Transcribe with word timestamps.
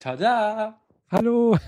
Tada! 0.00 0.80
Hallo! 1.10 1.58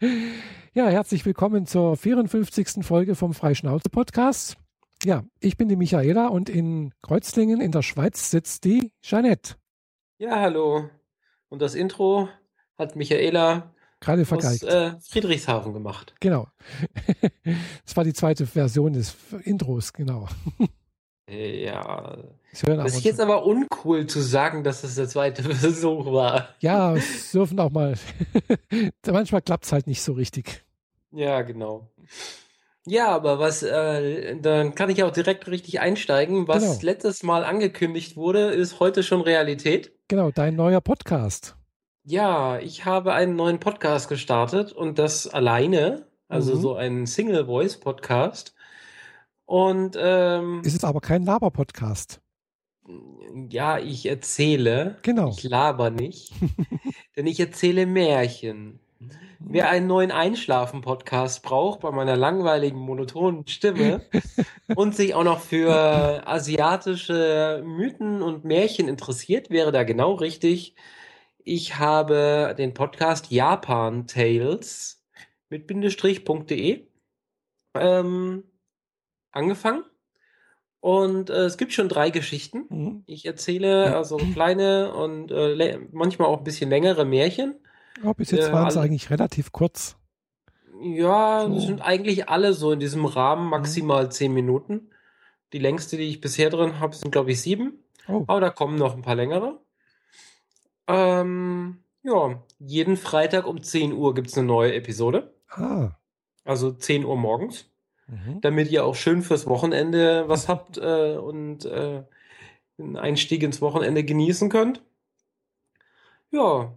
ja, 0.74 0.86
herzlich 0.86 1.26
willkommen 1.26 1.66
zur 1.66 1.96
54. 1.96 2.86
Folge 2.86 3.16
vom 3.16 3.34
Freischnauze-Podcast. 3.34 4.56
Ja, 5.02 5.24
ich 5.40 5.56
bin 5.56 5.68
die 5.68 5.74
Michaela 5.74 6.28
und 6.28 6.48
in 6.48 6.94
Kreuzlingen 7.02 7.60
in 7.60 7.72
der 7.72 7.82
Schweiz 7.82 8.30
sitzt 8.30 8.62
die 8.62 8.92
Jeanette. 9.02 9.56
Ja, 10.18 10.38
hallo. 10.38 10.88
Und 11.48 11.60
das 11.60 11.74
Intro 11.74 12.28
hat 12.78 12.94
Michaela 12.94 13.74
Gerade 13.98 14.22
aus 14.22 14.28
vergeigt. 14.28 14.62
äh, 14.62 14.92
Friedrichshafen 15.00 15.72
gemacht. 15.72 16.14
Genau. 16.20 16.46
das 17.84 17.96
war 17.96 18.04
die 18.04 18.12
zweite 18.14 18.46
Version 18.46 18.92
des 18.92 19.16
Intros, 19.42 19.92
genau. 19.92 20.28
Ja. 21.28 22.16
Das 22.50 22.62
Das 22.62 22.96
ist 22.96 23.04
jetzt 23.04 23.20
aber 23.20 23.44
uncool 23.44 24.06
zu 24.06 24.20
sagen, 24.20 24.64
dass 24.64 24.82
es 24.84 24.94
der 24.94 25.08
zweite 25.08 25.42
Versuch 25.54 26.06
war. 26.06 26.48
Ja, 26.60 26.94
es 26.94 27.32
dürfen 27.32 27.60
auch 27.60 27.70
mal. 27.70 27.94
Manchmal 29.06 29.42
klappt 29.42 29.64
es 29.66 29.72
halt 29.72 29.86
nicht 29.86 30.02
so 30.02 30.12
richtig. 30.14 30.64
Ja, 31.12 31.42
genau. 31.42 31.88
Ja, 32.86 33.08
aber 33.08 33.38
was, 33.38 33.62
äh, 33.62 34.36
dann 34.40 34.74
kann 34.74 34.88
ich 34.88 35.02
auch 35.02 35.10
direkt 35.10 35.46
richtig 35.48 35.80
einsteigen. 35.80 36.48
Was 36.48 36.62
Genau. 36.62 36.78
letztes 36.82 37.22
Mal 37.22 37.44
angekündigt 37.44 38.16
wurde, 38.16 38.46
ist 38.52 38.80
heute 38.80 39.02
schon 39.02 39.20
Realität. 39.20 39.92
Genau, 40.08 40.30
dein 40.30 40.56
neuer 40.56 40.80
Podcast. 40.80 41.54
Ja, 42.04 42.58
ich 42.58 42.86
habe 42.86 43.12
einen 43.12 43.36
neuen 43.36 43.60
Podcast 43.60 44.08
gestartet 44.08 44.72
und 44.72 44.98
das 44.98 45.28
alleine, 45.28 46.06
also 46.28 46.54
Mhm. 46.54 46.60
so 46.62 46.74
einen 46.76 47.06
Single-Voice-Podcast. 47.06 48.54
Und 49.48 49.96
ähm, 49.98 50.60
Ist 50.62 50.74
jetzt 50.74 50.84
aber 50.84 51.00
kein 51.00 51.24
Laber-Podcast. 51.24 52.20
ja, 53.48 53.78
ich 53.78 54.04
erzähle, 54.04 54.98
Genau. 55.00 55.30
ich 55.30 55.42
laber 55.42 55.88
nicht, 55.88 56.34
denn 57.16 57.26
ich 57.26 57.40
erzähle 57.40 57.86
Märchen. 57.86 58.78
Wer 59.38 59.70
einen 59.70 59.86
neuen 59.86 60.10
Einschlafen-Podcast 60.10 61.42
braucht 61.42 61.80
bei 61.80 61.90
meiner 61.92 62.14
langweiligen, 62.14 62.78
monotonen 62.78 63.46
Stimme 63.46 64.02
und 64.76 64.94
sich 64.94 65.14
auch 65.14 65.24
noch 65.24 65.40
für 65.40 66.26
asiatische 66.26 67.62
Mythen 67.64 68.20
und 68.20 68.44
Märchen 68.44 68.86
interessiert, 68.86 69.48
wäre 69.48 69.72
da 69.72 69.82
genau 69.84 70.12
richtig. 70.12 70.74
Ich 71.42 71.78
habe 71.78 72.54
den 72.58 72.74
Podcast 72.74 73.30
Japan 73.30 74.06
Tales 74.06 75.06
mit 75.48 75.66
Bindestrich.de 75.66 76.86
ähm, 77.74 78.42
angefangen. 79.38 79.84
Und 80.80 81.30
äh, 81.30 81.44
es 81.44 81.56
gibt 81.56 81.72
schon 81.72 81.88
drei 81.88 82.10
Geschichten. 82.10 82.64
Mhm. 82.68 83.02
Ich 83.06 83.24
erzähle 83.26 83.96
also 83.96 84.16
kleine 84.18 84.92
und 84.94 85.30
äh, 85.32 85.78
manchmal 85.92 86.28
auch 86.28 86.38
ein 86.38 86.44
bisschen 86.44 86.70
längere 86.70 87.04
Märchen. 87.04 87.54
Ja, 88.04 88.12
bis 88.12 88.30
jetzt 88.30 88.48
Äh, 88.48 88.52
waren 88.52 88.66
alle- 88.66 88.80
eigentlich 88.80 89.10
relativ 89.10 89.50
kurz. 89.50 89.96
Ja, 90.80 91.46
So. 91.48 91.58
sind 91.58 91.80
eigentlich 91.80 92.28
alle 92.28 92.52
so 92.52 92.70
in 92.70 92.78
diesem 92.78 93.04
Rahmen, 93.06 93.48
maximal 93.50 94.12
zehn 94.12 94.32
Minuten. 94.32 94.90
Die 95.52 95.58
längste, 95.58 95.96
die 95.96 96.04
ich 96.08 96.20
bisher 96.20 96.50
drin 96.50 96.78
habe, 96.78 96.94
sind, 96.94 97.10
glaube 97.10 97.32
ich, 97.32 97.40
sieben. 97.40 97.82
Oh, 98.06 98.22
Aber 98.28 98.40
da 98.40 98.50
kommen 98.50 98.76
noch 98.76 98.94
ein 98.94 99.02
paar 99.02 99.16
längere. 99.16 99.58
Ähm, 100.86 101.78
ja, 102.02 102.42
jeden 102.58 102.96
Freitag 102.96 103.46
um 103.46 103.62
10 103.62 103.92
Uhr 103.92 104.14
gibt 104.14 104.28
es 104.28 104.38
eine 104.38 104.46
neue 104.46 104.74
Episode. 104.74 105.34
ah. 105.50 105.90
Also 106.44 106.70
10 106.72 107.04
Uhr 107.04 107.16
morgens. 107.16 107.66
Mhm. 108.08 108.40
damit 108.40 108.70
ihr 108.70 108.84
auch 108.84 108.94
schön 108.94 109.20
fürs 109.20 109.46
Wochenende 109.46 110.24
was 110.28 110.48
habt 110.48 110.78
äh, 110.78 111.16
und 111.16 111.66
äh, 111.66 112.02
einen 112.78 112.96
Einstieg 112.96 113.42
ins 113.42 113.60
Wochenende 113.60 114.02
genießen 114.02 114.48
könnt. 114.48 114.82
Ja, 116.30 116.74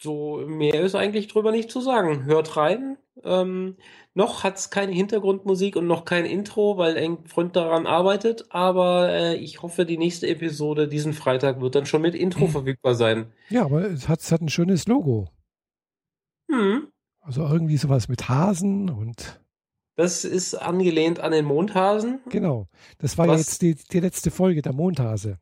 so 0.00 0.44
mehr 0.46 0.80
ist 0.82 0.94
eigentlich 0.94 1.28
drüber 1.28 1.50
nicht 1.50 1.70
zu 1.70 1.80
sagen. 1.80 2.24
Hört 2.24 2.56
rein. 2.56 2.98
Ähm, 3.22 3.76
noch 4.14 4.44
hat's 4.44 4.70
keine 4.70 4.92
Hintergrundmusik 4.92 5.76
und 5.76 5.86
noch 5.86 6.04
kein 6.04 6.24
Intro, 6.24 6.76
weil 6.76 6.96
ein 6.96 7.26
Freund 7.26 7.56
daran 7.56 7.86
arbeitet, 7.86 8.46
aber 8.50 9.08
äh, 9.10 9.36
ich 9.36 9.62
hoffe, 9.62 9.86
die 9.86 9.98
nächste 9.98 10.28
Episode 10.28 10.88
diesen 10.88 11.12
Freitag 11.12 11.60
wird 11.60 11.74
dann 11.74 11.86
schon 11.86 12.02
mit 12.02 12.14
Intro 12.14 12.46
verfügbar 12.48 12.94
sein. 12.94 13.32
Ja, 13.48 13.64
aber 13.64 13.82
es 13.90 14.08
hat, 14.08 14.20
es 14.20 14.30
hat 14.30 14.40
ein 14.40 14.48
schönes 14.48 14.86
Logo. 14.86 15.30
Hm. 16.48 16.88
Also 17.20 17.42
irgendwie 17.42 17.76
sowas 17.76 18.08
mit 18.08 18.28
Hasen 18.28 18.90
und 18.90 19.40
Das 19.96 20.24
ist 20.24 20.54
angelehnt 20.54 21.20
an 21.20 21.32
den 21.32 21.44
Mondhasen. 21.44 22.20
genau. 22.28 22.68
Das 22.98 23.16
war 23.16 23.26
ja 23.26 23.36
jetzt 23.36 23.62
die, 23.62 23.74
die 23.74 24.00
letzte 24.00 24.30
Folge, 24.30 24.60
der 24.60 24.72
Mondhase. 24.72 25.38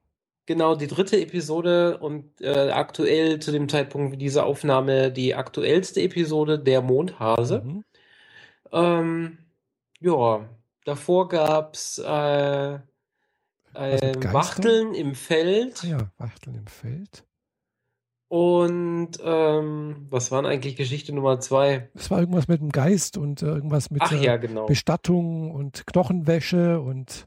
Genau, 0.47 0.75
die 0.75 0.89
dritte 0.89 1.21
Episode 1.21 1.99
und 1.99 2.41
äh, 2.41 2.71
aktuell 2.71 3.39
zu 3.39 3.53
dem 3.53 3.69
Zeitpunkt 3.69 4.21
dieser 4.21 4.45
Aufnahme 4.45 5.13
die 5.13 5.35
aktuellste 5.35 6.03
Episode 6.03 6.59
der 6.59 6.83
Mondhase. 6.83 7.63
Mhm. 7.65 7.85
Ähm, 8.73 9.39
ja, 10.01 10.49
davor 10.85 11.33
äh, 11.33 12.73
mit 12.73 14.03
äh, 14.03 14.13
Geistern? 14.13 14.33
Wachteln 14.33 14.95
im 14.95 15.15
Feld 15.15 15.81
Ah 15.85 15.87
ja, 15.87 16.13
Wachteln 16.19 16.57
im 16.57 16.67
Feld. 16.67 17.25
Und 18.33 19.11
ähm, 19.23 20.07
was 20.09 20.31
waren 20.31 20.47
eigentlich 20.47 20.77
Geschichte 20.77 21.15
Nummer 21.15 21.41
zwei? 21.41 21.91
Es 21.95 22.11
war 22.11 22.21
irgendwas 22.21 22.49
mit 22.49 22.61
dem 22.61 22.71
Geist 22.71 23.19
und 23.19 23.43
äh, 23.43 23.47
irgendwas 23.47 23.91
mit 23.91 24.01
Ach 24.03 24.13
äh, 24.13 24.25
ja, 24.25 24.37
genau. 24.39 24.67
Bestattung 24.67 25.51
und 25.51 25.87
Knochenwäsche 25.87 26.81
und 26.81 27.27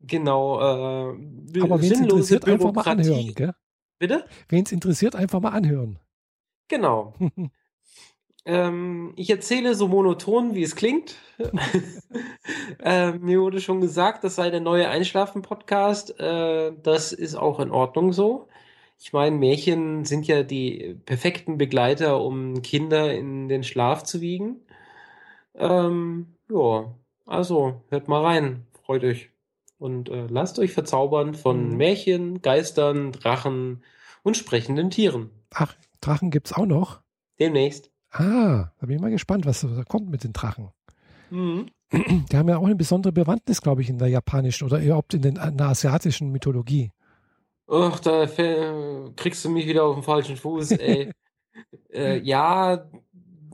Genau, 0.00 0.60
äh, 0.60 1.60
aber 1.60 1.82
wen 1.82 1.92
es 1.92 2.00
interessiert, 2.00 2.46
einfach 2.46 2.72
mal 2.72 2.82
Bürokratie. 2.82 3.10
anhören, 3.10 3.34
gell? 3.34 3.54
Bitte? 3.98 4.24
Wen 4.48 4.64
es 4.64 4.72
interessiert, 4.72 5.16
einfach 5.16 5.40
mal 5.40 5.50
anhören. 5.50 5.98
Genau. 6.68 7.14
Ähm, 8.44 9.12
ich 9.16 9.28
erzähle 9.28 9.74
so 9.74 9.88
monoton, 9.88 10.54
wie 10.54 10.62
es 10.62 10.74
klingt. 10.74 11.16
ähm, 12.82 13.20
mir 13.20 13.42
wurde 13.42 13.60
schon 13.60 13.82
gesagt, 13.82 14.24
das 14.24 14.36
sei 14.36 14.48
der 14.48 14.60
neue 14.60 14.88
Einschlafen-Podcast. 14.88 16.18
Äh, 16.18 16.72
das 16.82 17.12
ist 17.12 17.34
auch 17.34 17.60
in 17.60 17.70
Ordnung 17.70 18.14
so. 18.14 18.48
Ich 19.00 19.12
meine, 19.12 19.36
Märchen 19.36 20.04
sind 20.04 20.26
ja 20.26 20.42
die 20.42 20.96
perfekten 21.06 21.56
Begleiter, 21.56 22.20
um 22.20 22.62
Kinder 22.62 23.14
in 23.14 23.48
den 23.48 23.62
Schlaf 23.62 24.02
zu 24.02 24.20
wiegen. 24.20 24.56
Ähm, 25.54 26.34
ja, 26.50 26.92
also 27.26 27.82
hört 27.90 28.08
mal 28.08 28.24
rein, 28.24 28.66
freut 28.84 29.04
euch. 29.04 29.30
Und 29.78 30.08
äh, 30.08 30.26
lasst 30.28 30.58
euch 30.58 30.72
verzaubern 30.72 31.34
von 31.34 31.70
Mhm. 31.70 31.76
Märchen, 31.76 32.42
Geistern, 32.42 33.12
Drachen 33.12 33.82
und 34.24 34.36
sprechenden 34.36 34.90
Tieren. 34.90 35.30
Ach, 35.54 35.74
Drachen 36.00 36.30
gibt's 36.30 36.52
auch 36.52 36.66
noch. 36.66 37.00
Demnächst. 37.38 37.90
Ah, 38.10 38.72
da 38.80 38.86
bin 38.86 38.96
ich 38.96 39.00
mal 39.02 39.10
gespannt, 39.10 39.46
was 39.46 39.60
da 39.60 39.84
kommt 39.84 40.10
mit 40.10 40.24
den 40.24 40.32
Drachen. 40.32 40.70
Mhm. 41.30 41.66
Die 41.92 42.36
haben 42.36 42.48
ja 42.48 42.58
auch 42.58 42.66
eine 42.66 42.74
besondere 42.74 43.12
Bewandtnis, 43.12 43.62
glaube 43.62 43.82
ich, 43.82 43.88
in 43.88 43.98
der 43.98 44.08
japanischen 44.08 44.64
oder 44.64 44.80
überhaupt 44.82 45.14
in, 45.14 45.22
den, 45.22 45.36
in 45.36 45.56
der 45.56 45.68
asiatischen 45.68 46.30
Mythologie. 46.30 46.90
Ach, 47.68 48.00
da 48.00 48.26
kriegst 49.16 49.44
du 49.44 49.50
mich 49.50 49.66
wieder 49.66 49.84
auf 49.84 49.94
den 49.94 50.02
falschen 50.02 50.36
Fuß, 50.36 50.72
ey. 50.72 51.10
äh, 51.92 52.18
ja, 52.18 52.88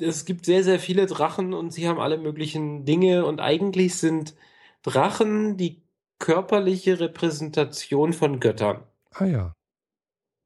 es 0.00 0.25
gibt 0.25 0.44
sehr, 0.44 0.62
sehr 0.64 0.78
viele 0.78 1.06
Drachen 1.06 1.52
und 1.52 1.72
sie 1.72 1.88
haben 1.88 2.00
alle 2.00 2.19
möglichen 2.19 2.84
Dinge 2.84 3.26
und 3.26 3.41
eigentlich 3.41 3.97
sind 3.97 4.34
Drachen 4.82 5.56
die 5.56 5.82
körperliche 6.19 7.00
Repräsentation 7.00 8.12
von 8.12 8.41
Göttern. 8.41 8.84
Ah 9.12 9.25
ja. 9.25 9.52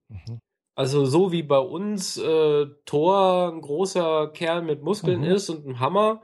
Mhm. 0.09 0.41
Also 0.75 1.07
so 1.07 1.33
wie 1.33 1.43
bei 1.43 1.59
uns 1.59 2.17
äh, 2.17 2.67
Thor 2.85 3.53
ein 3.53 3.61
großer 3.61 4.29
Kerl 4.29 4.63
mit 4.63 4.83
Muskeln 4.83 5.21
Mhm. 5.23 5.27
ist 5.27 5.51
und 5.51 5.67
ein 5.67 5.81
Hammer 5.81 6.23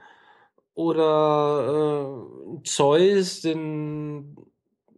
oder 0.75 2.16
äh, 2.59 2.62
Zeus, 2.65 3.41
den 3.41 4.37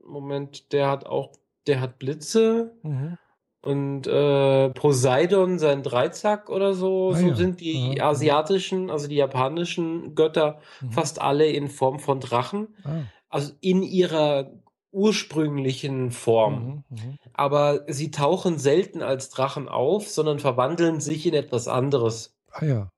Moment, 0.05 0.73
der 0.73 0.89
hat 0.91 1.07
auch, 1.07 1.33
der 1.66 1.81
hat 1.81 1.99
Blitze. 1.99 2.72
Mhm. 2.82 3.19
Und 3.62 4.06
äh, 4.06 4.71
Poseidon, 4.71 5.59
sein 5.59 5.83
Dreizack 5.83 6.51
oder 6.51 6.72
so, 6.74 7.10
Ah 7.13 7.16
so 7.18 7.27
ja. 7.28 7.34
sind 7.34 7.60
die 7.60 7.95
ja. 7.97 8.09
asiatischen, 8.10 8.91
also 8.91 9.09
die 9.09 9.16
japanischen 9.16 10.15
Götter 10.15 10.60
Mhm. 10.80 10.92
fast 10.92 11.21
alle 11.21 11.47
in 11.48 11.68
Form 11.68 11.98
von 11.98 12.21
Drachen. 12.21 12.68
Ah. 12.84 13.03
Also 13.28 13.53
in 13.60 13.83
ihrer 13.83 14.53
ursprünglichen 14.92 16.10
Form. 16.10 16.84
Mhm. 16.91 16.97
Mhm. 16.97 17.18
Aber 17.33 17.84
sie 17.89 18.10
tauchen 18.10 18.59
selten 18.59 19.03
als 19.03 19.30
Drachen 19.30 19.69
auf, 19.69 20.09
sondern 20.09 20.39
verwandeln 20.39 21.01
sich 21.01 21.27
in 21.27 21.34
etwas 21.34 21.66
anderes, 21.69 22.36
Ah 22.53 22.65
ja. 22.65 22.91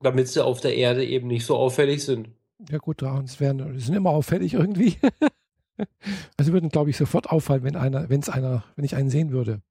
damit 0.00 0.28
sie 0.28 0.44
auf 0.44 0.60
der 0.60 0.76
Erde 0.76 1.04
eben 1.04 1.26
nicht 1.26 1.44
so 1.46 1.56
auffällig 1.56 2.04
sind. 2.04 2.28
Ja 2.70 2.78
gut, 2.78 3.02
Drachen 3.02 3.28
werden, 3.40 3.78
sind 3.78 3.94
immer 3.94 4.10
auffällig 4.10 4.54
irgendwie. 4.54 4.96
also 6.36 6.52
würden, 6.52 6.68
glaube 6.68 6.90
ich, 6.90 6.96
sofort 6.96 7.30
auffallen, 7.30 7.64
wenn 7.64 7.76
einer, 7.76 8.08
wenn 8.08 8.20
es 8.20 8.28
einer, 8.28 8.64
wenn 8.76 8.84
ich 8.84 8.96
einen 8.96 9.10
sehen 9.10 9.30
würde. 9.30 9.62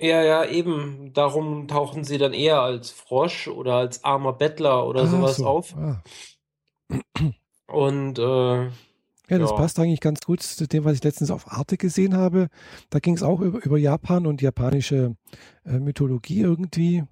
Ja, 0.00 0.22
ja, 0.22 0.44
eben. 0.46 1.12
Darum 1.12 1.68
tauchen 1.68 2.04
sie 2.04 2.16
dann 2.16 2.32
eher 2.32 2.60
als 2.60 2.90
Frosch 2.90 3.48
oder 3.48 3.74
als 3.74 4.02
armer 4.02 4.32
Bettler 4.32 4.86
oder 4.86 5.02
Ah, 5.02 5.06
sowas 5.06 5.36
so. 5.36 5.46
auf. 5.46 5.76
Ah. 5.76 6.02
Und 7.66 8.18
äh, 8.18 8.64
Ja, 8.64 8.70
das 9.38 9.50
ja. 9.50 9.56
passt 9.56 9.78
eigentlich 9.78 10.00
ganz 10.00 10.20
gut 10.22 10.42
zu 10.42 10.66
dem, 10.66 10.84
was 10.84 10.94
ich 10.94 11.04
letztens 11.04 11.30
auf 11.30 11.52
Arte 11.52 11.76
gesehen 11.76 12.16
habe. 12.16 12.48
Da 12.88 12.98
ging 12.98 13.14
es 13.14 13.22
auch 13.22 13.40
über, 13.40 13.62
über, 13.62 13.76
Japan 13.76 14.26
und 14.26 14.40
japanische 14.40 15.16
äh, 15.66 15.78
Mythologie 15.78 16.40
irgendwie. 16.40 17.04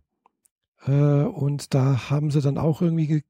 Äh, 0.86 0.92
und 0.92 1.74
da 1.74 2.08
haben 2.08 2.30
sie 2.30 2.40
dann 2.40 2.56
auch 2.56 2.80
irgendwie 2.80 3.22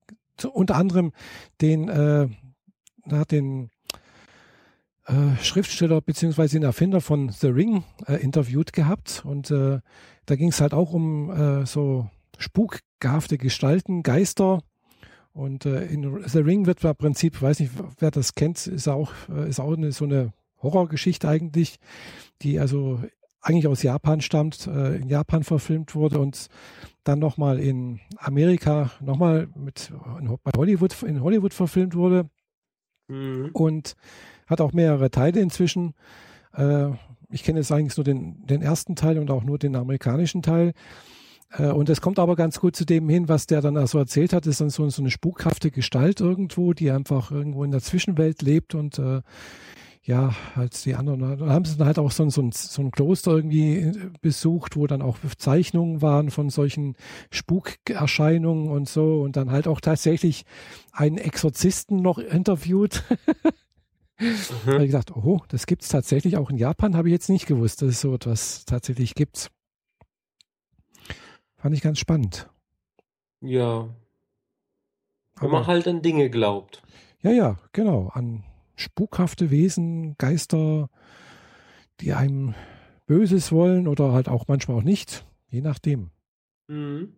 unter 0.53 0.77
anderem 0.77 1.13
den, 1.61 1.89
äh, 1.89 2.29
den 3.31 3.71
Schriftsteller 5.43 6.01
bzw. 6.01 6.49
den 6.49 6.63
Erfinder 6.63 7.01
von 7.01 7.31
The 7.31 7.49
Ring 7.49 7.85
äh, 8.07 8.17
interviewt 8.17 8.73
gehabt. 8.73 9.23
Und 9.25 9.51
äh, 9.51 9.81
da 10.27 10.37
ging 10.37 10.49
es 10.49 10.61
halt 10.61 10.75
auch 10.75 10.93
um 10.93 11.31
äh, 11.31 11.67
so 11.67 12.09
spukgehafte 12.39 13.39
Gestalten, 13.39 14.03
Geister 14.03 14.61
und 15.39 15.67
äh, 15.67 15.85
in 15.87 16.21
The 16.27 16.41
Ring 16.41 16.67
wird 16.67 16.83
im 16.83 16.97
Prinzip, 16.97 17.41
weiß 17.41 17.61
nicht, 17.61 17.73
wer 18.01 18.11
das 18.11 18.35
kennt, 18.35 18.67
ist 18.67 18.89
auch, 18.89 19.13
äh, 19.29 19.49
ist 19.49 19.61
auch 19.61 19.77
eine, 19.77 19.93
so 19.93 20.05
eine 20.05 20.33
Horrorgeschichte 20.61 21.29
eigentlich, 21.29 21.77
die 22.43 22.59
also 22.59 23.01
eigentlich 23.41 23.69
aus 23.69 23.85
Japan 23.85 24.21
stammt, 24.21 24.67
äh, 24.67 24.97
in 24.97 25.09
Japan 25.09 25.45
verfilmt 25.45 25.95
wurde 25.95 26.19
und 26.19 26.49
dann 27.05 27.21
nochmal 27.21 27.61
in 27.61 28.01
Amerika 28.17 28.91
nochmal 29.01 29.49
mit 29.55 29.93
in, 30.21 30.37
bei 30.43 30.51
Hollywood 30.57 31.03
in 31.05 31.23
Hollywood 31.23 31.55
verfilmt 31.55 31.95
wurde 31.95 32.29
mhm. 33.07 33.51
und 33.53 33.95
hat 34.49 34.61
auch 34.61 34.73
mehrere 34.73 35.11
Teile 35.11 35.41
inzwischen. 35.41 35.95
Äh, 36.55 36.89
ich 37.31 37.45
kenne 37.45 37.59
jetzt 37.59 37.73
eigentlich 37.73 37.97
nur 37.97 38.05
den, 38.05 38.47
den 38.47 38.63
ersten 38.63 38.97
Teil 38.97 39.19
und 39.19 39.31
auch 39.31 39.45
nur 39.45 39.59
den 39.59 39.77
amerikanischen 39.77 40.43
Teil. 40.43 40.73
Äh, 41.51 41.69
und 41.69 41.89
es 41.89 42.01
kommt 42.01 42.19
aber 42.19 42.37
ganz 42.37 42.61
gut 42.61 42.77
zu 42.77 42.85
dem 42.85 43.09
hin, 43.09 43.29
was 43.29 43.47
der 43.47 43.61
dann 43.61 43.77
also 43.77 43.99
erzählt 43.99 44.33
hat, 44.33 44.47
ist 44.47 44.61
dann 44.61 44.71
so, 44.71 44.89
so 44.89 45.03
eine 45.03 45.11
spukhafte 45.11 45.71
Gestalt 45.71 46.21
irgendwo, 46.21 46.73
die 46.73 46.91
einfach 46.91 47.31
irgendwo 47.31 47.65
in 47.65 47.71
der 47.71 47.81
Zwischenwelt 47.81 48.43
lebt 48.43 48.75
und 48.75 48.99
äh, 48.99 49.23
ja, 50.03 50.35
halt 50.57 50.87
die 50.87 50.95
anderen, 50.95 51.21
dann 51.21 51.51
haben 51.51 51.67
sie 51.67 51.77
dann 51.77 51.87
halt 51.87 51.99
auch 51.99 52.11
so, 52.11 52.29
so, 52.31 52.41
ein, 52.41 52.51
so 52.53 52.81
ein 52.81 52.91
Kloster 52.91 53.33
irgendwie 53.33 53.77
äh, 53.77 54.11
besucht, 54.23 54.77
wo 54.77 54.87
dann 54.87 55.03
auch 55.03 55.19
Zeichnungen 55.37 56.01
waren 56.01 56.31
von 56.31 56.49
solchen 56.49 56.97
Spukerscheinungen 57.31 58.71
und 58.71 58.89
so 58.89 59.21
und 59.21 59.37
dann 59.37 59.51
halt 59.51 59.69
auch 59.69 59.83
tatsächlich 59.83 60.45
einen 60.93 61.19
Exorzisten 61.19 62.01
noch 62.01 62.19
interviewt. 62.19 63.05
mhm. 64.19 64.37
Da 64.67 64.73
habe 64.73 64.85
ich 64.85 64.91
gedacht, 64.91 65.17
oh, 65.17 65.41
das 65.49 65.67
gibt 65.67 65.83
es 65.83 65.89
tatsächlich 65.89 66.37
auch 66.37 66.51
in 66.51 66.57
Japan, 66.57 66.97
habe 66.97 67.09
ich 67.09 67.13
jetzt 67.13 67.29
nicht 67.29 67.47
gewusst, 67.47 67.83
dass 67.83 67.91
es 67.91 68.01
so 68.01 68.15
etwas 68.15 68.65
tatsächlich 68.65 69.15
gibt. 69.15 69.51
Fand 71.57 71.75
ich 71.75 71.83
ganz 71.83 71.99
spannend. 71.99 72.49
Ja. 73.41 73.95
Wenn 75.41 75.51
man 75.51 75.67
halt 75.67 75.87
an 75.87 76.03
Dinge 76.03 76.31
glaubt. 76.31 76.83
Ja, 77.23 77.31
ja, 77.31 77.59
genau. 77.73 78.09
An 78.09 78.45
spukhafte 78.77 79.51
Wesen, 79.51 80.17
Geister, 80.19 80.89
die 82.01 82.13
einem 82.13 82.55
Böses 83.07 83.53
wollen 83.53 83.89
oder 83.89 84.13
halt 84.13 84.29
auch 84.29 84.47
manchmal 84.49 84.79
auch 84.79 84.83
nicht. 84.83 85.27
Je 85.49 85.61
nachdem. 85.61 86.11
Mhm. 86.69 87.17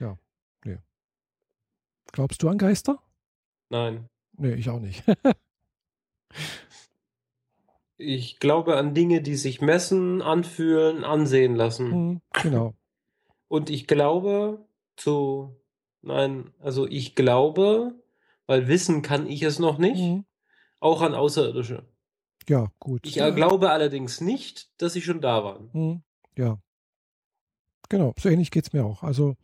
Ja, 0.00 0.18
nee. 0.64 0.78
Glaubst 2.12 2.42
du 2.42 2.48
an 2.48 2.58
Geister? 2.58 3.02
Nein. 3.70 4.08
Nee, 4.36 4.54
ich 4.54 4.68
auch 4.68 4.80
nicht. 4.80 5.04
Ich 7.96 8.40
glaube 8.40 8.76
an 8.76 8.92
Dinge, 8.92 9.22
die 9.22 9.36
sich 9.36 9.60
messen, 9.60 10.20
anfühlen, 10.20 11.04
ansehen 11.04 11.54
lassen. 11.54 11.90
Mhm, 11.90 12.20
genau. 12.32 12.74
Und 13.46 13.70
ich 13.70 13.86
glaube 13.86 14.66
zu, 14.96 15.56
nein, 16.02 16.52
also 16.58 16.88
ich 16.88 17.14
glaube, 17.14 17.94
weil 18.46 18.66
wissen 18.66 19.02
kann 19.02 19.26
ich 19.28 19.42
es 19.42 19.60
noch 19.60 19.78
nicht, 19.78 20.02
mhm. 20.02 20.24
auch 20.80 21.02
an 21.02 21.14
Außerirdische. 21.14 21.84
Ja, 22.48 22.70
gut. 22.80 23.06
Ich 23.06 23.14
ja. 23.14 23.30
glaube 23.30 23.70
allerdings 23.70 24.20
nicht, 24.20 24.70
dass 24.82 24.92
sie 24.92 25.02
schon 25.02 25.20
da 25.20 25.44
waren. 25.44 25.70
Mhm, 25.72 26.02
ja. 26.36 26.58
Genau, 27.88 28.12
so 28.18 28.28
ähnlich 28.28 28.50
geht 28.50 28.66
es 28.66 28.72
mir 28.72 28.84
auch. 28.84 29.02
Also 29.02 29.36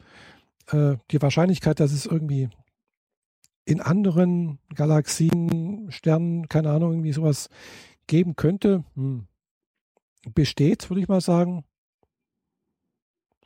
äh, 0.73 0.97
die 1.11 1.23
Wahrscheinlichkeit, 1.23 1.79
dass 1.79 1.93
es 1.93 2.05
irgendwie 2.05 2.49
in 3.71 3.81
anderen 3.81 4.59
Galaxien, 4.75 5.87
Sternen, 5.91 6.49
keine 6.49 6.71
Ahnung, 6.71 6.93
irgendwie 6.93 7.13
sowas 7.13 7.49
geben 8.09 8.35
könnte, 8.35 8.85
hm, 8.95 9.29
besteht, 10.35 10.91
würde 10.91 11.01
ich 11.01 11.09
mal 11.09 11.21
sagen. 11.21 11.65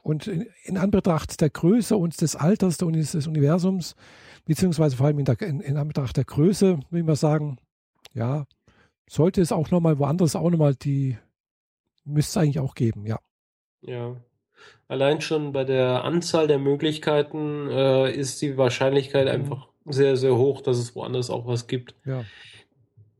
Und 0.03 0.27
in, 0.27 0.47
in, 0.65 0.79
Anbetracht 0.79 1.41
der 1.41 1.51
Größe 1.51 1.97
und 1.97 2.21
des 2.21 2.37
Alters 2.37 2.79
des 2.79 3.27
Universums, 3.27 3.97
beziehungsweise 4.45 4.97
vor 4.97 5.07
allem 5.07 5.19
in, 5.19 5.25
der, 5.27 5.41
in, 5.43 5.61
in 5.61 5.77
Anbetracht 5.77 6.17
der 6.17 6.25
Größe, 6.25 6.79
würde 6.89 6.99
ich 6.99 7.05
mal 7.05 7.17
sagen, 7.17 7.59
ja, 8.15 8.47
sollte 9.09 9.43
es 9.43 9.53
auch 9.53 9.71
nochmal 9.71 9.99
woanders 9.99 10.37
auch 10.37 10.51
nochmal 10.51 10.75
die, 10.75 11.19
müsste 12.05 12.31
es 12.41 12.43
eigentlich 12.43 12.61
auch 12.61 12.75
geben, 12.75 13.07
ja. 13.07 13.19
Ja. 13.83 14.17
Allein 14.89 15.21
schon 15.21 15.53
bei 15.53 15.65
der 15.65 16.05
Anzahl 16.05 16.47
der 16.47 16.59
Möglichkeiten 16.59 17.69
äh, 17.69 18.11
ist 18.11 18.41
die 18.41 18.57
Wahrscheinlichkeit 18.57 19.27
mhm. 19.27 19.33
einfach 19.33 19.74
sehr, 19.87 20.17
sehr 20.17 20.37
hoch, 20.37 20.61
dass 20.61 20.79
es 20.79 20.95
woanders 20.95 21.31
auch 21.31 21.47
was 21.47 21.67
gibt. 21.67 21.95
Ja. 22.05 22.25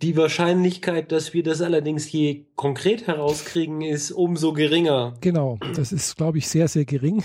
Die 0.03 0.17
Wahrscheinlichkeit, 0.17 1.13
dass 1.13 1.33
wir 1.33 1.43
das 1.43 1.63
allerdings 1.63 2.11
je 2.11 2.47
konkret 2.57 3.07
herauskriegen, 3.07 3.81
ist 3.81 4.11
umso 4.11 4.53
geringer. 4.53 5.15
Genau, 5.21 5.59
das 5.77 5.93
ist, 5.93 6.17
glaube 6.17 6.39
ich, 6.39 6.49
sehr, 6.49 6.69
sehr 6.69 6.85
gering. 6.85 7.23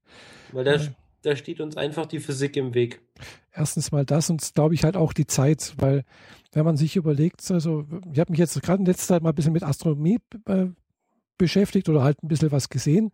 Weil 0.52 0.64
da, 0.64 0.78
da 1.22 1.36
steht 1.36 1.60
uns 1.60 1.76
einfach 1.76 2.06
die 2.06 2.20
Physik 2.20 2.56
im 2.56 2.74
Weg. 2.74 3.00
Erstens 3.52 3.92
mal 3.92 4.04
das 4.04 4.30
und 4.30 4.54
glaube 4.54 4.74
ich 4.74 4.84
halt 4.84 4.96
auch 4.96 5.12
die 5.12 5.26
Zeit, 5.26 5.74
weil 5.78 6.04
wenn 6.52 6.64
man 6.64 6.76
sich 6.76 6.96
überlegt, 6.96 7.50
also 7.50 7.84
ich 8.12 8.18
habe 8.18 8.30
mich 8.30 8.38
jetzt 8.38 8.60
gerade 8.62 8.80
in 8.80 8.86
letzter 8.86 9.14
Zeit 9.14 9.22
mal 9.22 9.30
ein 9.30 9.34
bisschen 9.34 9.52
mit 9.52 9.62
Astronomie 9.62 10.18
äh, 10.46 10.66
beschäftigt 11.36 11.88
oder 11.88 12.02
halt 12.02 12.22
ein 12.22 12.28
bisschen 12.28 12.52
was 12.52 12.68
gesehen. 12.68 13.10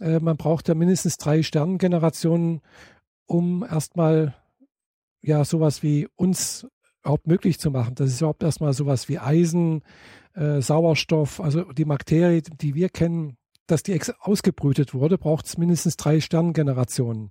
Äh, 0.00 0.20
man 0.20 0.36
braucht 0.36 0.68
ja 0.68 0.74
mindestens 0.74 1.16
drei 1.16 1.42
Sternengenerationen, 1.42 2.60
um 3.26 3.64
erstmal 3.64 4.34
ja 5.22 5.44
sowas 5.44 5.82
wie 5.82 6.08
uns 6.16 6.66
überhaupt 7.02 7.26
möglich 7.26 7.58
zu 7.58 7.70
machen. 7.70 7.94
Das 7.94 8.10
ist 8.10 8.20
überhaupt 8.20 8.42
erstmal 8.42 8.72
sowas 8.72 9.08
wie 9.08 9.18
Eisen, 9.18 9.82
äh, 10.34 10.60
Sauerstoff, 10.60 11.40
also 11.40 11.64
die 11.72 11.84
Materie, 11.84 12.42
die 12.42 12.74
wir 12.74 12.88
kennen, 12.88 13.36
dass 13.66 13.82
die 13.82 13.98
ausgebrütet 14.20 14.94
wurde, 14.94 15.18
braucht 15.18 15.46
es 15.46 15.58
mindestens 15.58 15.96
drei 15.96 16.20
Sternengenerationen. 16.20 17.30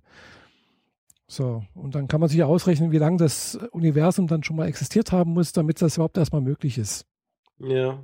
So, 1.26 1.62
und 1.74 1.94
dann 1.94 2.08
kann 2.08 2.20
man 2.20 2.30
sich 2.30 2.42
ausrechnen, 2.42 2.90
wie 2.90 2.98
lange 2.98 3.18
das 3.18 3.56
Universum 3.72 4.28
dann 4.28 4.42
schon 4.42 4.56
mal 4.56 4.66
existiert 4.66 5.12
haben 5.12 5.34
muss, 5.34 5.52
damit 5.52 5.82
das 5.82 5.96
überhaupt 5.96 6.16
erstmal 6.16 6.40
möglich 6.40 6.78
ist. 6.78 7.04
Ja. 7.58 8.02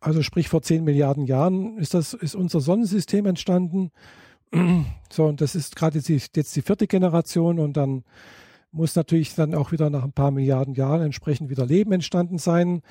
Also 0.00 0.22
sprich, 0.22 0.48
vor 0.48 0.62
10 0.62 0.82
Milliarden 0.82 1.26
Jahren 1.26 1.76
ist 1.76 1.92
das, 1.92 2.14
ist 2.14 2.34
unser 2.34 2.60
Sonnensystem 2.60 3.26
entstanden. 3.26 3.90
So, 5.12 5.24
und 5.24 5.40
das 5.40 5.56
ist 5.56 5.74
gerade 5.74 5.98
jetzt, 5.98 6.36
jetzt 6.36 6.54
die 6.54 6.62
vierte 6.62 6.86
Generation 6.86 7.58
und 7.58 7.76
dann 7.76 8.04
muss 8.72 8.94
natürlich 8.96 9.34
dann 9.34 9.54
auch 9.54 9.72
wieder 9.72 9.90
nach 9.90 10.04
ein 10.04 10.12
paar 10.12 10.30
Milliarden 10.30 10.74
Jahren 10.74 11.02
entsprechend 11.02 11.50
wieder 11.50 11.66
Leben 11.66 11.92
entstanden 11.92 12.38
sein. 12.38 12.82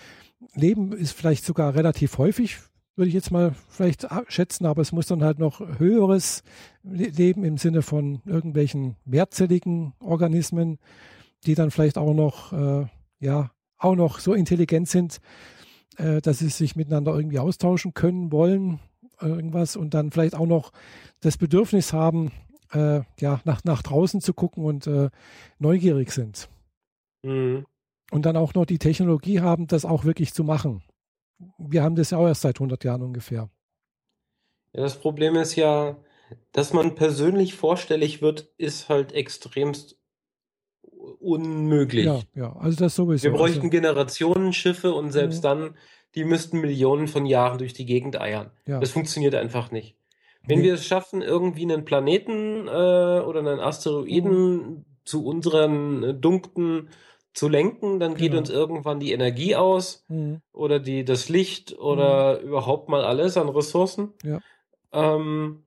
Leben 0.54 0.92
ist 0.92 1.14
vielleicht 1.14 1.46
sogar 1.46 1.76
relativ 1.76 2.18
häufig, 2.18 2.58
würde 2.96 3.08
ich 3.08 3.16
jetzt 3.16 3.32
mal 3.32 3.56
vielleicht 3.70 4.08
schätzen, 4.28 4.66
aber 4.66 4.82
es 4.82 4.92
muss 4.92 5.08
dann 5.08 5.24
halt 5.24 5.40
noch 5.40 5.62
höheres 5.80 6.44
Leben 6.84 7.44
im 7.44 7.58
Sinne 7.58 7.82
von 7.82 8.22
irgendwelchen 8.26 8.98
mehrzelligen 9.06 9.94
Organismen, 10.00 10.80
die 11.46 11.56
dann 11.56 11.72
vielleicht 11.72 11.98
auch 11.98 12.14
noch, 12.14 12.52
äh, 12.52 12.86
ja, 13.20 13.52
auch 13.78 13.96
noch 13.96 14.20
so 14.20 14.34
intelligent 14.34 14.90
sind, 14.90 15.22
äh, 15.98 16.20
dass 16.22 16.40
sie 16.40 16.50
sich 16.50 16.76
miteinander 16.76 17.16
irgendwie 17.16 17.40
austauschen 17.40 17.94
können, 17.94 18.32
wollen, 18.34 18.80
irgendwas 19.22 19.76
und 19.76 19.94
dann 19.94 20.12
vielleicht 20.12 20.36
auch 20.36 20.46
noch 20.46 20.72
das 21.22 21.38
Bedürfnis 21.38 21.94
haben, 21.94 22.32
äh, 22.74 23.02
ja, 23.20 23.42
nach, 23.46 23.64
nach 23.64 23.82
draußen 23.82 24.22
zu 24.22 24.34
gucken 24.34 24.64
und 24.64 24.88
äh, 24.88 25.10
neugierig 25.58 26.12
sind. 26.12 26.50
Mhm. 27.24 27.66
Und 28.12 28.26
dann 28.26 28.38
auch 28.38 28.54
noch 28.54 28.66
die 28.66 28.80
Technologie 28.80 29.42
haben, 29.42 29.68
das 29.68 29.86
auch 29.86 30.04
wirklich 30.06 30.34
zu 30.34 30.44
machen. 30.44 30.84
Wir 31.58 31.84
haben 31.84 31.96
das 31.96 32.12
ja 32.12 32.18
auch 32.18 32.28
erst 32.28 32.42
seit 32.42 32.58
100 32.58 32.84
Jahren 32.84 33.02
ungefähr. 33.02 33.50
Ja, 34.74 34.82
das 34.82 35.00
Problem 35.00 35.36
ist 35.36 35.56
ja, 35.56 35.98
dass 36.52 36.74
man 36.74 36.96
persönlich 36.96 37.56
vorstellig 37.56 38.22
wird, 38.22 38.50
ist 38.58 38.90
halt 38.90 39.14
extremst 39.14 39.98
unmöglich. 41.20 42.06
Ja, 42.06 42.22
ja, 42.36 42.56
also 42.58 42.78
das 42.78 42.96
sowieso. 42.96 43.24
Wir 43.24 43.32
bräuchten 43.32 43.60
also, 43.60 43.70
Generationen 43.70 44.54
Schiffe 44.54 44.94
und 44.94 45.12
selbst 45.12 45.40
mhm. 45.40 45.44
dann, 45.44 45.78
die 46.16 46.24
müssten 46.24 46.60
Millionen 46.60 47.08
von 47.08 47.26
Jahren 47.26 47.58
durch 47.58 47.74
die 47.74 47.86
Gegend 47.86 48.20
eiern. 48.20 48.52
Ja. 48.66 48.80
Das 48.80 48.92
funktioniert 48.92 49.36
einfach 49.36 49.72
nicht. 49.72 49.96
Wenn 50.48 50.64
wir 50.64 50.74
es 50.74 50.86
schaffen, 50.86 51.22
irgendwie 51.22 51.64
einen 51.64 51.86
Planeten 51.86 52.68
äh, 52.68 52.72
oder 52.72 53.40
einen 53.40 53.60
Asteroiden 53.60 54.56
mhm. 54.56 54.86
zu 55.06 55.26
unseren 55.26 56.04
äh, 56.04 56.14
Dunkten 56.14 56.90
zu 57.34 57.48
lenken, 57.48 58.00
dann 58.00 58.16
geht 58.16 58.32
genau. 58.32 58.40
uns 58.40 58.50
irgendwann 58.50 59.00
die 59.00 59.12
Energie 59.12 59.56
aus 59.56 60.04
mhm. 60.08 60.42
oder 60.52 60.80
die, 60.80 61.06
das 61.06 61.30
Licht 61.30 61.78
oder 61.78 62.40
mhm. 62.40 62.48
überhaupt 62.48 62.90
mal 62.90 63.04
alles 63.04 63.38
an 63.38 63.50
Ressourcen. 63.50 64.14
Ja. 64.24 64.40
Ähm, 64.92 65.66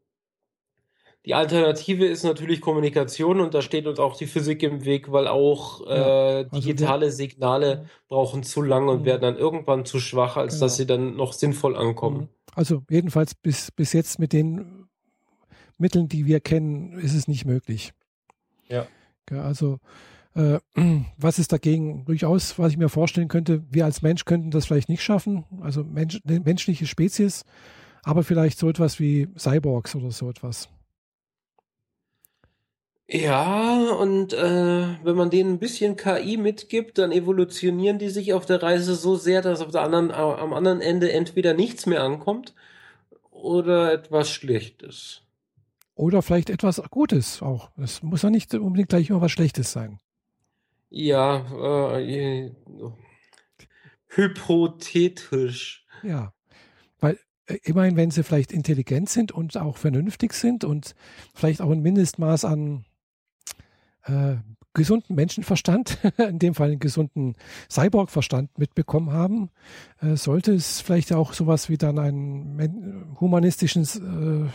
Die 1.24 1.34
Alternative 1.34 2.04
ist 2.04 2.24
natürlich 2.24 2.60
Kommunikation 2.60 3.40
und 3.40 3.54
da 3.54 3.62
steht 3.62 3.86
uns 3.86 4.00
auch 4.00 4.16
die 4.16 4.26
Physik 4.26 4.64
im 4.64 4.84
Weg, 4.84 5.12
weil 5.12 5.28
auch 5.28 5.86
Ja, 5.86 6.40
äh, 6.40 6.44
also 6.50 6.50
digitale 6.50 7.12
Signale 7.12 7.86
brauchen 8.08 8.42
zu 8.42 8.60
lang 8.60 8.88
und 8.88 9.02
Mhm. 9.02 9.04
werden 9.04 9.22
dann 9.22 9.36
irgendwann 9.38 9.84
zu 9.84 10.00
schwach, 10.00 10.36
als 10.36 10.54
Genau. 10.54 10.64
dass 10.66 10.76
sie 10.76 10.86
dann 10.86 11.14
noch 11.14 11.32
sinnvoll 11.32 11.76
ankommen. 11.76 12.28
Also 12.54 12.84
jedenfalls 12.90 13.34
bis, 13.34 13.70
bis 13.70 13.92
jetzt 13.92 14.18
mit 14.18 14.32
den 14.32 14.86
Mitteln, 15.78 16.08
die 16.08 16.26
wir 16.26 16.40
kennen, 16.40 16.98
ist 16.98 17.14
es 17.14 17.28
nicht 17.28 17.44
möglich. 17.44 17.92
Ja. 18.68 18.86
Also 19.30 19.80
äh, 20.34 20.58
was 21.16 21.38
ist 21.38 21.52
dagegen 21.52 22.04
durchaus, 22.04 22.58
was 22.58 22.72
ich 22.72 22.78
mir 22.78 22.88
vorstellen 22.88 23.28
könnte, 23.28 23.64
wir 23.70 23.84
als 23.84 24.02
Mensch 24.02 24.24
könnten 24.24 24.50
das 24.50 24.66
vielleicht 24.66 24.88
nicht 24.88 25.02
schaffen, 25.02 25.44
also 25.60 25.84
Mensch, 25.84 26.20
eine 26.26 26.40
menschliche 26.40 26.86
Spezies, 26.86 27.44
aber 28.02 28.22
vielleicht 28.22 28.58
so 28.58 28.68
etwas 28.68 28.98
wie 28.98 29.28
Cyborgs 29.38 29.94
oder 29.94 30.10
so 30.10 30.28
etwas. 30.28 30.68
Ja, 33.14 33.92
und 33.92 34.32
äh, 34.32 34.86
wenn 35.04 35.16
man 35.16 35.28
denen 35.28 35.54
ein 35.54 35.58
bisschen 35.58 35.96
KI 35.96 36.38
mitgibt, 36.38 36.96
dann 36.96 37.12
evolutionieren 37.12 37.98
die 37.98 38.08
sich 38.08 38.32
auf 38.32 38.46
der 38.46 38.62
Reise 38.62 38.94
so 38.94 39.16
sehr, 39.16 39.42
dass 39.42 39.60
auf 39.60 39.70
der 39.70 39.82
anderen, 39.82 40.10
am 40.10 40.54
anderen 40.54 40.80
Ende 40.80 41.12
entweder 41.12 41.52
nichts 41.52 41.84
mehr 41.84 42.02
ankommt 42.02 42.54
oder 43.30 43.92
etwas 43.92 44.30
Schlechtes. 44.30 45.20
Oder 45.94 46.22
vielleicht 46.22 46.48
etwas 46.48 46.82
Gutes 46.88 47.42
auch. 47.42 47.70
Es 47.76 48.02
muss 48.02 48.22
ja 48.22 48.30
nicht 48.30 48.54
unbedingt 48.54 48.88
gleich 48.88 49.10
immer 49.10 49.20
was 49.20 49.32
Schlechtes 49.32 49.72
sein. 49.72 49.98
Ja, 50.88 51.98
äh, 51.98 52.50
hypothetisch. 54.08 55.86
Ja, 56.02 56.32
weil 56.98 57.18
äh, 57.44 57.58
immerhin, 57.62 57.96
wenn 57.96 58.10
sie 58.10 58.22
vielleicht 58.22 58.52
intelligent 58.52 59.10
sind 59.10 59.32
und 59.32 59.58
auch 59.58 59.76
vernünftig 59.76 60.32
sind 60.32 60.64
und 60.64 60.94
vielleicht 61.34 61.60
auch 61.60 61.70
ein 61.70 61.82
Mindestmaß 61.82 62.46
an 62.46 62.86
äh, 64.04 64.36
gesunden 64.74 65.14
Menschenverstand, 65.14 65.98
in 66.18 66.38
dem 66.38 66.54
Fall 66.54 66.70
einen 66.70 66.80
gesunden 66.80 67.36
Cyborg-Verstand 67.70 68.58
mitbekommen 68.58 69.12
haben, 69.12 69.50
äh, 70.00 70.16
sollte 70.16 70.52
es 70.54 70.80
vielleicht 70.80 71.12
auch 71.12 71.32
sowas 71.34 71.68
wie 71.68 71.76
dann 71.76 71.98
ein 71.98 72.54
men- 72.56 73.16
humanistischen 73.20 73.82
äh, 73.84 74.50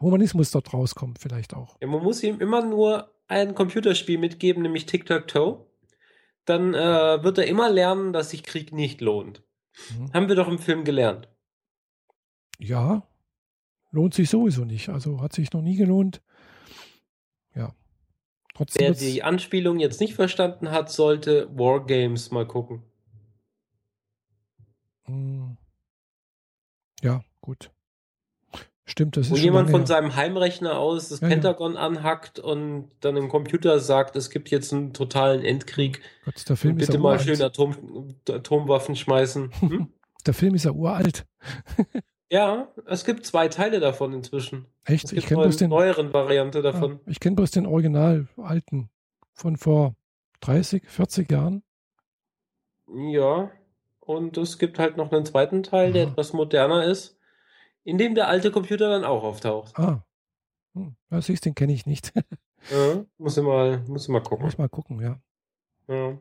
Humanismus 0.00 0.50
dort 0.50 0.72
rauskommen, 0.72 1.16
vielleicht 1.16 1.54
auch. 1.54 1.76
Ja, 1.80 1.88
man 1.88 2.02
muss 2.02 2.22
ihm 2.22 2.40
immer 2.40 2.64
nur 2.64 3.10
ein 3.26 3.54
Computerspiel 3.54 4.18
mitgeben, 4.18 4.62
nämlich 4.62 4.86
Tic-Tac-Toe. 4.86 5.66
Dann 6.44 6.72
äh, 6.74 7.22
wird 7.22 7.38
er 7.38 7.46
immer 7.46 7.68
lernen, 7.68 8.12
dass 8.12 8.30
sich 8.30 8.42
Krieg 8.42 8.72
nicht 8.72 9.00
lohnt. 9.00 9.42
Mhm. 9.98 10.12
Haben 10.12 10.28
wir 10.28 10.34
doch 10.34 10.48
im 10.48 10.58
Film 10.58 10.84
gelernt. 10.84 11.28
Ja, 12.58 13.06
lohnt 13.90 14.14
sich 14.14 14.30
sowieso 14.30 14.64
nicht. 14.64 14.88
Also 14.88 15.20
hat 15.20 15.32
sich 15.32 15.52
noch 15.52 15.62
nie 15.62 15.76
gelohnt. 15.76 16.22
Ja. 17.54 17.74
Trotzdem 18.58 18.80
Wer 18.88 18.92
die 18.94 19.22
Anspielung 19.22 19.78
jetzt 19.78 20.00
nicht 20.00 20.14
verstanden 20.14 20.72
hat, 20.72 20.90
sollte 20.90 21.48
Wargames 21.56 22.32
mal 22.32 22.44
gucken. 22.44 22.82
Mm. 25.06 25.52
Ja, 27.02 27.22
gut. 27.40 27.70
Stimmt, 28.84 29.16
das 29.16 29.30
Wo 29.30 29.34
ist 29.34 29.40
schon 29.40 29.44
jemand 29.44 29.70
von 29.70 29.80
her. 29.82 29.86
seinem 29.86 30.16
Heimrechner 30.16 30.76
aus 30.78 31.10
das 31.10 31.20
Ja, 31.20 31.28
ja. 31.28 31.34
Pentagon 31.34 31.76
anhackt 31.76 32.40
und 32.40 32.90
dann 33.00 33.16
im 33.16 33.28
Computer 33.28 33.78
sagt, 33.78 34.16
es 34.16 34.28
gibt 34.30 34.50
jetzt 34.50 34.72
einen 34.72 34.92
totalen 34.92 35.44
Endkrieg. 35.44 36.00
Gott, 36.24 36.48
der 36.48 36.56
Film 36.56 36.74
Und 36.74 36.80
ist 36.80 36.86
bitte 36.86 36.96
ja 36.98 37.02
mal 37.02 37.08
uralt. 37.10 37.22
schön 37.22 37.42
Atom 37.42 38.14
Atomwaffen 38.28 38.96
schmeißen. 38.96 39.52
Hm? 39.60 39.92
Der 40.26 40.34
Film 40.34 40.56
ist 40.56 40.64
ja 40.64 40.72
uralt. 40.72 41.26
ja, 42.30 42.68
es 42.86 43.04
gibt 43.04 43.24
zwei 43.26 43.48
Teile 43.48 43.80
davon 43.80 44.12
inzwischen. 44.12 44.66
Echt? 44.84 45.12
Ich 45.12 45.26
kenne 45.26 45.42
bloß 45.42 45.56
den, 45.56 45.70
neueren 45.70 46.12
Variante 46.12 46.58
ja, 46.58 46.62
davon. 46.62 47.00
ich 47.06 47.20
kenn 47.20 47.34
bloß 47.36 47.50
den 47.50 47.66
original 47.66 48.28
alten 48.36 48.90
von 49.32 49.56
vor 49.56 49.94
30, 50.40 50.88
40 50.88 51.30
Jahren. 51.30 51.62
Ja, 52.88 53.50
und 54.00 54.36
es 54.38 54.58
gibt 54.58 54.78
halt 54.78 54.96
noch 54.96 55.12
einen 55.12 55.26
zweiten 55.26 55.62
Teil, 55.62 55.92
der 55.92 56.04
Aha. 56.04 56.12
etwas 56.12 56.32
moderner 56.32 56.84
ist, 56.84 57.18
in 57.84 57.98
dem 57.98 58.14
der 58.14 58.28
alte 58.28 58.50
Computer 58.50 58.88
dann 58.88 59.04
auch 59.04 59.22
auftaucht. 59.22 59.78
Ah. 59.78 60.04
Hm, 60.74 60.96
ja, 61.10 61.20
siehst, 61.20 61.44
den 61.44 61.54
kenne 61.54 61.72
ich 61.72 61.86
nicht. 61.86 62.12
Ja, 62.70 63.04
muss 63.18 63.36
ich 63.36 63.44
mal, 63.44 63.84
muss 63.86 64.02
ich 64.02 64.08
mal 64.08 64.20
gucken. 64.20 64.44
Muss 64.44 64.58
mal 64.58 64.68
gucken, 64.68 65.00
ja. 65.00 65.20
Ja. 65.86 66.18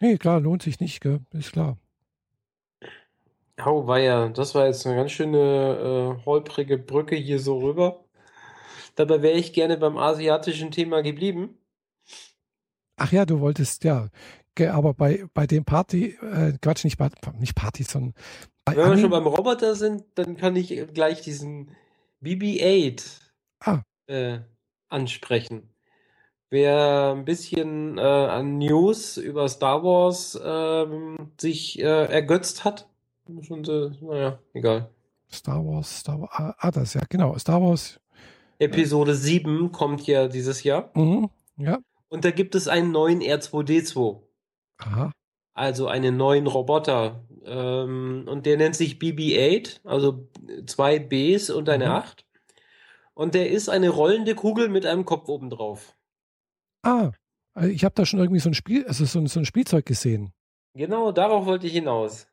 Nee, 0.00 0.18
klar, 0.18 0.40
lohnt 0.40 0.62
sich 0.62 0.80
nicht, 0.80 1.00
gell? 1.00 1.20
ist 1.32 1.52
klar. 1.52 1.78
Au 3.58 3.86
weia, 3.86 4.28
das 4.28 4.54
war 4.54 4.66
jetzt 4.66 4.86
eine 4.86 4.96
ganz 4.96 5.10
schöne 5.12 6.16
äh, 6.20 6.24
holprige 6.24 6.78
Brücke 6.78 7.16
hier 7.16 7.40
so 7.40 7.58
rüber. 7.58 8.04
Dabei 8.94 9.22
wäre 9.22 9.36
ich 9.38 9.52
gerne 9.52 9.76
beim 9.76 9.96
asiatischen 9.96 10.70
Thema 10.70 11.02
geblieben. 11.02 11.58
Ach 12.96 13.12
ja, 13.12 13.24
du 13.26 13.40
wolltest, 13.40 13.84
ja. 13.84 14.08
Aber 14.70 14.92
bei, 14.92 15.24
bei 15.34 15.46
dem 15.46 15.64
Party, 15.64 16.16
äh, 16.20 16.52
Quatsch, 16.60 16.84
nicht, 16.84 16.98
nicht 17.38 17.54
Party, 17.54 17.84
sondern 17.84 18.14
bei 18.64 18.72
Wenn 18.72 18.78
wir 18.78 18.84
Anime- 18.92 19.00
schon 19.02 19.10
beim 19.10 19.26
Roboter 19.26 19.74
sind, 19.76 20.04
dann 20.16 20.36
kann 20.36 20.56
ich 20.56 20.68
gleich 20.94 21.20
diesen 21.20 21.70
BB-8 22.22 23.20
Ah. 23.60 23.82
äh, 24.08 24.40
ansprechen. 24.88 25.70
Wer 26.50 27.12
ein 27.16 27.24
bisschen 27.24 27.98
äh, 27.98 28.00
an 28.00 28.58
News 28.58 29.16
über 29.16 29.48
Star 29.48 29.84
Wars 29.84 30.40
ähm, 30.42 31.32
sich 31.40 31.78
äh, 31.78 31.82
ergötzt 32.06 32.64
hat, 32.64 32.88
schon 33.42 33.64
so, 33.64 33.90
naja, 34.00 34.38
egal. 34.52 34.90
Star 35.30 35.64
Wars, 35.64 36.00
Star 36.00 36.20
Wars, 36.20 36.30
ah, 36.32 36.54
ah, 36.58 36.70
das 36.70 36.94
ja, 36.94 37.02
genau, 37.08 37.36
Star 37.38 37.60
Wars, 37.60 38.00
Episode 38.58 39.14
7 39.14 39.70
kommt 39.72 40.06
ja 40.06 40.26
dieses 40.28 40.62
Jahr 40.64 40.90
mhm, 40.94 41.28
ja, 41.56 41.78
und 42.08 42.24
da 42.24 42.30
gibt 42.30 42.54
es 42.54 42.66
einen 42.68 42.90
neuen 42.92 43.20
R2D2. 43.20 44.22
aha, 44.78 45.12
Also 45.54 45.86
einen 45.88 46.16
neuen 46.16 46.46
Roboter. 46.46 47.24
Ähm, 47.44 48.24
und 48.28 48.46
der 48.46 48.56
nennt 48.56 48.76
sich 48.76 48.96
BB-8, 48.98 49.80
also 49.84 50.28
zwei 50.66 50.98
Bs 50.98 51.50
und 51.50 51.68
eine 51.68 51.86
Mhm. 51.86 51.90
8. 51.92 52.24
Und 53.14 53.34
der 53.34 53.50
ist 53.50 53.68
eine 53.68 53.88
rollende 53.90 54.34
Kugel 54.34 54.68
mit 54.68 54.86
einem 54.86 55.04
Kopf 55.04 55.28
oben 55.28 55.50
drauf. 55.50 55.96
ah, 56.84 57.10
also 57.54 57.68
ich 57.70 57.84
habe 57.84 57.94
da 57.96 58.06
schon 58.06 58.20
irgendwie 58.20 58.38
so 58.40 58.48
ein 58.50 58.54
Spiel, 58.54 58.86
also 58.86 59.04
so 59.04 59.18
ein, 59.18 59.26
so 59.26 59.40
ein 59.40 59.44
Spielzeug 59.44 59.84
gesehen. 59.84 60.32
Genau, 60.74 61.10
darauf 61.12 61.44
wollte 61.46 61.66
ich 61.66 61.72
hinaus. 61.72 62.27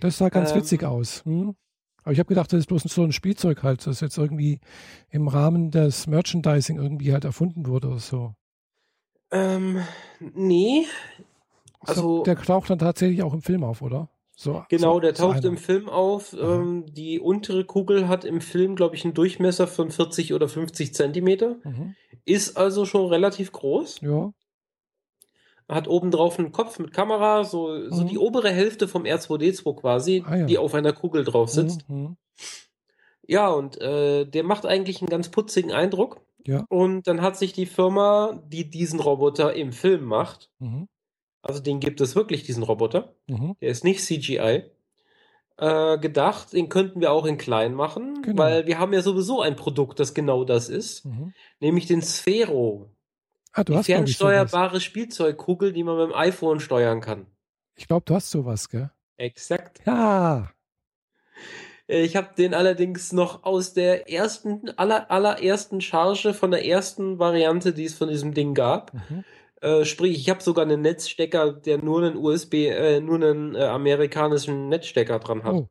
Das 0.00 0.18
sah 0.18 0.28
ganz 0.28 0.50
Ähm. 0.52 0.58
witzig 0.58 0.84
aus. 0.84 1.24
Hm? 1.24 1.54
Aber 2.02 2.12
ich 2.12 2.18
habe 2.20 2.28
gedacht, 2.28 2.52
das 2.52 2.60
ist 2.60 2.66
bloß 2.68 2.82
so 2.84 3.02
ein 3.02 3.12
Spielzeug 3.12 3.62
halt, 3.64 3.84
das 3.86 4.00
jetzt 4.00 4.16
irgendwie 4.16 4.60
im 5.10 5.26
Rahmen 5.28 5.70
des 5.72 6.06
Merchandising 6.06 6.76
irgendwie 6.78 7.12
halt 7.12 7.24
erfunden 7.24 7.66
wurde 7.66 7.88
oder 7.88 7.98
so. 7.98 8.34
Ähm, 9.30 9.80
nee, 10.20 10.86
So, 11.84 11.92
Also- 11.92 12.22
der 12.24 12.36
taucht 12.36 12.70
dann 12.70 12.78
tatsächlich 12.78 13.22
auch 13.22 13.32
im 13.34 13.42
Film 13.42 13.62
auf, 13.62 13.80
oder? 13.82 14.08
So, 14.34 14.64
genau, 14.68 14.94
so, 14.94 15.00
der 15.00 15.14
so 15.14 15.24
taucht 15.24 15.38
einer. 15.38 15.46
im 15.46 15.56
Film 15.56 15.88
auf. 15.88 16.34
Ähm, 16.38 16.84
die 16.92 17.20
untere 17.20 17.64
Kugel 17.64 18.06
hat 18.08 18.24
im 18.24 18.40
Film, 18.40 18.76
glaube 18.76 18.94
ich, 18.96 19.04
einen 19.04 19.14
Durchmesser 19.14 19.66
von 19.66 19.90
40 19.90 20.34
oder 20.34 20.48
50 20.48 20.94
Zentimeter. 20.94 21.56
Mhm. 21.64 21.94
Ist 22.24 22.56
also 22.56 22.84
schon 22.86 23.06
relativ 23.08 23.52
groß. 23.52 24.00
Ja, 24.02 24.30
Hat 25.68 25.88
obendrauf 25.88 26.38
einen 26.38 26.52
Kopf 26.52 26.78
mit 26.78 26.92
Kamera, 26.92 27.42
so, 27.44 27.90
so 27.90 28.02
Mhm. 28.04 28.08
die 28.08 28.18
obere 28.18 28.50
Hälfte 28.50 28.86
vom 28.86 29.02
R2D2 29.04 29.74
quasi, 29.80 30.22
Ah, 30.26 30.36
ja. 30.36 30.46
die 30.46 30.58
auf 30.58 30.74
einer 30.74 30.92
Kugel 30.92 31.24
drauf 31.24 31.50
sitzt. 31.50 31.88
Mhm. 31.88 32.16
Ja, 33.26 33.48
und 33.50 33.80
äh, 33.80 34.24
der 34.24 34.44
macht 34.44 34.66
eigentlich 34.66 35.00
einen 35.00 35.08
ganz 35.10 35.28
putzigen 35.30 35.72
Eindruck. 35.72 36.20
Ja. 36.46 36.64
Und 36.68 37.08
dann 37.08 37.22
hat 37.22 37.36
sich 37.36 37.52
die 37.52 37.66
Firma, 37.66 38.40
die 38.46 38.70
diesen 38.70 39.00
Roboter 39.00 39.54
im 39.54 39.72
Film 39.72 40.04
macht, 40.04 40.50
Mhm. 40.60 40.86
also 41.42 41.60
den 41.60 41.80
gibt 41.80 42.00
es 42.00 42.14
wirklich, 42.14 42.44
diesen 42.44 42.62
Roboter, 42.62 43.14
Mhm. 43.26 43.56
der 43.60 43.70
ist 43.70 43.82
nicht 43.82 44.00
CGI, 44.04 44.70
äh, 45.58 45.98
gedacht, 45.98 46.52
den 46.52 46.68
könnten 46.68 47.00
wir 47.00 47.10
auch 47.10 47.26
in 47.26 47.38
klein 47.38 47.74
machen, 47.74 48.22
Genau. 48.22 48.38
weil 48.40 48.66
wir 48.68 48.78
haben 48.78 48.92
ja 48.92 49.02
sowieso 49.02 49.40
ein 49.40 49.56
Produkt, 49.56 49.98
das 49.98 50.14
genau 50.14 50.44
das 50.44 50.68
ist, 50.68 51.04
Mhm. 51.04 51.32
nämlich 51.58 51.86
den 51.86 52.02
Sphero. 52.02 52.90
Ah, 53.56 53.64
du 53.64 53.72
die 53.72 53.78
hast, 53.78 53.86
fernsteuerbare 53.86 54.80
Spielzeugkugel, 54.82 55.72
die 55.72 55.82
man 55.82 55.96
mit 55.96 56.10
dem 56.10 56.14
iPhone 56.14 56.60
steuern 56.60 57.00
kann. 57.00 57.26
Ich 57.74 57.88
glaube, 57.88 58.04
du 58.04 58.14
hast 58.14 58.30
sowas, 58.30 58.68
gell? 58.68 58.90
Exakt. 59.16 59.80
Ja. 59.86 60.50
Ich 61.86 62.16
habe 62.16 62.34
den 62.36 62.52
allerdings 62.52 63.12
noch 63.12 63.44
aus 63.44 63.72
der 63.72 64.10
ersten, 64.12 64.70
aller, 64.76 65.10
allerersten 65.10 65.80
Charge 65.80 66.34
von 66.34 66.50
der 66.50 66.66
ersten 66.66 67.18
Variante, 67.18 67.72
die 67.72 67.84
es 67.84 67.94
von 67.94 68.08
diesem 68.08 68.34
Ding 68.34 68.52
gab. 68.54 68.92
Mhm. 68.92 69.24
Äh, 69.62 69.84
sprich, 69.86 70.18
ich 70.18 70.28
habe 70.28 70.42
sogar 70.42 70.66
einen 70.66 70.82
Netzstecker, 70.82 71.52
der 71.52 71.78
nur 71.78 72.02
einen 72.02 72.16
USB, 72.16 72.54
äh, 72.66 73.00
nur 73.00 73.14
einen 73.16 73.54
äh, 73.54 73.64
amerikanischen 73.64 74.68
Netzstecker 74.68 75.18
dran 75.18 75.44
hat. 75.44 75.54
Oh. 75.54 75.68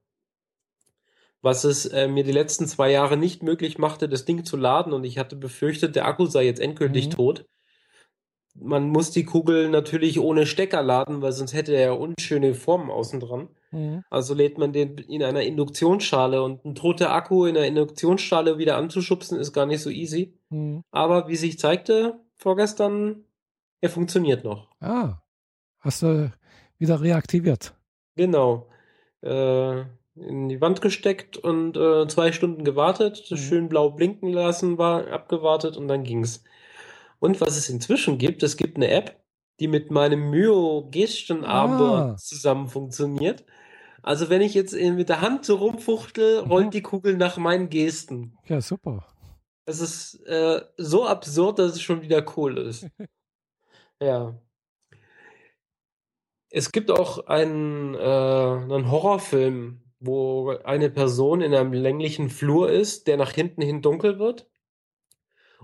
Was 1.44 1.66
es 1.66 1.86
äh, 1.86 2.08
mir 2.08 2.24
die 2.24 2.32
letzten 2.32 2.66
zwei 2.66 2.90
Jahre 2.90 3.16
nicht 3.18 3.44
möglich 3.44 3.78
machte, 3.78 4.10
das 4.10 4.26
Ding 4.26 4.44
zu 4.44 4.58
laden 4.58 4.92
und 4.94 5.04
ich 5.04 5.20
hatte 5.20 5.36
befürchtet, 5.36 5.96
der 5.96 6.08
Akku 6.08 6.26
sei 6.26 6.46
jetzt 6.46 6.60
endgültig 6.60 7.08
Mhm. 7.08 7.12
tot. 7.12 7.46
Man 8.58 8.90
muss 8.90 9.12
die 9.12 9.26
Kugel 9.26 9.70
natürlich 9.70 10.20
ohne 10.20 10.46
Stecker 10.46 10.82
laden, 10.82 11.22
weil 11.22 11.34
sonst 11.34 11.54
hätte 11.54 11.74
er 11.74 11.88
ja 11.88 11.92
unschöne 11.92 12.54
Formen 12.54 12.90
außen 12.90 13.20
dran. 13.20 13.50
Mhm. 13.72 14.04
Also 14.10 14.34
lädt 14.34 14.58
man 14.58 14.72
den 14.72 14.98
in 14.98 15.22
einer 15.24 15.42
Induktionsschale 15.42 16.42
und 16.42 16.64
ein 16.64 16.74
toter 16.74 17.14
Akku 17.14 17.46
in 17.46 17.58
einer 17.58 17.68
Induktionsschale 17.68 18.58
wieder 18.58 18.78
anzuschubsen 18.78 19.38
ist 19.38 19.52
gar 19.52 19.66
nicht 19.66 19.82
so 19.82 19.90
easy. 19.90 20.38
Mhm. 20.50 20.84
Aber 20.92 21.28
wie 21.28 21.36
sich 21.36 21.60
zeigte 21.60 22.20
vorgestern, 22.36 23.26
er 23.82 23.90
funktioniert 23.90 24.46
noch. 24.46 24.70
Ah, 24.80 25.22
hast 25.80 26.02
du 26.02 26.32
wieder 26.78 27.02
reaktiviert? 27.02 27.74
Genau. 28.16 28.68
Äh, 29.22 29.82
in 30.16 30.48
die 30.48 30.62
Wand 30.62 30.82
gesteckt 30.82 31.38
und 31.38 31.76
äh, 31.76 32.08
zwei 32.08 32.32
Stunden 32.32 32.64
gewartet, 32.64 33.28
mhm. 33.30 33.38
schön 33.38 33.70
blau 33.70 33.90
blinken 33.90 34.32
lassen, 34.32 34.78
war 34.78 35.08
abgewartet 35.12 35.76
und 35.76 35.88
dann 35.88 36.04
ging's. 36.04 36.44
Und 37.20 37.42
was 37.42 37.58
es 37.58 37.70
inzwischen 37.70 38.18
gibt, 38.18 38.44
es 38.44 38.58
gibt 38.58 38.78
eine 38.78 38.90
App, 38.90 39.22
die 39.60 39.68
mit 39.68 39.92
meinem 39.92 40.30
Myo-Gestenarmband 40.30 42.14
ah. 42.14 42.18
zusammen 42.18 42.68
funktioniert. 42.68 43.46
Also 44.04 44.30
wenn 44.30 44.42
ich 44.42 44.54
jetzt 44.54 44.74
mit 44.74 45.10
der 45.10 45.22
Hand 45.22 45.46
so 45.46 45.56
rumfuchtel, 45.56 46.40
rollt 46.40 46.68
mhm. 46.68 46.72
die 46.72 46.82
Kugel 46.82 47.18
nach 47.18 47.38
meinen 47.38 47.70
Gesten. 47.70 48.38
Ja, 48.46 48.62
super. 48.62 49.08
Das 49.66 49.80
ist 49.80 50.24
äh, 50.28 50.62
so 50.78 51.08
absurd, 51.08 51.58
dass 51.58 51.72
es 51.72 51.82
schon 51.82 52.04
wieder 52.04 52.24
cool 52.38 52.58
ist. 52.60 52.88
ja. 54.02 54.40
Es 56.50 56.72
gibt 56.72 56.92
auch 56.92 57.26
einen, 57.26 57.96
äh, 57.96 57.98
einen 57.98 58.92
Horrorfilm, 58.92 59.82
wo 60.00 60.52
eine 60.52 60.90
Person 60.92 61.42
in 61.42 61.56
einem 61.56 61.74
länglichen 61.74 62.30
Flur 62.30 62.72
ist, 62.72 63.08
der 63.08 63.18
nach 63.18 63.32
hinten 63.32 63.62
hin 63.62 63.82
dunkel 63.82 64.20
wird. 64.20 64.48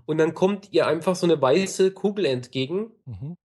Und 0.05 0.17
dann 0.17 0.33
kommt 0.33 0.71
ihr 0.71 0.87
einfach 0.87 1.15
so 1.15 1.25
eine 1.25 1.41
weiße 1.41 1.91
Kugel 1.91 2.25
entgegen. 2.25 2.91
Mhm. 3.05 3.37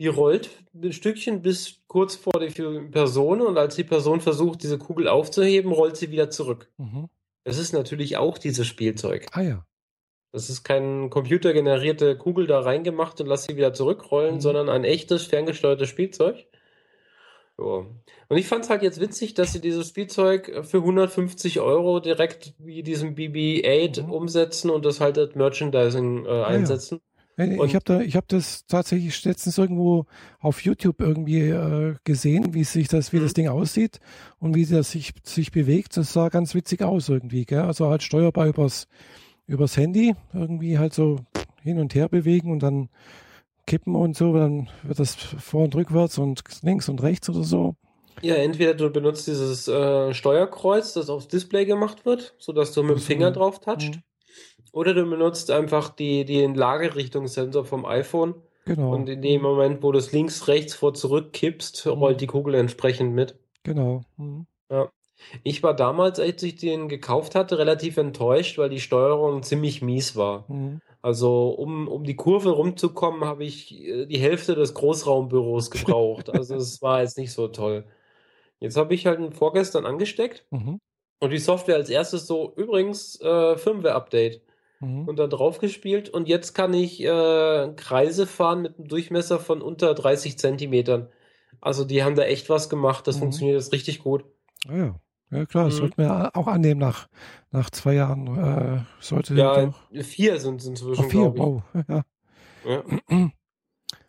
Die 0.00 0.08
rollt 0.08 0.50
ein 0.74 0.92
Stückchen 0.92 1.42
bis 1.42 1.82
kurz 1.86 2.16
vor 2.16 2.32
die 2.40 2.50
Person 2.90 3.40
und 3.40 3.56
als 3.56 3.76
die 3.76 3.84
Person 3.84 4.20
versucht, 4.20 4.62
diese 4.62 4.78
Kugel 4.78 5.06
aufzuheben, 5.08 5.70
rollt 5.72 5.96
sie 5.96 6.10
wieder 6.10 6.30
zurück. 6.30 6.70
Mhm. 6.78 7.08
Das 7.44 7.58
ist 7.58 7.72
natürlich 7.72 8.16
auch 8.16 8.38
dieses 8.38 8.66
Spielzeug. 8.66 9.26
Ah 9.32 9.42
ja. 9.42 9.66
Das 10.32 10.50
ist 10.50 10.64
kein 10.64 11.10
computergenerierte 11.10 12.18
Kugel 12.18 12.48
da 12.48 12.58
reingemacht 12.58 13.20
und 13.20 13.28
lass 13.28 13.44
sie 13.44 13.56
wieder 13.56 13.72
zurückrollen, 13.72 14.36
mhm. 14.36 14.40
sondern 14.40 14.68
ein 14.68 14.82
echtes 14.82 15.26
ferngesteuertes 15.26 15.88
Spielzeug. 15.88 16.46
Ja. 17.58 17.86
Und 18.28 18.36
ich 18.36 18.46
fand 18.46 18.64
es 18.64 18.70
halt 18.70 18.82
jetzt 18.82 19.00
witzig, 19.00 19.34
dass 19.34 19.52
sie 19.52 19.60
dieses 19.60 19.88
Spielzeug 19.88 20.64
für 20.64 20.78
150 20.78 21.60
Euro 21.60 22.00
direkt 22.00 22.54
wie 22.58 22.82
diesem 22.82 23.14
BB-8 23.14 24.02
mhm. 24.02 24.12
umsetzen 24.12 24.70
und 24.70 24.84
das 24.84 25.00
halt 25.00 25.18
als 25.18 25.34
Merchandising 25.34 26.26
äh, 26.26 26.42
einsetzen. 26.42 27.00
Ja, 27.36 27.44
ja. 27.44 27.64
Ich 27.64 27.74
habe 27.74 27.84
da, 27.84 28.00
ich 28.00 28.16
habe 28.16 28.26
das 28.28 28.64
tatsächlich 28.66 29.24
letztens 29.24 29.58
irgendwo 29.58 30.06
auf 30.38 30.62
YouTube 30.62 31.00
irgendwie 31.00 31.40
äh, 31.40 31.96
gesehen, 32.04 32.54
wie 32.54 32.64
sich 32.64 32.88
das, 32.88 33.12
wie 33.12 33.18
mhm. 33.18 33.22
das 33.22 33.34
Ding 33.34 33.48
aussieht 33.48 34.00
und 34.38 34.54
wie 34.54 34.66
das 34.66 34.92
sich, 34.92 35.12
sich 35.24 35.50
bewegt. 35.50 35.96
Das 35.96 36.12
sah 36.12 36.28
ganz 36.28 36.54
witzig 36.54 36.82
aus 36.82 37.08
irgendwie, 37.08 37.44
gell? 37.44 37.62
Also 37.62 37.88
halt 37.88 38.02
steuerbar 38.02 38.46
übers, 38.46 38.86
übers 39.46 39.76
Handy 39.76 40.14
irgendwie 40.32 40.78
halt 40.78 40.94
so 40.94 41.18
hin 41.62 41.78
und 41.78 41.94
her 41.94 42.08
bewegen 42.08 42.52
und 42.52 42.62
dann 42.62 42.88
kippen 43.66 43.94
und 43.94 44.16
so, 44.16 44.32
dann 44.34 44.68
wird 44.82 44.98
das 44.98 45.14
vor 45.14 45.64
und 45.64 45.74
rückwärts 45.74 46.18
und 46.18 46.42
links 46.62 46.88
und 46.88 47.02
rechts 47.02 47.28
oder 47.28 47.44
so. 47.44 47.76
Ja, 48.22 48.36
entweder 48.36 48.74
du 48.74 48.90
benutzt 48.90 49.26
dieses 49.26 49.68
äh, 49.68 50.14
Steuerkreuz, 50.14 50.92
das 50.92 51.10
aufs 51.10 51.28
Display 51.28 51.64
gemacht 51.64 52.06
wird, 52.06 52.34
sodass 52.38 52.72
du 52.72 52.82
mit 52.82 52.96
dem 52.96 53.00
Finger 53.00 53.30
drauf 53.30 53.60
toucht. 53.60 53.96
Mhm. 53.96 54.02
Oder 54.72 54.94
du 54.94 55.08
benutzt 55.08 55.50
einfach 55.50 55.90
die, 55.90 56.24
den 56.24 56.54
Lagerichtungssensor 56.54 57.64
vom 57.64 57.84
iPhone. 57.84 58.34
Genau. 58.64 58.94
Und 58.94 59.08
in 59.08 59.22
dem 59.22 59.42
mhm. 59.42 59.46
Moment, 59.46 59.82
wo 59.82 59.92
du 59.92 59.98
es 59.98 60.12
links, 60.12 60.48
rechts 60.48 60.74
vor 60.74 60.94
zurück 60.94 61.32
kippst, 61.32 61.86
mhm. 61.86 61.92
rollt 61.92 62.20
die 62.20 62.26
Kugel 62.26 62.54
entsprechend 62.54 63.14
mit. 63.14 63.38
Genau. 63.62 64.02
Mhm. 64.16 64.46
Ja. 64.70 64.90
Ich 65.42 65.62
war 65.62 65.74
damals, 65.74 66.20
als 66.20 66.42
ich 66.42 66.56
den 66.56 66.88
gekauft 66.88 67.34
hatte, 67.34 67.58
relativ 67.58 67.96
enttäuscht, 67.96 68.58
weil 68.58 68.68
die 68.68 68.80
Steuerung 68.80 69.42
ziemlich 69.42 69.82
mies 69.82 70.16
war. 70.16 70.44
Mhm. 70.48 70.80
Also 71.02 71.50
um, 71.50 71.88
um 71.88 72.04
die 72.04 72.16
Kurve 72.16 72.50
rumzukommen, 72.50 73.24
habe 73.24 73.44
ich 73.44 73.74
äh, 73.74 74.06
die 74.06 74.18
Hälfte 74.18 74.54
des 74.54 74.74
Großraumbüros 74.74 75.70
gebraucht. 75.70 76.30
also 76.34 76.56
es 76.56 76.80
war 76.80 77.02
jetzt 77.02 77.18
nicht 77.18 77.32
so 77.32 77.48
toll. 77.48 77.84
Jetzt 78.60 78.76
habe 78.76 78.94
ich 78.94 79.06
halt 79.06 79.34
vorgestern 79.34 79.84
angesteckt 79.84 80.46
mhm. 80.50 80.80
und 81.20 81.30
die 81.30 81.38
Software 81.38 81.76
als 81.76 81.90
erstes 81.90 82.26
so, 82.26 82.54
übrigens, 82.56 83.20
äh, 83.20 83.58
Firmware-Update. 83.58 84.40
Mhm. 84.80 85.06
Und 85.06 85.18
dann 85.18 85.30
drauf 85.30 85.58
gespielt 85.58 86.08
und 86.08 86.28
jetzt 86.28 86.54
kann 86.54 86.72
ich 86.74 87.02
äh, 87.02 87.72
Kreise 87.76 88.26
fahren 88.26 88.62
mit 88.62 88.78
einem 88.78 88.88
Durchmesser 88.88 89.38
von 89.38 89.62
unter 89.62 89.94
30 89.94 90.38
Zentimetern. 90.38 91.08
Also 91.60 91.84
die 91.84 92.02
haben 92.02 92.16
da 92.16 92.22
echt 92.24 92.48
was 92.50 92.68
gemacht, 92.68 93.06
das 93.06 93.16
mhm. 93.16 93.20
funktioniert 93.20 93.60
jetzt 93.60 93.72
richtig 93.72 94.02
gut. 94.02 94.24
Ah 94.68 94.76
ja. 94.76 95.00
Ja, 95.34 95.46
klar, 95.46 95.64
das 95.64 95.74
mhm. 95.74 95.78
sollten 95.78 96.02
wir 96.02 96.36
auch 96.36 96.46
annehmen 96.46 96.80
nach, 96.80 97.08
nach 97.50 97.68
zwei 97.70 97.94
Jahren. 97.94 98.38
Äh, 98.38 98.84
sollte 99.00 99.34
ja, 99.34 99.72
vier 100.02 100.38
sind 100.38 100.60
es 100.60 100.66
inzwischen. 100.68 101.04
Ach, 101.04 101.10
vier, 101.10 101.36
wow. 101.36 101.62
Ja. 101.88 102.04
ja. 102.64 102.82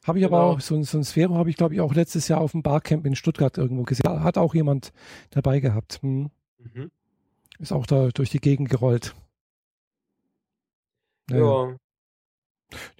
Habe 0.05 0.19
ich 0.19 0.25
aber 0.25 0.37
genau. 0.37 0.51
auch, 0.51 0.59
so, 0.59 0.81
so 0.83 0.99
ein 0.99 1.03
Sphero 1.03 1.33
habe 1.33 1.49
ich, 1.49 1.57
glaube 1.57 1.73
ich, 1.73 1.81
auch 1.81 1.95
letztes 1.95 2.27
Jahr 2.27 2.39
auf 2.39 2.51
dem 2.51 2.61
Barcamp 2.61 3.07
in 3.07 3.15
Stuttgart 3.15 3.57
irgendwo 3.57 3.81
gesehen. 3.81 4.23
Hat 4.23 4.37
auch 4.37 4.53
jemand 4.53 4.93
dabei 5.31 5.59
gehabt. 5.59 5.97
Hm. 6.03 6.29
Mhm. 6.59 6.91
Ist 7.57 7.73
auch 7.73 7.87
da 7.87 8.09
durch 8.09 8.29
die 8.29 8.39
Gegend 8.39 8.69
gerollt. 8.69 9.15
Ja. 11.31 11.37
ja. 11.37 11.75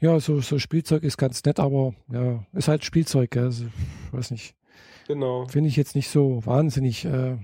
Ja, 0.02 0.20
so, 0.20 0.42
so 0.42 0.58
Spielzeug 0.58 1.04
ist 1.04 1.18
ganz 1.18 1.44
nett, 1.44 1.60
aber 1.60 1.94
ja, 2.12 2.44
ist 2.54 2.70
halt 2.70 2.84
Spielzeug? 2.84 3.38
Also, 3.38 3.66
weiß 4.12 4.32
nicht. 4.32 4.56
Genau. 5.08 5.46
Finde 5.46 5.70
ich 5.70 5.76
jetzt 5.76 5.96
nicht 5.96 6.10
so 6.10 6.44
wahnsinnig. 6.44 7.06
Äh, 7.06 7.38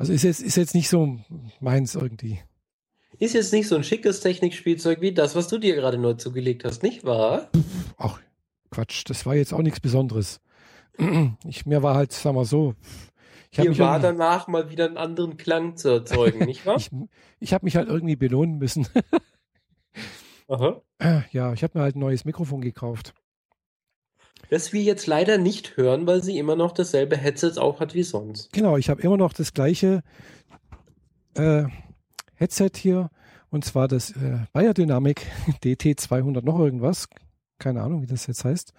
also 0.00 0.14
ist 0.14 0.22
jetzt, 0.22 0.40
ist 0.40 0.56
jetzt 0.56 0.74
nicht 0.74 0.88
so 0.88 1.18
meins 1.60 1.94
irgendwie. 1.94 2.40
Ist 3.18 3.34
jetzt 3.34 3.52
nicht 3.52 3.68
so 3.68 3.76
ein 3.76 3.84
schickes 3.84 4.20
Technikspielzeug 4.20 5.02
wie 5.02 5.12
das, 5.12 5.36
was 5.36 5.48
du 5.48 5.58
dir 5.58 5.74
gerade 5.74 5.98
neu 5.98 6.14
zugelegt 6.14 6.64
hast, 6.64 6.82
nicht 6.82 7.04
wahr? 7.04 7.50
Ach, 7.98 8.18
Quatsch, 8.70 9.04
das 9.06 9.26
war 9.26 9.34
jetzt 9.34 9.52
auch 9.52 9.60
nichts 9.60 9.78
Besonderes. 9.78 10.40
Ich, 11.44 11.66
mir 11.66 11.82
war 11.82 11.96
halt, 11.96 12.12
sag 12.12 12.34
mal 12.34 12.46
so. 12.46 12.74
Ich 13.50 13.60
Hier 13.60 13.76
war 13.78 13.96
an, 13.96 14.02
danach 14.02 14.48
mal 14.48 14.70
wieder 14.70 14.86
einen 14.86 14.96
anderen 14.96 15.36
Klang 15.36 15.76
zu 15.76 15.88
erzeugen, 15.90 16.46
nicht 16.46 16.64
wahr? 16.64 16.76
ich 16.78 16.90
ich 17.38 17.52
habe 17.52 17.66
mich 17.66 17.76
halt 17.76 17.88
irgendwie 17.88 18.16
belohnen 18.16 18.56
müssen. 18.56 18.86
Aha. 20.48 20.80
Ja, 21.30 21.52
ich 21.52 21.62
habe 21.62 21.78
mir 21.78 21.84
halt 21.84 21.96
ein 21.96 22.00
neues 22.00 22.24
Mikrofon 22.24 22.62
gekauft. 22.62 23.12
Das 24.50 24.72
wir 24.72 24.82
jetzt 24.82 25.06
leider 25.06 25.38
nicht 25.38 25.76
hören, 25.76 26.06
weil 26.08 26.22
sie 26.22 26.36
immer 26.36 26.56
noch 26.56 26.72
dasselbe 26.72 27.16
Headset 27.16 27.52
auch 27.58 27.78
hat 27.78 27.94
wie 27.94 28.02
sonst. 28.02 28.52
Genau, 28.52 28.76
ich 28.76 28.90
habe 28.90 29.00
immer 29.02 29.16
noch 29.16 29.32
das 29.32 29.54
gleiche 29.54 30.02
äh, 31.34 31.64
Headset 32.34 32.72
hier 32.74 33.10
und 33.50 33.64
zwar 33.64 33.86
das 33.86 34.10
äh, 34.10 34.38
Bayer 34.52 34.74
Dynamic 34.74 35.24
DT200 35.62 36.44
noch 36.44 36.58
irgendwas. 36.58 37.08
Keine 37.58 37.82
Ahnung, 37.82 38.02
wie 38.02 38.06
das 38.06 38.26
jetzt 38.26 38.44
heißt. 38.44 38.72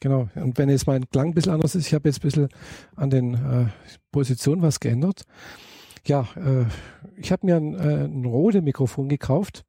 Genau, 0.00 0.28
und 0.34 0.58
wenn 0.58 0.68
jetzt 0.68 0.86
mein 0.86 1.08
Klang 1.10 1.28
ein 1.28 1.34
bisschen 1.34 1.52
anders 1.52 1.74
ist, 1.74 1.86
ich 1.86 1.94
habe 1.94 2.08
jetzt 2.08 2.18
ein 2.18 2.22
bisschen 2.22 2.48
an 2.96 3.10
den 3.10 3.34
äh, 3.34 3.66
Positionen 4.10 4.62
was 4.62 4.80
geändert. 4.80 5.22
Ja, 6.06 6.28
äh, 6.36 6.64
ich 7.16 7.30
habe 7.30 7.46
mir 7.46 7.56
ein, 7.56 7.74
äh, 7.74 8.04
ein 8.04 8.24
Rode 8.24 8.62
Mikrofon 8.62 9.08
gekauft 9.08 9.64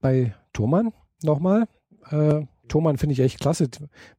bei 0.00 0.34
Thomann 0.52 0.92
nochmal. 1.22 1.68
Äh, 2.10 2.42
Thomann 2.68 2.98
finde 2.98 3.14
ich 3.14 3.20
echt 3.20 3.40
klasse. 3.40 3.68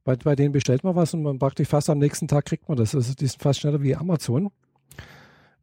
Bei, 0.04 0.16
bei 0.16 0.36
denen 0.36 0.52
bestellt 0.52 0.84
man 0.84 0.96
was 0.96 1.14
und 1.14 1.22
man 1.22 1.38
praktisch 1.38 1.68
fast 1.68 1.90
am 1.90 1.98
nächsten 1.98 2.28
Tag 2.28 2.46
kriegt 2.46 2.68
man 2.68 2.76
das. 2.76 2.94
Also 2.94 3.14
die 3.14 3.26
sind 3.26 3.42
fast 3.42 3.60
schneller 3.60 3.82
wie 3.82 3.96
Amazon. 3.96 4.50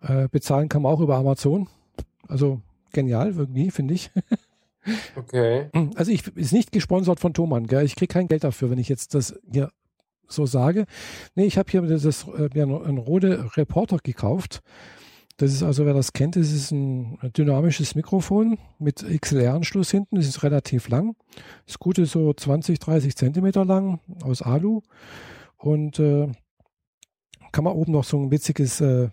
Äh, 0.02 0.28
bezahlen 0.30 0.70
kann 0.70 0.82
man 0.82 0.94
auch 0.94 1.00
über 1.00 1.16
Amazon. 1.16 1.68
Also 2.28 2.62
genial 2.94 3.34
irgendwie, 3.36 3.72
finde 3.72 3.94
ich. 3.94 4.12
Okay. 5.18 5.70
Also 5.96 6.12
ich 6.12 6.26
ist 6.38 6.54
nicht 6.54 6.72
gesponsert 6.72 7.20
von 7.20 7.34
Thomann, 7.34 7.68
gell? 7.68 7.84
Ich 7.84 7.98
kriege 7.98 8.14
kein 8.14 8.30
Geld 8.30 8.46
dafür, 8.46 8.70
wenn 8.70 8.78
ich 8.78 8.88
jetzt 8.88 9.14
das 9.16 9.38
hier 9.52 9.70
so 10.28 10.46
sage. 10.46 10.86
Nee, 11.36 11.46
ich 11.46 11.58
habe 11.58 11.70
hier 11.70 11.82
das, 11.82 12.06
äh, 12.06 12.50
mir 12.54 12.64
ein 12.64 12.98
Rode 12.98 13.50
Reporter 13.58 13.98
gekauft. 14.02 14.62
Das 15.38 15.54
ist 15.54 15.62
also, 15.62 15.86
wer 15.86 15.94
das 15.94 16.14
kennt, 16.14 16.36
das 16.36 16.52
ist 16.52 16.72
ein 16.72 17.20
dynamisches 17.38 17.94
Mikrofon 17.94 18.58
mit 18.80 19.06
XLR-Anschluss 19.06 19.92
hinten. 19.92 20.16
Das 20.16 20.28
ist 20.28 20.42
relativ 20.42 20.90
lang. 20.90 21.16
Das 21.68 21.78
Gute 21.78 22.02
ist 22.04 22.12
so 22.12 22.34
20, 22.34 22.80
30 22.80 23.16
Zentimeter 23.16 23.64
lang 23.64 24.00
aus 24.24 24.42
Alu. 24.42 24.82
Und 25.58 26.00
äh, 26.00 26.28
kann 27.52 27.64
man 27.64 27.74
oben 27.74 27.92
noch 27.92 28.04
so 28.04 28.18
ein 28.18 28.32
witziges 28.32 28.82
äh, 28.82 29.10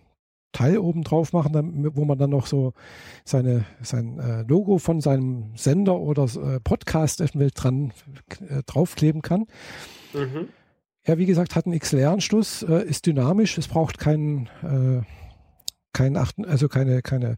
Teil 0.53 0.79
oben 0.79 1.03
drauf 1.03 1.35
machen, 1.35 1.53
dann, 1.53 1.95
wo 1.95 2.07
man 2.07 2.17
dann 2.17 2.31
noch 2.31 2.47
so 2.47 2.73
seine, 3.25 3.67
sein 3.83 4.19
äh, 4.19 4.43
Logo 4.43 4.79
von 4.79 5.03
seinem 5.03 5.53
Sender 5.57 5.99
oder 5.99 6.25
äh, 6.25 6.61
Podcast 6.61 7.23
dran 7.55 7.93
äh, 8.49 8.63
draufkleben 8.65 9.21
kann. 9.21 9.47
Mhm. 10.15 10.49
Ja, 11.07 11.19
wie 11.19 11.27
gesagt, 11.27 11.55
hat 11.55 11.67
einen 11.67 11.79
XLR-Anschluss, 11.79 12.63
äh, 12.63 12.87
ist 12.87 13.05
dynamisch, 13.05 13.59
es 13.59 13.69
braucht 13.69 13.99
keinen 13.99 14.49
äh, 14.63 15.03
kein 15.95 16.19
acht, 16.19 16.37
also 16.47 16.69
keine, 16.69 17.01
keine 17.01 17.37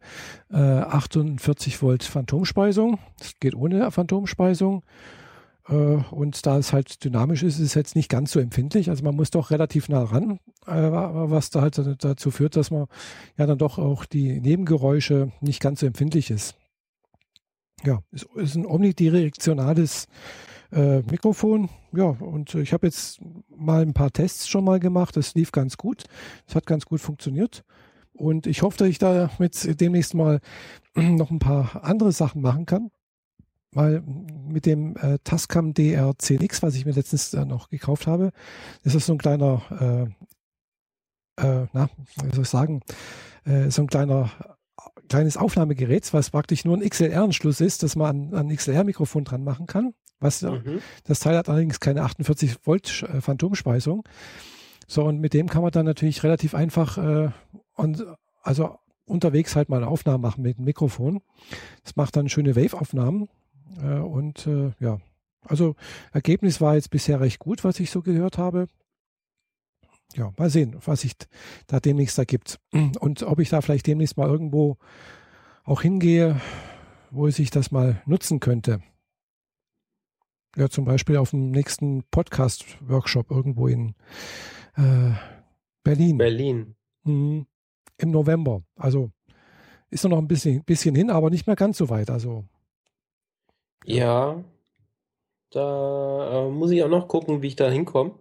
äh, 0.50 0.56
48 0.56 1.80
Volt 1.80 2.02
Phantomspeisung. 2.02 2.98
Das 3.18 3.34
geht 3.38 3.54
ohne 3.54 3.90
Phantomspeisung. 3.92 4.82
Äh, 5.68 5.74
und 5.74 6.44
da 6.46 6.58
es 6.58 6.72
halt 6.72 7.04
dynamisch 7.04 7.42
ist, 7.42 7.58
ist 7.58 7.66
es 7.66 7.74
jetzt 7.74 7.96
nicht 7.96 8.08
ganz 8.08 8.32
so 8.32 8.40
empfindlich. 8.40 8.90
Also 8.90 9.04
man 9.04 9.14
muss 9.14 9.30
doch 9.30 9.50
relativ 9.50 9.88
nah 9.88 10.02
ran, 10.02 10.40
äh, 10.66 10.72
was 10.72 11.50
da 11.50 11.60
halt 11.60 11.80
dazu 12.02 12.30
führt, 12.30 12.56
dass 12.56 12.70
man 12.70 12.86
ja 13.36 13.46
dann 13.46 13.58
doch 13.58 13.78
auch 13.78 14.04
die 14.04 14.40
Nebengeräusche 14.40 15.30
nicht 15.40 15.60
ganz 15.60 15.80
so 15.80 15.86
empfindlich 15.86 16.30
ist. 16.30 16.56
Ja, 17.84 18.00
es 18.10 18.26
ist 18.34 18.54
ein 18.56 18.66
omnidirektionales 18.66 20.08
äh, 20.72 21.00
Mikrofon. 21.02 21.68
Ja, 21.92 22.04
und 22.04 22.54
ich 22.54 22.72
habe 22.72 22.86
jetzt 22.86 23.20
mal 23.54 23.82
ein 23.82 23.92
paar 23.92 24.10
Tests 24.10 24.48
schon 24.48 24.64
mal 24.64 24.80
gemacht. 24.80 25.16
Das 25.16 25.34
lief 25.34 25.52
ganz 25.52 25.76
gut. 25.76 26.04
Es 26.48 26.54
hat 26.54 26.66
ganz 26.66 26.86
gut 26.86 27.00
funktioniert. 27.00 27.64
Und 28.16 28.46
ich 28.46 28.62
hoffe, 28.62 28.78
dass 28.78 28.88
ich 28.88 28.98
da 28.98 29.30
mit 29.38 29.80
demnächst 29.80 30.14
mal 30.14 30.40
noch 30.94 31.30
ein 31.30 31.38
paar 31.38 31.84
andere 31.84 32.12
Sachen 32.12 32.42
machen 32.42 32.66
kann. 32.66 32.90
Weil 33.72 34.02
mit 34.02 34.64
dem 34.64 34.96
äh, 34.96 35.18
Tascam 35.22 35.72
DR10X, 35.72 36.62
was 36.62 36.74
ich 36.76 36.86
mir 36.86 36.92
letztens 36.92 37.34
äh, 37.34 37.44
noch 37.44 37.68
gekauft 37.68 38.06
habe, 38.06 38.32
ist 38.84 38.94
das 38.94 39.06
so 39.06 39.12
ein 39.12 39.18
kleiner, 39.18 40.08
äh, 41.38 41.44
äh, 41.46 41.66
na, 41.72 41.90
wie 42.22 42.34
soll 42.34 42.44
ich 42.44 42.48
sagen, 42.48 42.80
äh, 43.44 43.70
so 43.70 43.82
ein 43.82 43.88
kleiner 43.88 44.30
kleines 45.08 45.36
Aufnahmegerät, 45.36 46.12
was 46.12 46.30
praktisch 46.30 46.64
nur 46.64 46.76
ein 46.76 46.88
XLR-Anschluss 46.88 47.60
ist, 47.60 47.82
dass 47.82 47.96
man 47.96 48.34
an 48.34 48.50
ein 48.50 48.56
XLR-Mikrofon 48.56 49.24
dran 49.24 49.44
machen 49.44 49.66
kann. 49.66 49.94
Was, 50.18 50.42
mhm. 50.42 50.80
Das 51.04 51.20
Teil 51.20 51.36
hat 51.36 51.48
allerdings 51.48 51.80
keine 51.80 52.02
48 52.02 52.56
Volt 52.64 53.02
äh, 53.02 53.20
Phantomspeisung. 53.20 54.04
So, 54.88 55.04
und 55.04 55.20
mit 55.20 55.34
dem 55.34 55.48
kann 55.48 55.62
man 55.62 55.72
dann 55.72 55.84
natürlich 55.84 56.22
relativ 56.22 56.54
einfach 56.54 56.96
äh, 56.98 57.30
und 57.76 58.04
also 58.42 58.78
unterwegs 59.04 59.56
halt 59.56 59.68
mal 59.68 59.78
eine 59.78 59.88
Aufnahme 59.88 60.18
machen 60.18 60.42
mit 60.42 60.58
dem 60.58 60.64
Mikrofon. 60.64 61.22
Das 61.84 61.96
macht 61.96 62.16
dann 62.16 62.28
schöne 62.28 62.56
Wave-Aufnahmen. 62.56 63.28
Äh, 63.80 63.98
und 63.98 64.46
äh, 64.46 64.72
ja, 64.80 64.98
also 65.42 65.76
Ergebnis 66.12 66.60
war 66.60 66.74
jetzt 66.74 66.90
bisher 66.90 67.20
recht 67.20 67.38
gut, 67.38 67.64
was 67.64 67.80
ich 67.80 67.90
so 67.90 68.02
gehört 68.02 68.38
habe. 68.38 68.66
Ja, 70.14 70.32
mal 70.38 70.50
sehen, 70.50 70.76
was 70.84 71.02
sich 71.02 71.12
da 71.66 71.80
demnächst 71.80 72.18
ergibt. 72.18 72.58
Und 73.00 73.22
ob 73.22 73.38
ich 73.38 73.48
da 73.48 73.60
vielleicht 73.60 73.86
demnächst 73.86 74.16
mal 74.16 74.28
irgendwo 74.28 74.78
auch 75.64 75.82
hingehe, 75.82 76.40
wo 77.10 77.26
ich 77.26 77.50
das 77.50 77.70
mal 77.70 78.02
nutzen 78.06 78.40
könnte. 78.40 78.80
Ja, 80.56 80.70
zum 80.70 80.84
Beispiel 80.84 81.18
auf 81.18 81.30
dem 81.30 81.50
nächsten 81.50 82.02
Podcast-Workshop 82.10 83.30
irgendwo 83.30 83.66
in 83.66 83.94
äh, 84.76 85.12
Berlin. 85.82 86.16
Berlin. 86.16 86.76
Mhm. 87.04 87.46
Im 87.98 88.10
November. 88.10 88.62
Also 88.76 89.10
ist 89.90 90.04
noch 90.04 90.18
ein 90.18 90.28
bisschen, 90.28 90.64
bisschen 90.64 90.94
hin, 90.94 91.10
aber 91.10 91.30
nicht 91.30 91.46
mehr 91.46 91.56
ganz 91.56 91.78
so 91.78 91.88
weit. 91.88 92.10
Also. 92.10 92.44
Ja, 93.84 94.42
da 95.50 96.46
äh, 96.46 96.50
muss 96.50 96.70
ich 96.70 96.82
auch 96.82 96.88
noch 96.88 97.08
gucken, 97.08 97.42
wie 97.42 97.48
ich 97.48 97.56
da 97.56 97.70
hinkomme. 97.70 98.14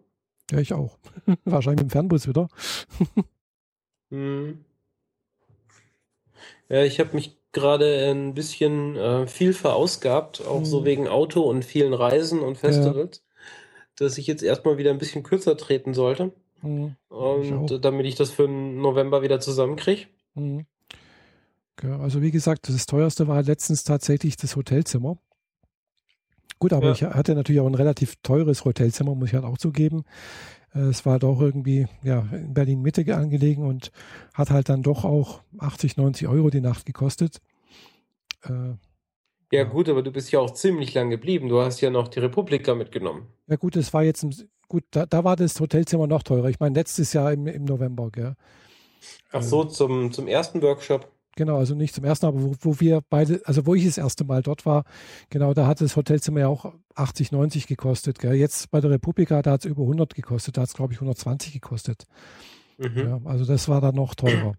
Ja, 0.51 0.59
ich 0.59 0.73
auch. 0.73 0.97
Wahrscheinlich 1.45 1.83
mit 1.83 1.89
dem 1.89 1.91
Fernbus 1.91 2.27
wieder. 2.27 2.47
hm. 4.11 4.63
Ja, 6.69 6.83
ich 6.83 6.99
habe 6.99 7.13
mich 7.13 7.37
gerade 7.51 8.11
ein 8.11 8.33
bisschen 8.33 8.95
äh, 8.95 9.27
viel 9.27 9.53
verausgabt, 9.53 10.45
auch 10.45 10.59
hm. 10.59 10.65
so 10.65 10.85
wegen 10.85 11.07
Auto 11.07 11.41
und 11.41 11.65
vielen 11.65 11.93
Reisen 11.93 12.41
und 12.41 12.57
Festivals, 12.57 13.17
ja. 13.17 13.45
dass 13.97 14.17
ich 14.17 14.27
jetzt 14.27 14.43
erstmal 14.43 14.77
wieder 14.77 14.91
ein 14.91 14.97
bisschen 14.97 15.23
kürzer 15.23 15.57
treten 15.57 15.93
sollte. 15.93 16.31
Hm. 16.65 16.95
Und 17.09 17.71
ich 17.71 17.81
damit 17.81 18.05
ich 18.05 18.15
das 18.15 18.31
für 18.31 18.47
den 18.47 18.81
November 18.81 19.21
wieder 19.21 19.39
zusammenkriege. 19.39 20.07
Hm. 20.35 20.65
Ja, 21.83 21.99
also 21.99 22.21
wie 22.21 22.31
gesagt, 22.31 22.69
das 22.69 22.85
teuerste 22.85 23.27
war 23.27 23.41
letztens 23.43 23.83
tatsächlich 23.83 24.37
das 24.37 24.55
Hotelzimmer. 24.55 25.17
Gut, 26.59 26.73
aber 26.73 26.87
ja. 26.87 26.91
ich 26.93 27.03
hatte 27.03 27.35
natürlich 27.35 27.61
auch 27.61 27.67
ein 27.67 27.75
relativ 27.75 28.15
teures 28.23 28.63
Hotelzimmer, 28.63 29.13
muss 29.13 29.29
ich 29.29 29.35
halt 29.35 29.43
auch 29.43 29.57
zugeben. 29.57 30.03
Äh, 30.73 30.79
es 30.79 31.05
war 31.05 31.19
doch 31.19 31.41
irgendwie 31.41 31.87
ja, 32.03 32.27
in 32.31 32.53
Berlin 32.53 32.81
Mitte 32.81 33.15
angelegen 33.15 33.65
und 33.65 33.91
hat 34.33 34.51
halt 34.51 34.69
dann 34.69 34.83
doch 34.83 35.03
auch 35.03 35.41
80, 35.57 35.97
90 35.97 36.27
Euro 36.27 36.49
die 36.49 36.61
Nacht 36.61 36.85
gekostet. 36.85 37.41
Äh, 38.43 38.75
ja, 39.51 39.63
gut, 39.63 39.89
aber 39.89 40.01
du 40.01 40.11
bist 40.11 40.31
ja 40.31 40.39
auch 40.39 40.51
ziemlich 40.51 40.93
lang 40.93 41.09
geblieben. 41.09 41.49
Du 41.49 41.61
hast 41.61 41.79
ja 41.81 41.89
noch 41.89 42.07
die 42.07 42.19
Republika 42.19 42.73
mitgenommen. 42.73 43.27
Ja, 43.47 43.57
gut, 43.57 43.75
das 43.75 43.93
war 43.93 44.03
jetzt, 44.03 44.25
gut, 44.67 44.83
da, 44.91 45.05
da 45.05 45.23
war 45.23 45.35
das 45.35 45.59
Hotelzimmer 45.59 46.07
noch 46.07 46.23
teurer. 46.23 46.49
Ich 46.49 46.59
meine, 46.59 46.75
letztes 46.75 47.13
Jahr 47.13 47.31
im, 47.33 47.47
im 47.47 47.65
November, 47.65 48.09
gell? 48.11 48.35
Ach 49.31 49.41
so, 49.41 49.63
zum, 49.65 50.11
zum 50.11 50.27
ersten 50.27 50.61
Workshop. 50.61 51.11
Genau, 51.35 51.57
also 51.57 51.75
nicht 51.75 51.93
zum 51.93 52.05
ersten, 52.05 52.25
aber 52.27 52.41
wo, 52.41 52.55
wo, 52.61 52.79
wir 52.79 53.01
beide, 53.09 53.41
also 53.43 53.65
wo 53.65 53.75
ich 53.75 53.83
das 53.83 53.97
erste 53.97 54.23
Mal 54.23 54.41
dort 54.41 54.65
war, 54.65 54.85
genau, 55.29 55.53
da 55.53 55.67
hat 55.67 55.81
das 55.81 55.97
Hotelzimmer 55.97 56.39
ja 56.39 56.47
auch 56.47 56.73
80, 56.95 57.33
90 57.33 57.67
gekostet. 57.67 58.19
Gell? 58.19 58.35
Jetzt 58.35 58.71
bei 58.71 58.79
der 58.79 58.91
Republika, 58.91 59.41
da 59.41 59.51
hat 59.51 59.65
es 59.65 59.69
über 59.69 59.81
100 59.81 60.15
gekostet, 60.15 60.55
da 60.55 60.61
hat 60.61 60.69
es, 60.69 60.75
glaube 60.75 60.93
ich, 60.93 60.99
120 60.99 61.51
gekostet. 61.51 62.05
Mhm. 62.77 62.97
Ja, 62.97 63.21
also 63.25 63.45
das 63.45 63.67
war 63.67 63.81
dann 63.81 63.95
noch 63.95 64.15
teurer. 64.15 64.53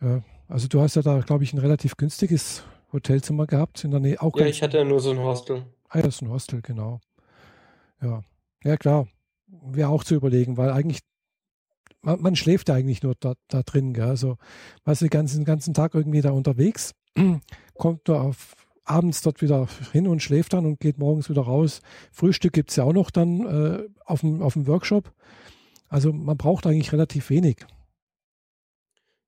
Ja, 0.00 0.22
also 0.48 0.66
du 0.66 0.80
hast 0.80 0.96
ja 0.96 1.02
da, 1.02 1.20
glaube 1.20 1.44
ich, 1.44 1.52
ein 1.52 1.58
relativ 1.58 1.96
günstiges 1.96 2.64
Hotelzimmer 2.92 3.46
gehabt 3.46 3.84
in 3.84 3.90
der 3.90 4.00
Nähe. 4.00 4.20
Auch 4.20 4.36
ja, 4.36 4.46
ich 4.46 4.62
hatte 4.62 4.78
ja 4.78 4.84
nur 4.84 5.00
so 5.00 5.10
ein 5.10 5.18
Hostel. 5.18 5.64
Ah, 5.88 5.98
ja, 5.98 6.02
das 6.04 6.16
ist 6.16 6.22
ein 6.22 6.30
Hostel, 6.30 6.62
genau. 6.62 7.00
Ja, 8.02 8.22
ja 8.64 8.76
klar. 8.76 9.08
Wäre 9.46 9.88
auch 9.88 10.04
zu 10.04 10.14
überlegen, 10.14 10.56
weil 10.56 10.70
eigentlich 10.70 11.00
man, 12.02 12.20
man 12.20 12.36
schläft 12.36 12.68
ja 12.68 12.74
eigentlich 12.74 13.02
nur 13.02 13.14
da, 13.18 13.34
da 13.48 13.62
drin. 13.62 13.94
Gell? 13.94 14.04
Also, 14.04 14.36
was 14.84 15.00
den 15.00 15.10
ganzen, 15.10 15.44
ganzen 15.44 15.74
Tag 15.74 15.94
irgendwie 15.94 16.20
da 16.20 16.30
unterwegs, 16.30 16.94
kommt 17.74 18.08
nur 18.08 18.20
auf, 18.20 18.54
abends 18.84 19.22
dort 19.22 19.40
wieder 19.42 19.68
hin 19.92 20.08
und 20.08 20.22
schläft 20.22 20.52
dann 20.52 20.66
und 20.66 20.80
geht 20.80 20.98
morgens 20.98 21.30
wieder 21.30 21.42
raus. 21.42 21.80
Frühstück 22.10 22.52
gibt 22.52 22.70
es 22.70 22.76
ja 22.76 22.84
auch 22.84 22.92
noch 22.92 23.10
dann 23.10 23.46
äh, 23.46 23.88
auf, 24.04 24.20
dem, 24.20 24.42
auf 24.42 24.54
dem 24.54 24.66
Workshop. 24.66 25.12
Also 25.88 26.12
man 26.12 26.36
braucht 26.36 26.66
eigentlich 26.66 26.92
relativ 26.92 27.30
wenig. 27.30 27.64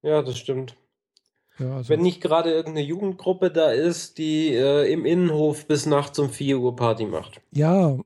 Ja, 0.03 0.23
das 0.23 0.39
stimmt. 0.39 0.77
Ja, 1.59 1.77
also 1.77 1.89
Wenn 1.89 2.01
nicht 2.01 2.21
gerade 2.21 2.51
irgendeine 2.51 2.87
Jugendgruppe 2.87 3.51
da 3.51 3.71
ist, 3.71 4.19
die 4.19 4.49
äh, 4.49 4.91
im 4.93 5.05
Innenhof 5.05 5.67
bis 5.67 5.87
nachts 5.87 6.19
um 6.19 6.31
4 6.31 6.59
Uhr 6.59 6.75
Party 6.75 7.07
macht. 7.07 7.41
Ja, 7.53 7.97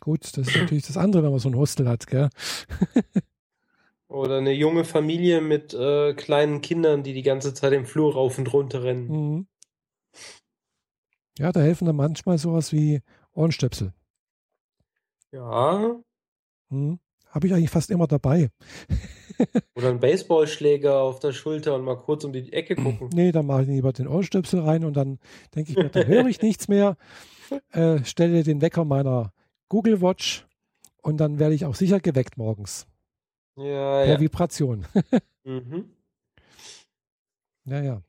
gut, 0.00 0.24
das 0.24 0.48
ist 0.48 0.56
natürlich 0.56 0.86
das 0.86 0.96
andere, 0.96 1.22
wenn 1.22 1.30
man 1.30 1.40
so 1.40 1.50
ein 1.50 1.56
Hostel 1.56 1.88
hat, 1.88 2.06
gell? 2.06 2.30
Oder 4.08 4.38
eine 4.38 4.52
junge 4.52 4.84
Familie 4.84 5.42
mit 5.42 5.74
äh, 5.74 6.14
kleinen 6.14 6.62
Kindern, 6.62 7.02
die 7.02 7.12
die 7.12 7.22
ganze 7.22 7.52
Zeit 7.52 7.74
im 7.74 7.84
Flur 7.84 8.14
rauf 8.14 8.38
und 8.38 8.50
runter 8.50 8.82
rennen. 8.82 9.08
Mhm. 9.08 9.46
Ja, 11.38 11.52
da 11.52 11.60
helfen 11.60 11.84
dann 11.84 11.96
manchmal 11.96 12.38
sowas 12.38 12.72
wie 12.72 13.02
Ohrenstöpsel. 13.34 13.92
Ja. 15.30 16.00
Mhm. 16.70 16.98
Habe 17.28 17.46
ich 17.46 17.52
eigentlich 17.52 17.70
fast 17.70 17.90
immer 17.90 18.06
dabei. 18.06 18.50
Oder 19.74 19.90
ein 19.90 20.00
Baseballschläger 20.00 21.00
auf 21.00 21.20
der 21.20 21.32
Schulter 21.32 21.74
und 21.74 21.84
mal 21.84 21.96
kurz 21.96 22.24
um 22.24 22.32
die 22.32 22.52
Ecke 22.52 22.76
gucken. 22.76 23.10
Nee, 23.12 23.32
dann 23.32 23.46
mache 23.46 23.62
ich 23.62 23.68
lieber 23.68 23.92
den 23.92 24.08
Ohrenstöpsel 24.08 24.60
rein 24.60 24.84
und 24.84 24.94
dann 24.94 25.18
denke 25.54 25.72
ich 25.72 25.76
mir, 25.76 25.88
da 25.88 26.00
höre 26.02 26.26
ich 26.26 26.42
nichts 26.42 26.68
mehr. 26.68 26.96
Äh, 27.72 28.04
stelle 28.04 28.42
den 28.42 28.60
Wecker 28.60 28.84
meiner 28.84 29.32
Google 29.68 30.00
Watch 30.00 30.46
und 31.02 31.18
dann 31.18 31.38
werde 31.38 31.54
ich 31.54 31.64
auch 31.64 31.74
sicher 31.74 32.00
geweckt 32.00 32.36
morgens. 32.36 32.86
Ja, 33.56 34.04
per 34.04 34.14
ja. 34.14 34.20
Vibration. 34.20 34.86
mhm. 35.44 35.90
Ja, 37.64 37.82
ja. 37.82 38.02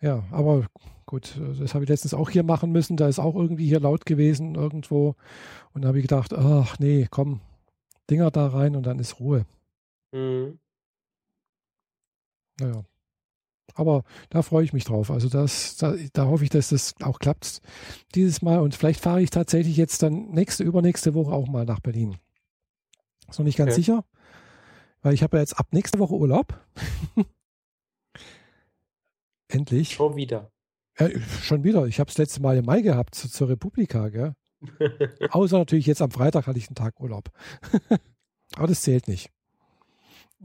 Ja, 0.00 0.24
aber 0.30 0.66
gut, 1.06 1.38
das 1.60 1.74
habe 1.74 1.84
ich 1.84 1.90
letztens 1.90 2.14
auch 2.14 2.28
hier 2.28 2.42
machen 2.42 2.72
müssen. 2.72 2.96
Da 2.96 3.06
ist 3.06 3.18
auch 3.18 3.36
irgendwie 3.36 3.66
hier 3.66 3.80
laut 3.80 4.04
gewesen 4.04 4.56
irgendwo. 4.56 5.14
Und 5.72 5.82
da 5.82 5.88
habe 5.88 5.98
ich 5.98 6.02
gedacht, 6.02 6.34
ach 6.34 6.78
nee, 6.78 7.06
komm, 7.10 7.40
Dinger 8.10 8.30
da 8.30 8.48
rein 8.48 8.76
und 8.76 8.84
dann 8.84 8.98
ist 8.98 9.20
Ruhe. 9.20 9.46
Mhm. 10.12 10.58
Naja. 12.60 12.84
Aber 13.74 14.04
da 14.28 14.42
freue 14.42 14.64
ich 14.64 14.72
mich 14.72 14.84
drauf. 14.84 15.10
Also 15.10 15.28
das, 15.28 15.76
da, 15.76 15.94
da, 16.12 16.26
hoffe 16.26 16.44
ich, 16.44 16.50
dass 16.50 16.68
das 16.68 16.94
auch 17.02 17.18
klappt 17.18 17.62
dieses 18.14 18.42
Mal. 18.42 18.60
Und 18.60 18.74
vielleicht 18.74 19.00
fahre 19.00 19.22
ich 19.22 19.30
tatsächlich 19.30 19.76
jetzt 19.76 20.02
dann 20.02 20.30
nächste, 20.30 20.62
übernächste 20.62 21.14
Woche 21.14 21.32
auch 21.32 21.48
mal 21.48 21.64
nach 21.64 21.80
Berlin. 21.80 22.18
Ist 23.28 23.38
noch 23.38 23.46
nicht 23.46 23.56
ganz 23.56 23.72
okay. 23.72 23.80
sicher. 23.80 24.04
Weil 25.00 25.14
ich 25.14 25.22
habe 25.22 25.36
ja 25.36 25.40
jetzt 25.40 25.58
ab 25.58 25.68
nächste 25.72 25.98
Woche 25.98 26.14
Urlaub. 26.14 26.60
Endlich. 29.48 29.94
Schon 29.94 30.16
wieder. 30.16 30.52
Ja, 30.98 31.08
schon 31.42 31.64
wieder. 31.64 31.86
Ich 31.86 31.98
habe 31.98 32.10
es 32.10 32.18
letzte 32.18 32.42
Mal 32.42 32.58
im 32.58 32.66
Mai 32.66 32.82
gehabt 32.82 33.14
zu, 33.14 33.30
zur 33.30 33.48
Republika, 33.48 34.08
gell? 34.10 34.34
Außer 35.30 35.58
natürlich 35.58 35.86
jetzt 35.86 36.02
am 36.02 36.10
Freitag 36.10 36.46
hatte 36.46 36.58
ich 36.58 36.68
einen 36.68 36.76
Tag 36.76 37.00
Urlaub. 37.00 37.30
Aber 38.56 38.66
das 38.66 38.82
zählt 38.82 39.08
nicht. 39.08 39.30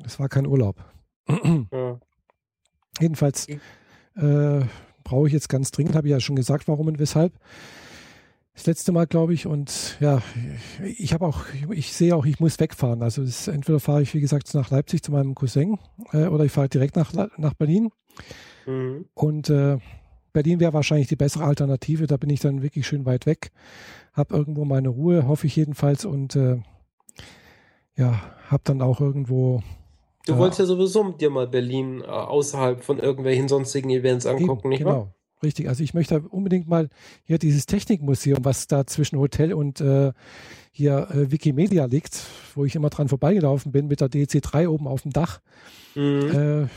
Es 0.05 0.19
war 0.19 0.29
kein 0.29 0.47
Urlaub. 0.47 0.83
ja. 1.27 1.99
Jedenfalls 2.99 3.47
äh, 3.47 4.61
brauche 5.03 5.27
ich 5.27 5.33
jetzt 5.33 5.49
ganz 5.49 5.71
dringend, 5.71 5.95
habe 5.95 6.07
ich 6.07 6.11
ja 6.11 6.19
schon 6.19 6.35
gesagt, 6.35 6.67
warum 6.67 6.87
und 6.87 6.99
weshalb, 6.99 7.33
das 8.57 8.65
letzte 8.65 8.91
Mal, 8.91 9.05
glaube 9.05 9.33
ich. 9.33 9.45
Und 9.45 9.97
ja, 9.99 10.21
ich 10.83 11.13
habe 11.13 11.25
auch, 11.27 11.45
ich 11.69 11.93
sehe 11.93 12.15
auch, 12.15 12.25
ich 12.25 12.39
muss 12.39 12.59
wegfahren. 12.59 13.03
Also 13.03 13.21
ist, 13.21 13.47
entweder 13.47 13.79
fahre 13.79 14.01
ich, 14.01 14.13
wie 14.15 14.19
gesagt, 14.19 14.51
nach 14.55 14.71
Leipzig 14.71 15.03
zu 15.03 15.11
meinem 15.11 15.35
Cousin 15.35 15.77
äh, 16.11 16.25
oder 16.25 16.43
ich 16.43 16.51
fahre 16.51 16.67
direkt 16.67 16.95
nach, 16.95 17.13
nach 17.37 17.53
Berlin. 17.53 17.89
Mhm. 18.65 19.05
Und 19.13 19.49
äh, 19.51 19.77
Berlin 20.33 20.59
wäre 20.59 20.73
wahrscheinlich 20.73 21.07
die 21.07 21.15
bessere 21.15 21.43
Alternative. 21.43 22.07
Da 22.07 22.17
bin 22.17 22.31
ich 22.31 22.39
dann 22.39 22.63
wirklich 22.63 22.87
schön 22.87 23.05
weit 23.05 23.27
weg. 23.27 23.51
Hab 24.13 24.31
irgendwo 24.31 24.65
meine 24.65 24.89
Ruhe, 24.89 25.27
hoffe 25.27 25.45
ich 25.45 25.55
jedenfalls. 25.55 26.03
Und 26.03 26.35
äh, 26.35 26.57
ja, 27.95 28.19
hab 28.49 28.63
dann 28.65 28.81
auch 28.81 28.99
irgendwo. 28.99 29.61
Du 30.27 30.33
äh, 30.33 30.37
wolltest 30.37 30.59
ja 30.59 30.65
sowieso 30.65 31.11
dir 31.11 31.29
mal 31.29 31.47
Berlin 31.47 32.01
äh, 32.01 32.05
außerhalb 32.05 32.83
von 32.83 32.99
irgendwelchen 32.99 33.47
sonstigen 33.47 33.89
Events 33.89 34.25
angucken, 34.25 34.59
eben, 34.59 34.69
nicht 34.69 34.79
genau. 34.79 34.91
wahr? 34.91 35.13
Richtig, 35.43 35.69
also 35.69 35.83
ich 35.83 35.93
möchte 35.93 36.21
unbedingt 36.21 36.67
mal 36.67 36.89
hier 37.23 37.37
dieses 37.37 37.67
Technikmuseum, 37.67 38.39
was 38.43 38.65
da 38.65 38.87
zwischen 38.87 39.19
Hotel 39.19 39.53
und 39.53 39.81
äh, 39.81 40.11
hier 40.71 41.09
äh, 41.11 41.31
Wikimedia 41.31 41.85
liegt, 41.85 42.25
wo 42.55 42.65
ich 42.65 42.75
immer 42.75 42.89
dran 42.89 43.07
vorbeigelaufen 43.07 43.71
bin 43.71 43.87
mit 43.87 44.01
der 44.01 44.09
DC3 44.09 44.67
oben 44.67 44.87
auf 44.87 45.03
dem 45.03 45.13
Dach. 45.13 45.39
Mhm. 45.93 46.65
Äh, 46.65 46.67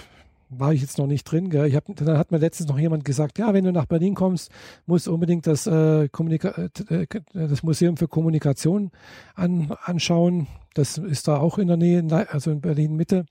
war 0.51 0.75
ich 0.75 0.83
jetzt 0.83 0.99
noch 0.99 1.07
nicht 1.07 1.25
drin. 1.25 1.49
Gell? 1.49 1.67
Ich 1.67 1.77
hab, 1.77 1.85
dann 1.87 2.19
hat 2.19 2.33
mir 2.33 2.39
letztens 2.39 2.69
noch 2.69 2.79
jemand 2.79 3.05
gesagt, 3.05 3.39
ja, 3.39 3.55
wenn 3.55 3.65
du 3.65 3.73
nach 3.73 3.87
Berlin 3.87 4.15
kommst, 4.15 4.51
musst 4.85 5.07
du 5.07 5.15
unbedingt 5.15 5.47
das, 5.47 5.67
äh, 5.67 6.05
äh, 6.05 7.07
das 7.33 7.63
Museum 7.63 7.97
für 7.97 8.09
Kommunikation 8.09 8.91
an, 9.35 9.73
anschauen. 9.85 10.49
Das 10.75 10.99
ist 10.99 11.29
da 11.29 11.39
auch 11.39 11.59
in 11.59 11.69
der 11.69 11.77
Nähe, 11.77 12.05
also 12.31 12.51
in 12.51 12.61
Berlin 12.61 12.97
Mitte. 12.97 13.25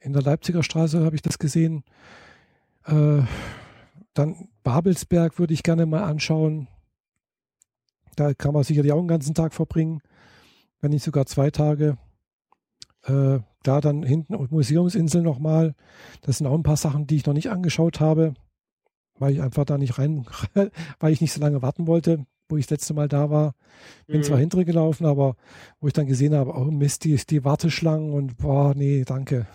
In 0.00 0.12
der 0.12 0.22
Leipziger 0.22 0.62
Straße 0.62 1.04
habe 1.04 1.16
ich 1.16 1.22
das 1.22 1.38
gesehen. 1.38 1.84
Äh, 2.84 3.22
dann 4.14 4.48
Babelsberg 4.62 5.38
würde 5.38 5.54
ich 5.54 5.62
gerne 5.62 5.86
mal 5.86 6.04
anschauen. 6.04 6.68
Da 8.16 8.32
kann 8.34 8.54
man 8.54 8.62
sicherlich 8.62 8.92
auch 8.92 8.98
einen 8.98 9.08
ganzen 9.08 9.34
Tag 9.34 9.52
verbringen, 9.52 10.00
wenn 10.80 10.90
nicht 10.90 11.04
sogar 11.04 11.26
zwei 11.26 11.50
Tage. 11.50 11.98
Äh, 13.02 13.40
da 13.62 13.80
dann 13.80 14.02
hinten 14.02 14.34
und 14.34 14.52
Museumsinsel 14.52 15.22
nochmal. 15.22 15.74
Das 16.22 16.38
sind 16.38 16.46
auch 16.46 16.54
ein 16.54 16.62
paar 16.62 16.76
Sachen, 16.76 17.06
die 17.06 17.16
ich 17.16 17.26
noch 17.26 17.34
nicht 17.34 17.50
angeschaut 17.50 18.00
habe, 18.00 18.34
weil 19.18 19.32
ich 19.32 19.42
einfach 19.42 19.64
da 19.64 19.76
nicht 19.76 19.98
rein, 19.98 20.26
weil 21.00 21.12
ich 21.12 21.20
nicht 21.20 21.32
so 21.32 21.40
lange 21.40 21.62
warten 21.62 21.86
wollte, 21.86 22.24
wo 22.48 22.56
ich 22.56 22.66
das 22.66 22.78
letzte 22.78 22.94
Mal 22.94 23.08
da 23.08 23.30
war. 23.30 23.54
Bin 24.06 24.20
mhm. 24.20 24.24
zwar 24.24 24.38
hintere 24.38 24.64
gelaufen, 24.64 25.06
aber 25.06 25.36
wo 25.80 25.88
ich 25.88 25.92
dann 25.92 26.06
gesehen 26.06 26.34
habe, 26.34 26.54
oh 26.54 26.64
Mist, 26.64 27.04
die, 27.04 27.16
die 27.16 27.44
Warteschlangen 27.44 28.12
und 28.12 28.36
boah, 28.38 28.74
nee, 28.74 29.04
danke. 29.04 29.46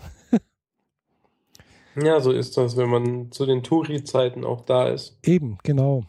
Ja, 1.96 2.20
so 2.20 2.30
ist 2.32 2.56
das, 2.56 2.76
wenn 2.76 2.88
man 2.88 3.32
zu 3.32 3.46
den 3.46 3.62
Touri-Zeiten 3.62 4.44
auch 4.44 4.62
da 4.62 4.88
ist. 4.88 5.18
Eben, 5.22 5.58
genau. 5.62 6.04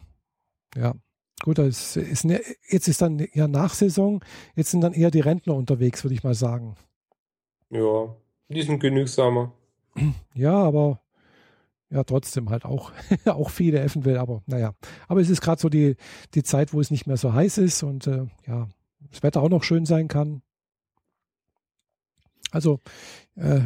Ja. 0.76 0.94
Gut, 1.42 1.58
das 1.58 1.96
ist 1.96 2.24
ne, 2.24 2.40
jetzt 2.68 2.88
ist 2.88 3.02
dann 3.02 3.26
ja 3.32 3.48
Nachsaison, 3.48 4.24
jetzt 4.56 4.70
sind 4.70 4.80
dann 4.80 4.94
eher 4.94 5.10
die 5.10 5.20
Rentner 5.20 5.54
unterwegs, 5.54 6.02
würde 6.02 6.14
ich 6.14 6.24
mal 6.24 6.34
sagen. 6.34 6.76
Ja, 7.70 8.14
die 8.48 8.62
sind 8.62 8.80
genügsamer. 8.80 9.52
Ja, 10.34 10.54
aber 10.54 11.00
ja, 11.90 12.02
trotzdem 12.02 12.50
halt 12.50 12.64
auch, 12.64 12.92
auch 13.26 13.50
viele 13.50 13.80
effen 13.80 14.04
will, 14.04 14.16
aber 14.16 14.42
naja. 14.46 14.74
Aber 15.06 15.20
es 15.20 15.28
ist 15.28 15.40
gerade 15.40 15.60
so 15.60 15.68
die, 15.68 15.96
die 16.34 16.42
Zeit, 16.42 16.72
wo 16.72 16.80
es 16.80 16.90
nicht 16.90 17.06
mehr 17.06 17.16
so 17.16 17.32
heiß 17.32 17.58
ist 17.58 17.82
und 17.82 18.06
äh, 18.06 18.26
ja, 18.46 18.68
das 19.10 19.22
Wetter 19.22 19.42
auch 19.42 19.48
noch 19.48 19.64
schön 19.64 19.86
sein 19.86 20.08
kann. 20.08 20.42
Also, 22.50 22.80
äh, 23.36 23.60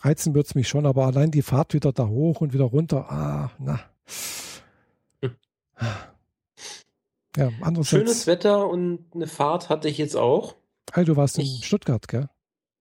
reizen 0.00 0.34
wird 0.34 0.46
es 0.46 0.54
mich 0.54 0.68
schon, 0.68 0.86
aber 0.86 1.06
allein 1.06 1.30
die 1.30 1.42
Fahrt 1.42 1.74
wieder 1.74 1.92
da 1.92 2.06
hoch 2.06 2.40
und 2.40 2.52
wieder 2.52 2.64
runter, 2.64 3.10
ah, 3.10 3.50
na. 3.58 3.80
Ja, 7.36 7.50
andererseits. 7.60 7.90
Schönes 7.90 8.26
Wetter 8.26 8.68
und 8.68 9.06
eine 9.14 9.26
Fahrt 9.26 9.68
hatte 9.68 9.88
ich 9.88 9.98
jetzt 9.98 10.16
auch. 10.16 10.54
Hey, 10.92 11.04
du 11.04 11.16
warst 11.16 11.38
ich, 11.38 11.56
in 11.56 11.62
Stuttgart, 11.62 12.06
gell? 12.06 12.28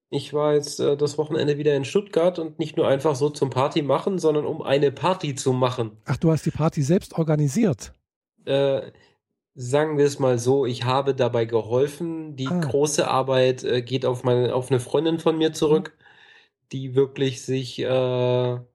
Ich 0.10 0.32
war 0.34 0.54
jetzt 0.54 0.80
äh, 0.80 0.95
das 0.95 1.17
Wochenende 1.17 1.58
wieder 1.58 1.76
in 1.76 1.86
Stuttgart 1.86 2.38
und 2.38 2.60
nicht 2.60 2.78
nur 2.78 2.88
einfach 2.88 3.15
so 3.15 3.32
zum 3.32 3.49
Party 3.49 3.82
machen, 3.82 4.19
sondern 4.19 4.45
um 4.45 4.62
eine 4.62 4.91
Party 4.91 5.34
zu 5.34 5.54
machen. 5.54 5.97
Ach, 6.06 6.17
du 6.17 6.32
hast 6.32 6.45
die 6.45 6.52
Party 6.52 6.84
selbst 6.84 7.17
organisiert? 7.17 7.93
Äh, 8.45 8.91
sagen 9.56 9.97
wir 9.97 10.06
es 10.06 10.19
mal 10.19 10.38
so, 10.38 10.67
ich 10.67 10.84
habe 10.84 11.15
dabei 11.15 11.45
geholfen. 11.45 12.36
Die 12.36 12.47
ah. 12.47 12.60
große 12.60 13.08
Arbeit 13.08 13.63
äh, 13.63 13.82
geht 13.82 14.06
auf, 14.06 14.23
meine, 14.23 14.54
auf 14.54 14.69
eine 14.69 14.80
Freundin 14.80 15.17
von 15.17 15.36
mir 15.36 15.52
zurück. 15.52 15.97
Die 16.73 16.95
wirklich 16.95 17.43
sich 17.43 17.79
äh, 17.79 17.88
ein 17.88 18.65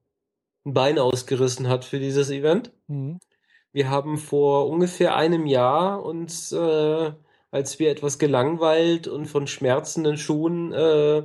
Bein 0.65 0.99
ausgerissen 0.99 1.69
hat 1.69 1.85
für 1.85 1.99
dieses 1.99 2.31
Event. 2.31 2.73
Mhm. 2.87 3.19
Wir 3.73 3.91
haben 3.91 4.17
vor 4.17 4.69
ungefähr 4.69 5.15
einem 5.15 5.47
Jahr 5.47 6.03
uns, 6.03 6.53
äh, 6.53 7.13
als 7.51 7.79
wir 7.79 7.91
etwas 7.91 8.19
gelangweilt 8.19 9.09
und 9.09 9.27
von 9.27 9.47
schmerzenden 9.47 10.17
Schuhen 10.17 10.73
äh, 10.73 11.25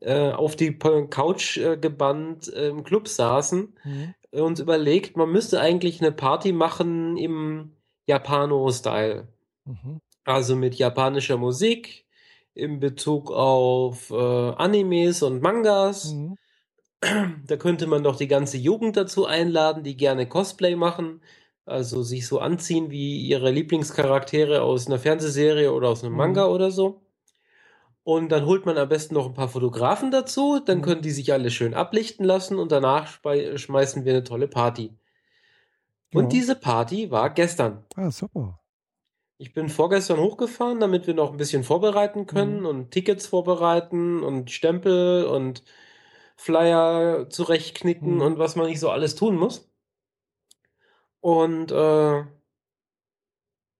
äh, 0.00 0.32
auf 0.32 0.56
die 0.56 0.78
Couch 0.78 1.56
äh, 1.56 1.76
gebannt 1.76 2.48
im 2.48 2.84
Club 2.84 3.08
saßen, 3.08 3.74
mhm. 3.84 4.14
uns 4.32 4.60
überlegt, 4.60 5.16
man 5.16 5.30
müsste 5.30 5.60
eigentlich 5.60 6.00
eine 6.00 6.12
Party 6.12 6.52
machen 6.52 7.16
im 7.16 7.76
Japano-Style. 8.06 9.28
Mhm. 9.64 10.00
Also 10.24 10.56
mit 10.56 10.74
japanischer 10.76 11.36
Musik, 11.36 12.03
in 12.54 12.80
Bezug 12.80 13.30
auf 13.30 14.10
äh, 14.10 14.14
Animes 14.14 15.22
und 15.22 15.42
Mangas. 15.42 16.12
Mhm. 16.12 16.36
Da 17.46 17.58
könnte 17.58 17.86
man 17.86 18.02
doch 18.02 18.16
die 18.16 18.28
ganze 18.28 18.56
Jugend 18.56 18.96
dazu 18.96 19.26
einladen, 19.26 19.82
die 19.82 19.96
gerne 19.96 20.26
Cosplay 20.26 20.74
machen, 20.74 21.20
also 21.66 22.02
sich 22.02 22.26
so 22.26 22.38
anziehen 22.38 22.90
wie 22.90 23.20
ihre 23.20 23.50
Lieblingscharaktere 23.50 24.62
aus 24.62 24.86
einer 24.86 24.98
Fernsehserie 24.98 25.72
oder 25.72 25.90
aus 25.90 26.02
einem 26.02 26.12
mhm. 26.12 26.18
Manga 26.18 26.46
oder 26.46 26.70
so. 26.70 27.02
Und 28.04 28.30
dann 28.30 28.46
holt 28.46 28.66
man 28.66 28.78
am 28.78 28.88
besten 28.88 29.14
noch 29.14 29.26
ein 29.26 29.34
paar 29.34 29.48
Fotografen 29.48 30.10
dazu, 30.10 30.60
dann 30.64 30.78
mhm. 30.78 30.82
können 30.82 31.02
die 31.02 31.10
sich 31.10 31.32
alle 31.32 31.50
schön 31.50 31.74
ablichten 31.74 32.24
lassen 32.24 32.58
und 32.58 32.72
danach 32.72 33.18
schmeißen 33.56 34.04
wir 34.04 34.12
eine 34.12 34.24
tolle 34.24 34.48
Party. 34.48 34.96
Und 36.14 36.24
ja. 36.24 36.28
diese 36.40 36.54
Party 36.54 37.10
war 37.10 37.30
gestern. 37.30 37.84
Ah, 37.96 38.10
super. 38.10 38.60
Ich 39.36 39.52
bin 39.52 39.68
vorgestern 39.68 40.20
hochgefahren, 40.20 40.78
damit 40.78 41.06
wir 41.06 41.14
noch 41.14 41.32
ein 41.32 41.36
bisschen 41.36 41.64
vorbereiten 41.64 42.26
können 42.26 42.60
mhm. 42.60 42.66
und 42.66 42.90
Tickets 42.92 43.26
vorbereiten 43.26 44.22
und 44.22 44.50
Stempel 44.50 45.24
und 45.24 45.64
Flyer 46.36 47.28
zurechtknicken 47.28 48.16
mhm. 48.16 48.20
und 48.20 48.38
was 48.38 48.54
man 48.54 48.66
nicht 48.66 48.80
so 48.80 48.90
alles 48.90 49.16
tun 49.16 49.36
muss. 49.36 49.68
Und 51.20 51.72
äh, 51.72 52.24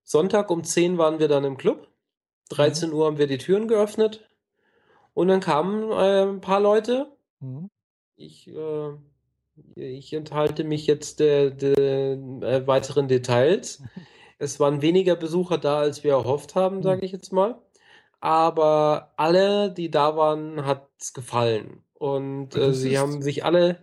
Sonntag 0.03 0.49
um 0.49 0.63
10 0.63 0.97
waren 0.97 1.19
wir 1.19 1.27
dann 1.27 1.45
im 1.45 1.57
Club. 1.57 1.87
13 2.49 2.89
mhm. 2.89 2.95
Uhr 2.95 3.05
haben 3.05 3.17
wir 3.17 3.27
die 3.27 3.37
Türen 3.37 3.67
geöffnet. 3.67 4.29
Und 5.13 5.29
dann 5.29 5.39
kamen 5.39 5.91
äh, 5.91 6.23
ein 6.29 6.41
paar 6.41 6.59
Leute. 6.59 7.15
Mhm. 7.39 7.69
Ich, 8.17 8.47
äh, 8.49 8.91
ich 9.75 10.11
enthalte 10.13 10.63
mich 10.63 10.85
jetzt 10.85 11.19
der, 11.19 11.51
der 11.51 11.77
äh, 11.77 12.67
weiteren 12.67 13.07
Details. 13.07 13.81
Es 14.37 14.59
waren 14.59 14.81
weniger 14.81 15.15
Besucher 15.15 15.57
da, 15.57 15.79
als 15.79 16.03
wir 16.03 16.11
erhofft 16.11 16.55
haben, 16.55 16.83
sage 16.83 17.01
hm. 17.01 17.05
ich 17.05 17.11
jetzt 17.11 17.31
mal. 17.31 17.55
Aber 18.19 19.11
alle, 19.17 19.71
die 19.71 19.91
da 19.91 20.15
waren, 20.17 20.65
hat 20.65 20.87
es 20.99 21.13
gefallen. 21.13 21.83
Und 21.93 22.55
äh, 22.55 22.73
sie 22.73 22.97
haben 22.97 23.21
sich 23.21 23.45
alle. 23.45 23.79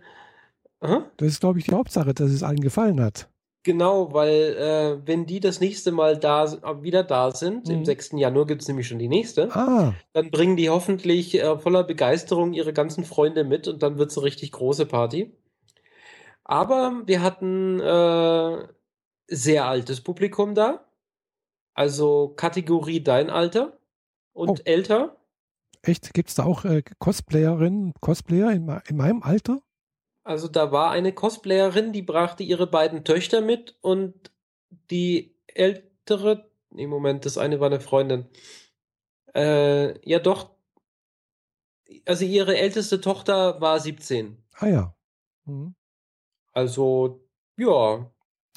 Aha? 0.81 1.05
Das 1.17 1.29
ist, 1.29 1.39
glaube 1.39 1.59
ich, 1.59 1.65
die 1.65 1.73
Hauptsache, 1.73 2.13
dass 2.13 2.29
es 2.29 2.43
allen 2.43 2.59
gefallen 2.59 3.01
hat. 3.01 3.29
Genau, 3.63 4.13
weil 4.13 4.57
äh, 4.57 5.07
wenn 5.07 5.25
die 5.25 5.39
das 5.39 5.61
nächste 5.61 5.93
Mal 5.93 6.17
da 6.17 6.83
wieder 6.83 7.03
da 7.03 7.31
sind, 7.31 7.67
mhm. 7.67 7.75
im 7.75 7.85
6. 7.85 8.11
Januar 8.15 8.45
gibt 8.45 8.61
es 8.61 8.67
nämlich 8.67 8.87
schon 8.87 8.99
die 8.99 9.07
nächste, 9.07 9.55
ah. 9.55 9.93
dann 10.11 10.31
bringen 10.31 10.57
die 10.57 10.69
hoffentlich 10.69 11.41
äh, 11.41 11.57
voller 11.57 11.85
Begeisterung 11.85 12.51
ihre 12.53 12.73
ganzen 12.73 13.05
Freunde 13.05 13.45
mit 13.45 13.69
und 13.69 13.81
dann 13.81 13.97
wird 13.97 14.11
es 14.11 14.17
eine 14.17 14.25
richtig 14.25 14.51
große 14.51 14.85
Party. 14.85 15.31
Aber 16.43 17.03
wir 17.05 17.21
hatten 17.21 17.79
äh, 17.79 18.67
sehr 19.27 19.65
altes 19.65 20.01
Publikum 20.01 20.55
da. 20.55 20.85
Also 21.73 22.29
Kategorie 22.35 23.03
dein 23.03 23.29
Alter 23.29 23.79
und 24.33 24.49
oh. 24.49 24.63
älter. 24.65 25.17
Echt? 25.81 26.13
Gibt 26.13 26.29
es 26.29 26.35
da 26.35 26.43
auch 26.43 26.65
äh, 26.65 26.83
Cosplayerinnen, 26.99 27.93
Cosplayer 27.99 28.51
in, 28.51 28.69
in 28.87 28.97
meinem 28.97 29.23
Alter? 29.23 29.61
Also 30.23 30.47
da 30.47 30.71
war 30.71 30.91
eine 30.91 31.13
Cosplayerin, 31.13 31.91
die 31.91 32.01
brachte 32.01 32.43
ihre 32.43 32.67
beiden 32.67 33.03
Töchter 33.03 33.41
mit 33.41 33.75
und 33.81 34.31
die 34.89 35.35
ältere, 35.47 36.49
im 36.71 36.89
Moment, 36.89 37.25
das 37.25 37.37
eine 37.37 37.59
war 37.59 37.67
eine 37.67 37.81
Freundin. 37.81 38.27
Äh, 39.35 40.09
ja 40.09 40.19
doch, 40.19 40.51
also 42.05 42.25
ihre 42.25 42.57
älteste 42.57 43.01
Tochter 43.01 43.59
war 43.59 43.79
17. 43.79 44.37
Ah 44.55 44.67
ja. 44.67 44.95
Mhm. 45.45 45.75
Also, 46.53 47.27
ja. 47.57 48.09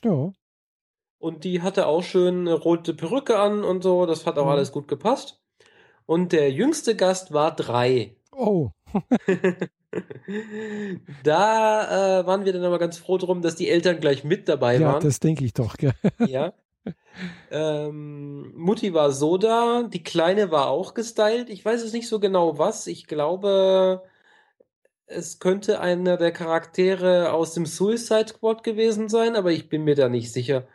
Ja. 0.04 0.32
Und 1.18 1.44
die 1.44 1.62
hatte 1.62 1.86
auch 1.86 2.02
schön 2.02 2.40
eine 2.40 2.54
rote 2.54 2.94
Perücke 2.94 3.38
an 3.38 3.64
und 3.64 3.82
so. 3.82 4.06
Das 4.06 4.26
hat 4.26 4.38
auch 4.38 4.44
mhm. 4.44 4.52
alles 4.52 4.72
gut 4.72 4.88
gepasst. 4.88 5.40
Und 6.04 6.32
der 6.32 6.52
jüngste 6.52 6.94
Gast 6.94 7.32
war 7.32 7.54
drei. 7.54 8.16
Oh. 8.32 8.70
da 11.24 12.20
äh, 12.20 12.26
waren 12.26 12.44
wir 12.44 12.52
dann 12.52 12.64
aber 12.64 12.78
ganz 12.78 12.98
froh 12.98 13.18
drum, 13.18 13.42
dass 13.42 13.56
die 13.56 13.68
Eltern 13.68 14.00
gleich 14.00 14.24
mit 14.24 14.48
dabei 14.48 14.74
ja, 14.74 14.86
waren. 14.86 14.94
Ja, 14.94 15.00
das 15.00 15.20
denke 15.20 15.44
ich 15.44 15.54
doch. 15.54 15.76
Gell? 15.76 15.94
ja. 16.26 16.52
Ähm, 17.50 18.52
Mutti 18.54 18.94
war 18.94 19.10
so 19.10 19.38
da, 19.38 19.84
die 19.84 20.04
Kleine 20.04 20.50
war 20.50 20.68
auch 20.68 20.94
gestylt. 20.94 21.50
Ich 21.50 21.64
weiß 21.64 21.82
es 21.82 21.92
nicht 21.92 22.08
so 22.08 22.20
genau 22.20 22.58
was. 22.58 22.86
Ich 22.86 23.06
glaube, 23.06 24.02
es 25.06 25.38
könnte 25.38 25.80
einer 25.80 26.16
der 26.16 26.32
Charaktere 26.32 27.32
aus 27.32 27.54
dem 27.54 27.66
Suicide 27.66 28.28
Squad 28.28 28.62
gewesen 28.62 29.08
sein, 29.08 29.34
aber 29.34 29.50
ich 29.50 29.68
bin 29.68 29.84
mir 29.84 29.94
da 29.94 30.08
nicht 30.08 30.32
sicher. 30.32 30.66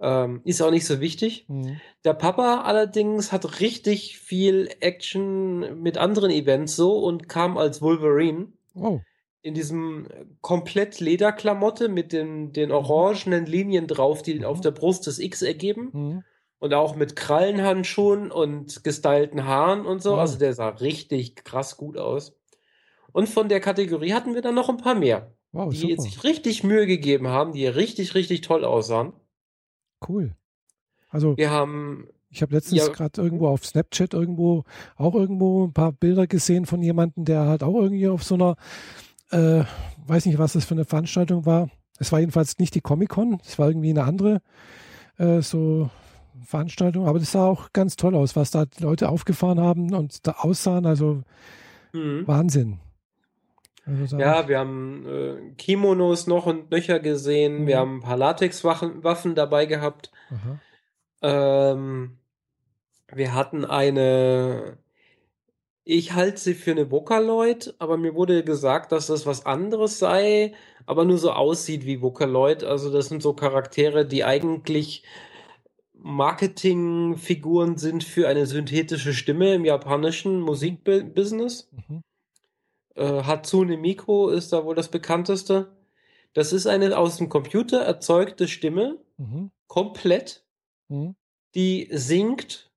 Ähm, 0.00 0.40
ist 0.44 0.60
auch 0.60 0.70
nicht 0.72 0.86
so 0.86 1.00
wichtig. 1.00 1.44
Mhm. 1.48 1.80
Der 2.04 2.14
Papa 2.14 2.62
allerdings 2.62 3.30
hat 3.32 3.60
richtig 3.60 4.18
viel 4.18 4.68
Action 4.80 5.80
mit 5.80 5.98
anderen 5.98 6.30
Events 6.30 6.74
so 6.76 6.98
und 6.98 7.28
kam 7.28 7.56
als 7.56 7.80
Wolverine 7.80 8.48
Oh. 8.74 9.00
in 9.42 9.54
diesem 9.54 10.08
komplett 10.40 10.98
Lederklamotte 10.98 11.88
mit 11.88 12.12
den, 12.12 12.52
den 12.52 12.72
orangenen 12.72 13.46
Linien 13.46 13.86
drauf, 13.86 14.22
die 14.22 14.34
Mhm. 14.40 14.44
auf 14.44 14.60
der 14.60 14.72
Brust 14.72 15.06
das 15.06 15.18
X 15.20 15.42
ergeben. 15.42 15.90
Mhm. 15.92 16.24
Und 16.58 16.72
auch 16.74 16.96
mit 16.96 17.14
Krallenhandschuhen 17.14 18.30
und 18.32 18.82
gestylten 18.84 19.44
Haaren 19.44 19.84
und 19.86 20.02
so. 20.02 20.16
Also 20.16 20.38
der 20.38 20.54
sah 20.54 20.70
richtig 20.70 21.36
krass 21.44 21.76
gut 21.76 21.98
aus. 21.98 22.34
Und 23.12 23.28
von 23.28 23.48
der 23.48 23.60
Kategorie 23.60 24.12
hatten 24.14 24.34
wir 24.34 24.40
dann 24.42 24.54
noch 24.56 24.68
ein 24.70 24.78
paar 24.78 24.94
mehr, 24.96 25.30
Wow, 25.52 25.70
die 25.72 25.76
super. 25.76 26.02
sich 26.02 26.24
richtig 26.24 26.64
Mühe 26.64 26.86
gegeben 26.86 27.28
haben, 27.28 27.52
die 27.52 27.66
richtig, 27.66 28.14
richtig 28.16 28.40
toll 28.40 28.64
aussahen. 28.64 29.12
Cool. 30.08 30.34
Also 31.08 31.36
Wir 31.36 31.50
haben, 31.50 32.08
ich 32.30 32.42
habe 32.42 32.54
letztens 32.54 32.86
Ja. 32.86 32.92
gerade 32.92 33.20
irgendwo 33.22 33.48
auf 33.48 33.64
Snapchat 33.64 34.14
irgendwo 34.14 34.64
auch 34.96 35.14
irgendwo 35.14 35.66
ein 35.66 35.72
paar 35.72 35.92
Bilder 35.92 36.26
gesehen 36.26 36.66
von 36.66 36.82
jemandem, 36.82 37.24
der 37.24 37.46
halt 37.46 37.62
auch 37.62 37.74
irgendwie 37.74 38.08
auf 38.08 38.24
so 38.24 38.34
einer, 38.34 38.56
äh, 39.30 39.64
weiß 40.06 40.26
nicht, 40.26 40.38
was 40.38 40.54
das 40.54 40.64
für 40.64 40.74
eine 40.74 40.84
Veranstaltung 40.84 41.46
war. 41.46 41.68
Es 41.98 42.10
war 42.10 42.18
jedenfalls 42.20 42.58
nicht 42.58 42.74
die 42.74 42.80
Comic-Con, 42.80 43.38
es 43.44 43.58
war 43.58 43.68
irgendwie 43.68 43.90
eine 43.90 44.04
andere 44.04 44.42
äh, 45.18 45.40
so 45.40 45.90
Veranstaltung, 46.44 47.06
aber 47.06 47.20
das 47.20 47.30
sah 47.30 47.46
auch 47.46 47.72
ganz 47.72 47.94
toll 47.94 48.16
aus, 48.16 48.34
was 48.34 48.50
da 48.50 48.66
die 48.66 48.82
Leute 48.82 49.08
aufgefahren 49.08 49.60
haben 49.60 49.94
und 49.94 50.26
da 50.26 50.32
aussahen, 50.38 50.84
also 50.86 51.22
hm, 51.92 52.26
Wahnsinn. 52.26 52.80
Also 53.86 54.18
ja, 54.18 54.48
wir 54.48 54.58
haben 54.58 55.06
äh, 55.06 55.54
Kimonos 55.56 56.26
noch 56.26 56.46
und 56.46 56.70
nöcher 56.70 57.00
gesehen. 57.00 57.62
Mhm. 57.62 57.66
Wir 57.66 57.78
haben 57.78 57.96
ein 57.98 58.02
paar 58.02 58.16
Latexwaffen 58.16 59.04
Waffen 59.04 59.34
dabei 59.34 59.66
gehabt. 59.66 60.10
Ähm, 61.22 62.18
wir 63.12 63.34
hatten 63.34 63.64
eine, 63.64 64.78
ich 65.84 66.12
halte 66.12 66.38
sie 66.38 66.54
für 66.54 66.72
eine 66.72 66.90
Vocaloid, 66.90 67.74
aber 67.78 67.96
mir 67.96 68.14
wurde 68.14 68.42
gesagt, 68.42 68.92
dass 68.92 69.06
das 69.06 69.26
was 69.26 69.46
anderes 69.46 69.98
sei, 69.98 70.54
aber 70.86 71.04
nur 71.04 71.18
so 71.18 71.32
aussieht 71.32 71.84
wie 71.84 72.00
Vocaloid. 72.00 72.64
Also 72.64 72.90
das 72.90 73.08
sind 73.08 73.22
so 73.22 73.34
Charaktere, 73.34 74.06
die 74.06 74.24
eigentlich 74.24 75.04
Marketingfiguren 75.94 77.78
sind 77.78 78.04
für 78.04 78.28
eine 78.28 78.46
synthetische 78.46 79.14
Stimme 79.14 79.54
im 79.54 79.64
japanischen 79.64 80.40
Musikbusiness. 80.40 81.70
Mhm. 81.88 82.02
Äh, 82.94 83.22
Hatsune 83.24 83.76
Miku 83.76 84.28
ist 84.28 84.52
da 84.52 84.64
wohl 84.64 84.74
das 84.74 84.88
bekannteste. 84.88 85.76
Das 86.32 86.52
ist 86.52 86.66
eine 86.66 86.96
aus 86.96 87.16
dem 87.16 87.28
Computer 87.28 87.80
erzeugte 87.82 88.48
Stimme, 88.48 88.98
Mhm. 89.16 89.50
komplett 89.68 90.44
Mhm. 90.88 91.14
die 91.54 91.88
singt 91.92 92.70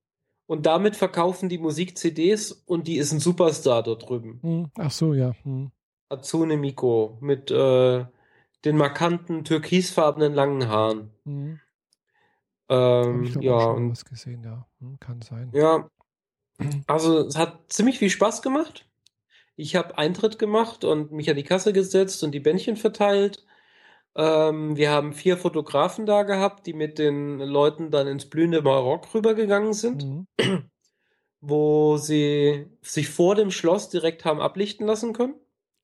und 0.45 0.65
damit 0.65 0.95
verkaufen 0.95 1.49
die 1.49 1.57
Musik-CDs 1.57 2.51
und 2.51 2.87
die 2.87 2.97
ist 2.97 3.11
ein 3.11 3.19
Superstar 3.19 3.81
dort 3.83 4.07
drüben. 4.07 4.39
Mhm. 4.43 4.71
Ach 4.77 4.91
so, 4.91 5.13
ja. 5.13 5.33
Mhm. 5.43 5.71
Hatsune 6.09 6.57
Miku 6.57 7.17
mit 7.19 7.51
äh, 7.51 8.05
den 8.65 8.77
markanten 8.77 9.43
türkisfarbenen 9.43 10.33
langen 10.33 10.67
Haaren. 10.67 11.11
Mhm. 11.25 11.59
Ähm, 12.69 13.23
ich 13.23 13.35
ja, 13.35 13.59
schon 13.59 13.91
was 13.91 14.05
gesehen, 14.05 14.43
ja. 14.43 14.65
Hm, 14.79 14.99
kann 14.99 15.21
sein. 15.21 15.51
ja, 15.53 15.89
also 16.85 17.19
es 17.27 17.37
hat 17.37 17.71
ziemlich 17.71 17.97
viel 17.99 18.09
Spaß 18.09 18.41
gemacht. 18.41 18.85
Ich 19.57 19.75
habe 19.75 19.97
Eintritt 19.97 20.39
gemacht 20.39 20.85
und 20.85 21.11
mich 21.11 21.29
an 21.29 21.35
die 21.35 21.43
Kasse 21.43 21.73
gesetzt 21.73 22.23
und 22.23 22.31
die 22.31 22.39
Bändchen 22.39 22.77
verteilt. 22.77 23.45
Ähm, 24.15 24.77
wir 24.77 24.91
haben 24.91 25.13
vier 25.13 25.35
Fotografen 25.35 26.05
da 26.05 26.23
gehabt, 26.23 26.65
die 26.65 26.73
mit 26.73 26.97
den 26.99 27.39
Leuten 27.39 27.91
dann 27.91 28.07
ins 28.07 28.29
blühende 28.29 28.61
Marokk 28.61 29.13
rübergegangen 29.13 29.73
sind. 29.73 30.05
Mhm. 30.05 30.27
wo 31.41 31.97
sie 31.97 32.65
sich 32.81 33.09
vor 33.09 33.35
dem 33.35 33.51
Schloss 33.51 33.89
direkt 33.89 34.25
haben 34.25 34.41
ablichten 34.41 34.87
lassen 34.87 35.13
können. 35.13 35.35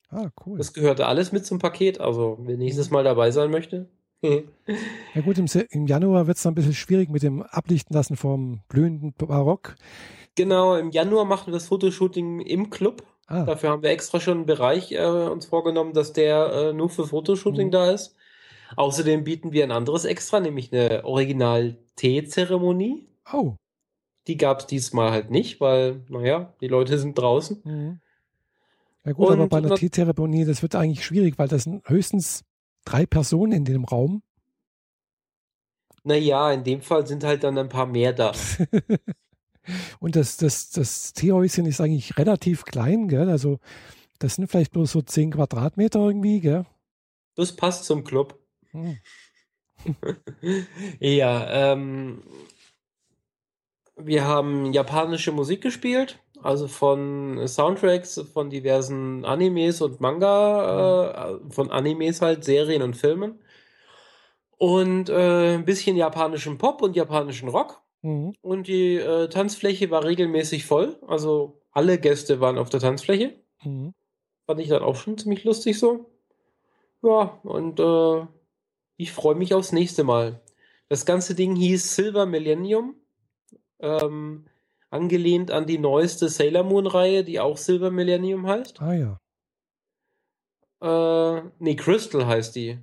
Ah, 0.09 0.29
cool. 0.45 0.57
Das 0.57 0.73
gehörte 0.73 1.05
alles 1.05 1.31
mit 1.31 1.45
zum 1.45 1.59
Paket. 1.59 1.99
Also, 1.99 2.38
wer 2.41 2.57
nächstes 2.57 2.89
Mhm. 2.89 2.93
Mal 2.93 3.03
dabei 3.03 3.31
sein 3.31 3.51
möchte. 3.51 3.89
Ja 4.21 5.21
gut, 5.21 5.38
im, 5.38 5.47
im 5.71 5.86
Januar 5.86 6.27
wird 6.27 6.38
es 6.38 6.43
dann 6.43 6.53
ein 6.53 6.55
bisschen 6.55 6.73
schwierig 6.73 7.09
mit 7.09 7.23
dem 7.23 7.43
Ablichten 7.43 7.93
lassen 7.93 8.15
vom 8.15 8.62
blühenden 8.69 9.13
Barock. 9.13 9.75
genau, 10.36 10.77
im 10.77 10.91
Januar 10.91 11.25
machen 11.25 11.47
wir 11.47 11.53
das 11.53 11.67
Fotoshooting 11.67 12.39
im 12.39 12.69
Club. 12.69 13.03
Ah, 13.27 13.43
Dafür 13.45 13.69
haben 13.69 13.83
wir 13.83 13.89
extra 13.91 14.19
schon 14.19 14.39
einen 14.39 14.45
Bereich 14.45 14.91
äh, 14.91 15.05
uns 15.05 15.45
vorgenommen, 15.45 15.93
dass 15.93 16.12
der 16.13 16.51
äh, 16.53 16.73
nur 16.73 16.89
für 16.89 17.07
Fotoshooting 17.07 17.67
Mhm. 17.67 17.71
da 17.71 17.91
ist. 17.91 18.15
Außerdem 18.75 19.23
bieten 19.23 19.51
wir 19.51 19.63
ein 19.63 19.71
anderes 19.71 20.03
extra, 20.05 20.39
nämlich 20.39 20.73
eine 20.73 21.05
Original-Tee-Zeremonie. 21.05 23.07
oh. 23.31 23.53
Die 24.27 24.38
gab 24.38 24.62
es 24.62 24.67
diesmal 24.67 25.12
halt 25.12 25.31
nicht, 25.31 25.59
weil, 25.59 26.01
naja, 26.07 26.53
die 26.62 26.69
Leute 26.69 26.97
sind 26.97 27.17
draußen. 27.17 27.59
Mhm. 27.65 27.99
Ja 29.03 29.12
gut, 29.12 29.31
aber 29.31 29.43
Und 29.43 29.49
bei 29.49 29.57
einer 29.57 29.75
Teezeremonie, 29.75 30.45
das 30.45 30.62
wird 30.62 30.75
eigentlich 30.75 31.03
schwierig, 31.05 31.38
weil 31.38 31.49
das 31.49 31.65
sind 31.65 31.86
höchstens 31.89 32.45
drei 32.86 33.05
Personen 33.05 33.51
in 33.51 33.65
dem 33.65 33.83
Raum. 33.83 34.23
Naja, 36.05 36.53
in 36.53 36.63
dem 36.63 36.81
Fall 36.81 37.05
sind 37.05 37.25
halt 37.25 37.43
dann 37.43 37.57
ein 37.57 37.67
paar 37.67 37.86
mehr 37.86 38.13
da. 38.13 38.31
Und 39.99 40.15
das, 40.15 40.38
das, 40.38 40.69
das 40.71 41.13
Teehäuschen 41.13 41.65
ist 41.65 41.82
eigentlich 41.82 42.17
relativ 42.17 42.65
klein, 42.65 43.08
gell? 43.08 43.30
Also 43.30 43.60
das 44.19 44.36
sind 44.36 44.47
vielleicht 44.49 44.71
bloß 44.71 44.91
so 44.91 45.02
zehn 45.02 45.32
Quadratmeter 45.32 45.99
irgendwie, 45.99 46.39
gell? 46.39 46.65
Das 47.36 47.56
passt 47.56 47.86
zum 47.86 48.04
Club. 48.04 48.39
Hm. 48.71 48.97
Ja, 50.99 51.73
ähm, 51.73 52.23
wir 53.97 54.26
haben 54.26 54.71
japanische 54.71 55.32
Musik 55.32 55.62
gespielt, 55.62 56.19
also 56.41 56.67
von 56.67 57.47
Soundtracks 57.47 58.19
von 58.34 58.49
diversen 58.49 59.26
Animes 59.26 59.82
und 59.82 59.99
Manga, 59.99 61.32
äh, 61.32 61.52
von 61.52 61.69
Animes 61.71 62.21
halt, 62.21 62.43
Serien 62.43 62.82
und 62.82 62.95
Filmen. 62.95 63.39
Und 64.58 65.10
äh, 65.10 65.56
ein 65.56 65.65
bisschen 65.65 65.97
japanischen 65.97 66.58
Pop 66.58 66.82
und 66.82 66.95
japanischen 66.95 67.49
Rock. 67.49 67.83
Mhm. 68.04 68.34
Und 68.42 68.68
die 68.68 68.98
äh, 68.98 69.30
Tanzfläche 69.30 69.89
war 69.89 70.04
regelmäßig 70.04 70.66
voll. 70.66 70.98
Also 71.08 71.62
alle 71.72 71.98
Gäste 71.98 72.39
waren 72.39 72.58
auf 72.58 72.70
der 72.70 72.82
Tanzfläche. 72.82 73.34
Mhm. 73.63 73.94
Fand 74.46 74.60
ich 74.60 74.68
dann 74.68 74.84
auch 74.84 74.96
schon 74.96 75.18
ziemlich 75.18 75.44
lustig 75.44 75.80
so. 75.80 76.12
Ja, 77.02 77.39
und 77.44 77.80
äh, 77.80 78.28
ich 78.98 79.12
freue 79.12 79.36
mich 79.36 79.54
aufs 79.54 79.72
nächste 79.72 80.04
Mal. 80.04 80.42
Das 80.89 81.06
ganze 81.06 81.34
Ding 81.34 81.56
hieß 81.56 81.96
Silver 81.96 82.26
Millennium, 82.26 82.96
ähm, 83.80 84.46
angelehnt 84.89 85.50
an 85.50 85.66
die 85.66 85.80
neueste 85.80 86.30
Sailor 86.30 86.63
Moon-Reihe, 86.63 87.24
die 87.24 87.39
auch 87.39 87.58
Silver 87.58 87.89
Millennium 87.89 88.46
heißt. 88.48 88.82
Ah 88.82 88.94
ja. 88.94 89.20
Äh, 90.82 91.44
nee, 91.60 91.76
Crystal 91.76 92.28
heißt 92.28 92.56
die. 92.56 92.80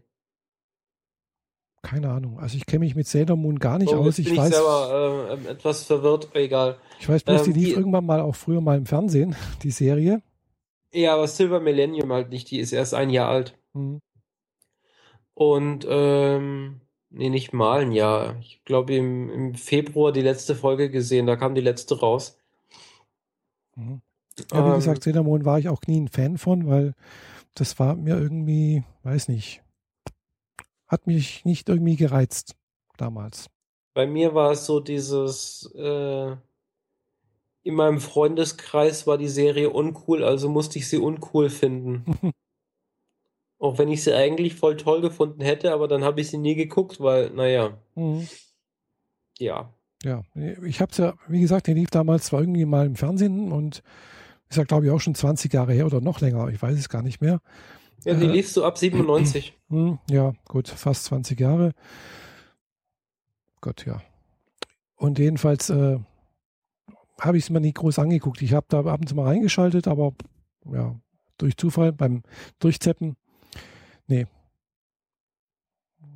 Keine 1.91 2.09
Ahnung. 2.09 2.39
Also 2.39 2.57
ich 2.57 2.67
kenne 2.67 2.85
mich 2.85 2.95
mit 2.95 3.09
Sailor 3.09 3.37
Moon 3.37 3.59
gar 3.59 3.79
nicht 3.79 3.93
Oh, 3.93 3.97
aus. 3.97 4.21
Ich 4.21 4.27
bin 4.27 4.35
ich 4.35 4.41
weiß, 4.41 4.55
selber 4.55 5.29
äh, 5.29 5.35
ähm, 5.35 5.47
etwas 5.49 5.83
verwirrt, 5.83 6.29
egal. 6.35 6.77
ich 7.01 7.09
weiß 7.09 7.25
bloß, 7.25 7.43
die 7.43 7.51
ähm, 7.51 7.57
lief 7.57 7.69
die- 7.71 7.75
irgendwann 7.75 8.07
mal 8.07 8.21
auch 8.21 8.37
früher 8.37 8.61
mal 8.61 8.79
im 8.79 8.87
Fernsehen, 8.87 9.35
die 9.65 9.73
Serie. 9.73 10.23
Ja, 10.93 11.15
aber 11.15 11.27
Silver 11.27 11.59
Millennium 11.59 12.13
halt 12.13 12.31
nicht, 12.31 12.49
die 12.53 12.61
ist 12.61 12.73
erst 12.73 12.95
ein 12.95 13.11
Jahr 13.11 13.29
alt. 13.29 13.59
Mhm. 13.73 14.01
Und, 15.35 15.85
ähm, 15.89 16.81
nee, 17.11 17.29
nicht 17.29 17.53
mal 17.53 17.81
ein 17.81 17.91
Jahr. 17.93 18.37
Ich 18.39 18.63
glaube, 18.65 18.95
im, 18.95 19.29
im 19.29 19.55
Februar 19.55 20.13
die 20.13 20.23
letzte 20.23 20.55
Folge 20.55 20.91
gesehen, 20.91 21.27
da 21.27 21.35
kam 21.35 21.57
die 21.57 21.61
letzte 21.61 21.99
raus. 21.99 22.39
Mhm. 23.75 24.01
Ja, 24.53 24.65
wie 24.65 24.69
Ähm, 24.71 24.75
gesagt, 24.77 25.07
Moon 25.07 25.45
war 25.45 25.59
ich 25.59 25.69
auch 25.69 25.81
nie 25.89 26.01
ein 26.01 26.09
Fan 26.09 26.39
von, 26.39 26.69
weil 26.69 26.95
das 27.57 27.81
war 27.81 27.97
mir 27.97 28.17
irgendwie, 28.17 28.85
weiß 29.03 29.27
nicht, 29.27 29.63
hat 30.91 31.07
mich 31.07 31.45
nicht 31.45 31.69
irgendwie 31.69 31.97
gereizt 31.97 32.57
damals. 32.97 33.47
Bei 33.95 34.07
mir 34.07 34.35
war 34.35 34.51
es 34.53 34.67
so 34.67 34.81
dieses, 34.81 35.71
äh, 35.75 36.37
in 37.63 37.75
meinem 37.75 38.01
Freundeskreis 38.01 39.07
war 39.07 39.19
die 39.19 39.29
Serie 39.29 39.71
uncool, 39.71 40.25
also 40.25 40.49
musste 40.49 40.79
ich 40.79 40.89
sie 40.89 40.99
uncool 40.99 41.49
finden. 41.49 42.05
Auch 43.59 43.79
wenn 43.79 43.89
ich 43.89 44.03
sie 44.03 44.15
eigentlich 44.15 44.55
voll 44.55 44.77
toll 44.77 45.01
gefunden 45.03 45.43
hätte, 45.43 45.73
aber 45.73 45.87
dann 45.87 46.03
habe 46.03 46.21
ich 46.23 46.31
sie 46.31 46.39
nie 46.39 46.55
geguckt, 46.55 47.01
weil, 47.01 47.31
naja, 47.31 47.79
Mhm. 47.95 48.27
ja. 49.39 49.73
Ja, 50.03 50.23
ich 50.65 50.81
habe 50.81 50.93
es 50.93 50.97
ja, 50.97 51.13
wie 51.29 51.43
gesagt, 51.43 51.67
der 51.67 51.75
lief 51.75 51.91
damals 51.91 52.25
zwar 52.25 52.41
irgendwie 52.41 52.65
mal 52.65 52.87
im 52.87 52.97
Fernsehen 52.97 53.53
und 53.53 53.83
ist 54.49 54.57
ja, 54.57 54.65
glaube 54.65 54.87
ich, 54.87 54.91
auch 54.91 55.01
schon 55.01 55.15
20 55.15 55.53
Jahre 55.53 55.75
her 55.75 55.85
oder 55.85 56.01
noch 56.01 56.21
länger, 56.21 56.49
ich 56.49 56.61
weiß 56.61 56.79
es 56.79 56.89
gar 56.89 57.03
nicht 57.03 57.21
mehr. 57.21 57.43
Ja, 58.05 58.15
die 58.15 58.27
Äh, 58.27 58.33
liefst 58.33 58.57
du 58.57 58.65
ab 58.65 58.79
97. 58.79 59.57
Hm, 59.71 60.01
ja, 60.11 60.33
gut, 60.49 60.67
fast 60.67 61.05
20 61.05 61.39
Jahre. 61.39 61.75
Gott, 63.61 63.87
ja. 63.87 64.03
Und 64.97 65.21
jedenfalls 65.21 65.71
äh, 65.71 66.01
habe 67.21 67.37
ich 67.37 67.45
es 67.45 67.51
mir 67.51 67.61
nie 67.61 67.73
groß 67.73 68.01
angeguckt. 68.01 68.43
Ich 68.43 68.53
habe 68.53 68.67
da 68.69 68.81
ab 68.81 69.01
und 69.01 69.09
zu 69.09 69.15
mal 69.15 69.27
reingeschaltet, 69.27 69.87
aber 69.87 70.13
ja, 70.65 70.97
durch 71.39 71.57
Zufall 71.57 71.93
beim 71.93 72.23
Durchzeppen. 72.59 73.17
Nee. 74.09 74.27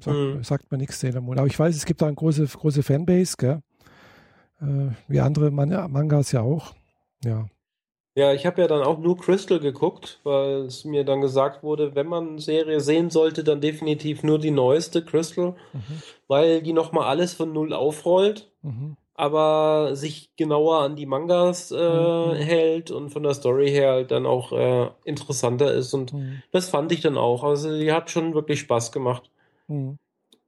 Sagt, 0.01 0.17
mhm. 0.17 0.43
sagt 0.43 0.71
man 0.71 0.81
nichts 0.81 0.99
Sailor 0.99 1.21
Moon. 1.21 1.39
Aber 1.39 1.47
ich 1.47 1.59
weiß, 1.59 1.77
es 1.77 1.87
gibt 1.87 2.03
da 2.03 2.07
eine 2.07 2.17
große, 2.17 2.45
große 2.47 2.83
Fanbase, 2.83 3.37
gell? 3.39 3.63
Äh, 4.61 4.91
wie 5.09 5.21
andere 5.21 5.51
Man 5.51 5.71
Mangas 5.91 6.33
ja 6.33 6.41
auch. 6.41 6.75
Ja. 7.23 7.47
Ja, 8.17 8.33
ich 8.33 8.47
habe 8.47 8.63
ja 8.63 8.69
dann 8.69 8.83
auch 8.83 8.99
nur 8.99 9.17
Crystal 9.19 9.59
geguckt, 9.59 10.21
weil 10.23 10.67
es 10.67 10.85
mir 10.85 11.05
dann 11.05 11.21
gesagt 11.21 11.65
wurde, 11.65 11.97
wenn 11.97 12.07
man 12.07 12.29
eine 12.29 12.41
Serie 12.41 12.79
sehen 12.81 13.11
sollte, 13.11 13.43
dann 13.43 13.61
definitiv 13.61 14.23
nur 14.23 14.39
die 14.39 14.53
neueste 14.53 15.05
Crystal, 15.05 15.57
mhm. 15.73 16.03
weil 16.29 16.63
die 16.63 16.73
nochmal 16.73 17.09
alles 17.09 17.35
von 17.35 17.53
null 17.53 17.73
aufrollt, 17.73 18.53
mhm. 18.63 18.97
aber 19.15 19.97
sich 19.97 20.31
genauer 20.37 20.79
an 20.83 20.95
die 20.95 21.07
Mangas 21.07 21.73
äh, 21.73 21.77
mhm. 21.77 22.35
hält 22.35 22.93
und 22.93 23.11
von 23.11 23.25
der 23.25 23.35
Story 23.35 23.71
her 23.71 23.91
halt 23.91 24.13
dann 24.13 24.27
auch 24.27 24.53
äh, 24.53 24.91
interessanter 25.05 25.75
ist. 25.75 25.93
Und 25.93 26.13
mhm. 26.13 26.41
das 26.53 26.69
fand 26.69 26.93
ich 26.93 27.01
dann 27.01 27.19
auch. 27.19 27.43
Also 27.43 27.77
die 27.77 27.91
hat 27.91 28.11
schon 28.11 28.33
wirklich 28.33 28.61
Spaß 28.61 28.93
gemacht. 28.93 29.29
Mhm. 29.67 29.99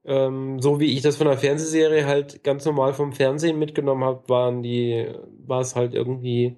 Ähm, 0.05 0.63
so 0.63 0.79
wie 0.79 0.93
ich 0.93 1.03
das 1.03 1.17
von 1.17 1.27
der 1.27 1.37
Fernsehserie 1.37 2.07
halt 2.07 2.45
ganz 2.45 2.65
normal 2.65 2.95
vom 2.95 3.13
Fernsehen 3.13 3.59
mitgenommen 3.59 4.05
habe, 4.05 4.29
waren 4.29 4.63
die, 4.63 5.09
war 5.45 5.63
es 5.63 5.75
halt 5.75 5.95
irgendwie 5.95 6.57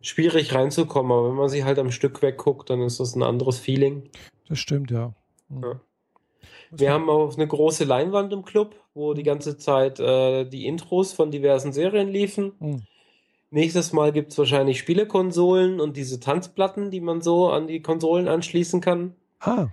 schwierig 0.00 0.54
reinzukommen, 0.54 1.12
aber 1.12 1.28
wenn 1.28 1.36
man 1.36 1.48
sie 1.48 1.64
halt 1.64 1.78
am 1.78 1.90
Stück 1.90 2.22
wegguckt, 2.22 2.70
dann 2.70 2.80
ist 2.82 3.00
das 3.00 3.14
ein 3.14 3.22
anderes 3.22 3.58
Feeling. 3.58 4.08
Das 4.48 4.58
stimmt, 4.58 4.90
ja. 4.90 5.12
Mhm. 5.48 5.62
ja. 5.62 5.80
Wir 6.72 6.92
haben 6.92 7.10
auch 7.10 7.34
eine 7.34 7.48
große 7.48 7.84
Leinwand 7.84 8.32
im 8.32 8.44
Club, 8.44 8.76
wo 8.94 9.12
die 9.14 9.24
ganze 9.24 9.58
Zeit 9.58 9.98
äh, 9.98 10.44
die 10.44 10.66
Intros 10.66 11.12
von 11.12 11.30
diversen 11.30 11.72
Serien 11.72 12.08
liefen. 12.08 12.52
Mhm. 12.60 12.82
Nächstes 13.50 13.92
Mal 13.92 14.12
gibt 14.12 14.30
es 14.30 14.38
wahrscheinlich 14.38 14.78
Spielekonsolen 14.78 15.80
und 15.80 15.96
diese 15.96 16.20
Tanzplatten, 16.20 16.92
die 16.92 17.00
man 17.00 17.20
so 17.20 17.50
an 17.50 17.66
die 17.66 17.82
Konsolen 17.82 18.28
anschließen 18.28 18.80
kann. 18.80 19.14
Ah. 19.40 19.68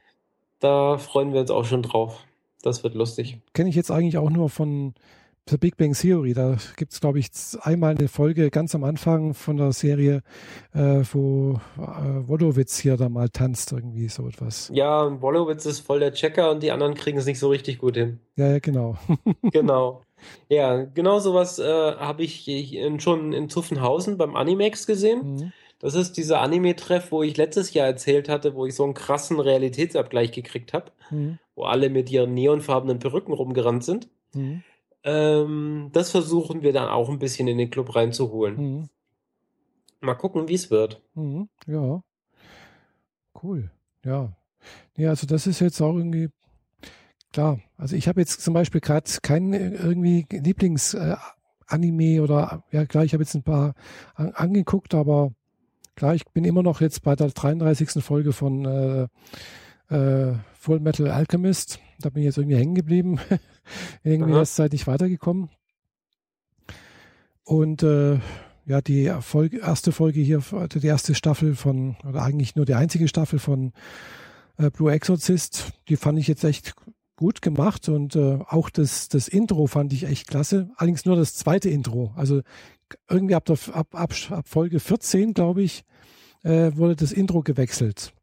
Da 0.59 0.97
freuen 0.97 1.33
wir 1.33 1.41
uns 1.41 1.51
auch 1.51 1.65
schon 1.65 1.83
drauf. 1.83 2.25
Das 2.63 2.83
wird 2.83 2.95
lustig. 2.95 3.37
Kenne 3.53 3.69
ich 3.69 3.75
jetzt 3.75 3.91
eigentlich 3.91 4.17
auch 4.17 4.31
nur 4.31 4.49
von 4.49 4.95
The 5.49 5.57
Big 5.57 5.77
Bang 5.77 5.93
Theory. 5.93 6.33
Da 6.33 6.57
gibt 6.75 6.93
es, 6.93 6.99
glaube 6.99 7.19
ich, 7.19 7.29
einmal 7.61 7.95
eine 7.95 8.07
Folge 8.07 8.49
ganz 8.49 8.75
am 8.75 8.83
Anfang 8.83 9.33
von 9.33 9.57
der 9.57 9.71
Serie, 9.71 10.21
äh, 10.73 11.01
wo 11.11 11.59
äh, 11.77 12.27
Wolowitz 12.27 12.79
hier 12.79 12.97
da 12.97 13.09
mal 13.09 13.29
tanzt, 13.29 13.71
irgendwie 13.71 14.09
so 14.09 14.27
etwas. 14.27 14.69
Ja, 14.73 15.21
Wolowitz 15.21 15.65
ist 15.65 15.79
voll 15.79 15.99
der 15.99 16.13
Checker 16.13 16.51
und 16.51 16.63
die 16.63 16.71
anderen 16.71 16.95
kriegen 16.95 17.17
es 17.17 17.25
nicht 17.25 17.39
so 17.39 17.49
richtig 17.49 17.79
gut 17.79 17.95
hin. 17.95 18.19
Ja, 18.35 18.51
ja, 18.51 18.59
genau. 18.59 18.97
genau. 19.51 20.03
Ja, 20.49 20.83
genau 20.83 21.19
sowas 21.19 21.59
äh, 21.59 21.63
habe 21.63 22.23
ich 22.23 22.49
schon 22.97 23.33
in 23.33 23.49
Zuffenhausen 23.49 24.17
beim 24.17 24.35
Animex 24.35 24.87
gesehen. 24.87 25.35
Mhm. 25.35 25.53
Das 25.79 25.93
ist 25.93 26.17
dieser 26.17 26.41
Anime-Treff, 26.41 27.11
wo 27.11 27.21
ich 27.21 27.37
letztes 27.37 27.73
Jahr 27.73 27.85
erzählt 27.85 28.29
hatte, 28.29 28.55
wo 28.55 28.65
ich 28.65 28.73
so 28.73 28.83
einen 28.83 28.95
krassen 28.95 29.39
Realitätsabgleich 29.39 30.31
gekriegt 30.31 30.73
habe, 30.73 30.91
mhm. 31.11 31.37
wo 31.55 31.65
alle 31.65 31.89
mit 31.89 32.09
ihren 32.09 32.33
neonfarbenen 32.33 32.99
Perücken 32.99 33.33
rumgerannt 33.33 33.83
sind. 33.83 34.09
Mhm. 34.33 34.63
Ähm, 35.07 35.89
das 35.93 36.11
versuchen 36.11 36.63
wir 36.63 36.73
dann 36.73 36.89
auch 36.89 37.09
ein 37.09 37.17
bisschen 37.17 37.47
in 37.47 37.57
den 37.57 37.69
Club 37.69 37.95
reinzuholen. 37.95 38.57
Mhm. 38.57 38.89
Mal 40.01 40.15
gucken, 40.15 40.49
wie 40.49 40.53
es 40.53 40.69
wird. 40.69 41.01
Mhm. 41.15 41.47
Ja. 41.65 42.03
Cool. 43.41 43.71
Ja. 44.03 44.33
Ja, 44.97 45.09
also 45.09 45.25
das 45.25 45.47
ist 45.47 45.61
jetzt 45.61 45.79
auch 45.79 45.95
irgendwie 45.95 46.27
klar. 47.31 47.61
Also 47.77 47.95
ich 47.95 48.09
habe 48.09 48.19
jetzt 48.19 48.41
zum 48.41 48.53
Beispiel 48.53 48.81
gerade 48.81 49.09
keinen 49.21 49.53
äh, 49.53 49.75
irgendwie 49.75 50.25
Lieblings-Anime 50.29 52.15
äh, 52.15 52.19
oder 52.19 52.65
ja 52.71 52.85
klar, 52.85 53.05
ich 53.05 53.13
habe 53.13 53.23
jetzt 53.23 53.33
ein 53.33 53.43
paar 53.43 53.75
an, 54.13 54.31
angeguckt, 54.33 54.93
aber 54.93 55.31
klar, 55.95 56.15
ich 56.15 56.25
bin 56.25 56.43
immer 56.43 56.63
noch 56.63 56.81
jetzt 56.81 57.01
bei 57.03 57.15
der 57.15 57.29
33. 57.29 58.03
Folge 58.03 58.33
von 58.33 58.65
äh, 58.65 59.07
äh, 59.89 60.33
Full 60.57 60.79
Metal 60.79 61.07
Alchemist. 61.09 61.79
Da 61.99 62.09
bin 62.09 62.21
ich 62.21 62.27
jetzt 62.27 62.37
irgendwie 62.37 62.57
hängen 62.57 62.75
geblieben. 62.75 63.19
irgendwie 64.03 64.33
Aha. 64.33 64.39
erst 64.39 64.55
Zeit 64.55 64.71
nicht 64.71 64.87
weitergekommen. 64.87 65.49
Und 67.43 67.83
äh, 67.83 68.19
ja, 68.65 68.81
die 68.81 69.11
Folge, 69.21 69.59
erste 69.59 69.93
Folge 69.93 70.19
hier, 70.19 70.43
die 70.73 70.85
erste 70.85 71.15
Staffel 71.15 71.55
von, 71.55 71.95
oder 72.05 72.21
eigentlich 72.21 72.55
nur 72.55 72.65
die 72.65 72.73
einzige 72.73 73.07
Staffel 73.07 73.39
von 73.39 73.71
äh, 74.57 74.69
Blue 74.69 74.91
Exorcist, 74.91 75.71
die 75.87 75.95
fand 75.95 76.19
ich 76.19 76.27
jetzt 76.27 76.43
echt 76.43 76.75
gut 77.15 77.41
gemacht 77.41 77.87
und 77.89 78.15
äh, 78.15 78.39
auch 78.47 78.69
das, 78.69 79.07
das 79.07 79.27
Intro 79.27 79.67
fand 79.67 79.93
ich 79.93 80.03
echt 80.03 80.27
klasse. 80.27 80.69
Allerdings 80.75 81.05
nur 81.05 81.15
das 81.15 81.35
zweite 81.35 81.69
Intro. 81.69 82.11
Also 82.15 82.41
irgendwie 83.09 83.35
ab, 83.35 83.45
der, 83.45 83.57
ab, 83.71 83.95
ab, 83.95 84.13
ab 84.29 84.47
Folge 84.47 84.79
14, 84.79 85.33
glaube 85.33 85.63
ich, 85.63 85.83
äh, 86.43 86.71
wurde 86.75 86.95
das 86.95 87.11
Intro 87.11 87.41
gewechselt. 87.41 88.13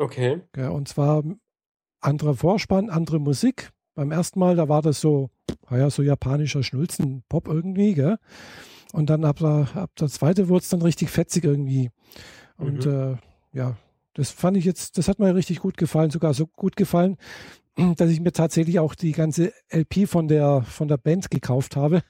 Okay. 0.00 0.40
Ja, 0.56 0.70
und 0.70 0.88
zwar 0.88 1.22
anderer 2.00 2.34
Vorspann, 2.34 2.88
andere 2.88 3.20
Musik. 3.20 3.70
Beim 3.94 4.12
ersten 4.12 4.40
Mal, 4.40 4.56
da 4.56 4.66
war 4.66 4.80
das 4.80 4.98
so, 4.98 5.28
naja, 5.68 5.90
so 5.90 6.02
japanischer 6.02 6.62
Schnulzen-Pop 6.62 7.48
irgendwie, 7.48 7.92
gell? 7.92 8.16
Und 8.94 9.10
dann 9.10 9.26
ab 9.26 9.38
der, 9.40 9.68
ab 9.74 9.90
der 9.96 10.08
zweite 10.08 10.48
wurde 10.48 10.62
es 10.62 10.70
dann 10.70 10.80
richtig 10.80 11.10
fetzig 11.10 11.44
irgendwie. 11.44 11.90
Und 12.56 12.86
mhm. 12.86 13.18
äh, 13.52 13.56
ja, 13.56 13.76
das 14.14 14.30
fand 14.30 14.56
ich 14.56 14.64
jetzt, 14.64 14.96
das 14.96 15.06
hat 15.06 15.18
mir 15.18 15.34
richtig 15.34 15.60
gut 15.60 15.76
gefallen, 15.76 16.10
sogar 16.10 16.32
so 16.32 16.46
gut 16.46 16.76
gefallen, 16.76 17.18
dass 17.96 18.10
ich 18.10 18.20
mir 18.20 18.32
tatsächlich 18.32 18.78
auch 18.78 18.94
die 18.94 19.12
ganze 19.12 19.52
LP 19.68 20.08
von 20.08 20.28
der, 20.28 20.62
von 20.62 20.88
der 20.88 20.96
Band 20.96 21.30
gekauft 21.30 21.76
habe. 21.76 22.02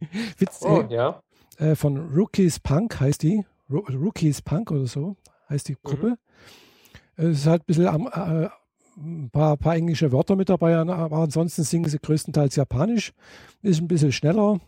Witz, 0.36 0.60
oh, 0.62 0.84
ja. 0.90 1.22
Äh, 1.56 1.76
von 1.76 1.96
Rookies 2.14 2.60
Punk 2.60 3.00
heißt 3.00 3.22
die. 3.22 3.46
Rookies 3.70 4.42
Punk 4.42 4.70
oder 4.70 4.86
so 4.86 5.16
heißt 5.48 5.68
die 5.68 5.76
Gruppe. 5.82 6.10
Mhm. 6.10 6.16
Es 7.22 7.38
ist 7.38 7.46
halt 7.46 7.62
ein 7.62 7.66
bisschen 7.66 7.86
am, 7.86 8.08
äh, 8.08 8.48
ein 8.96 9.30
paar, 9.30 9.56
paar, 9.56 9.76
englische 9.76 10.10
Wörter 10.12 10.34
mit 10.36 10.48
dabei, 10.48 10.76
aber 10.76 11.18
ansonsten 11.18 11.62
singen 11.62 11.88
sie 11.88 11.98
größtenteils 11.98 12.56
Japanisch. 12.56 13.12
Ist 13.62 13.80
ein 13.80 13.88
bisschen 13.88 14.12
schneller. 14.12 14.60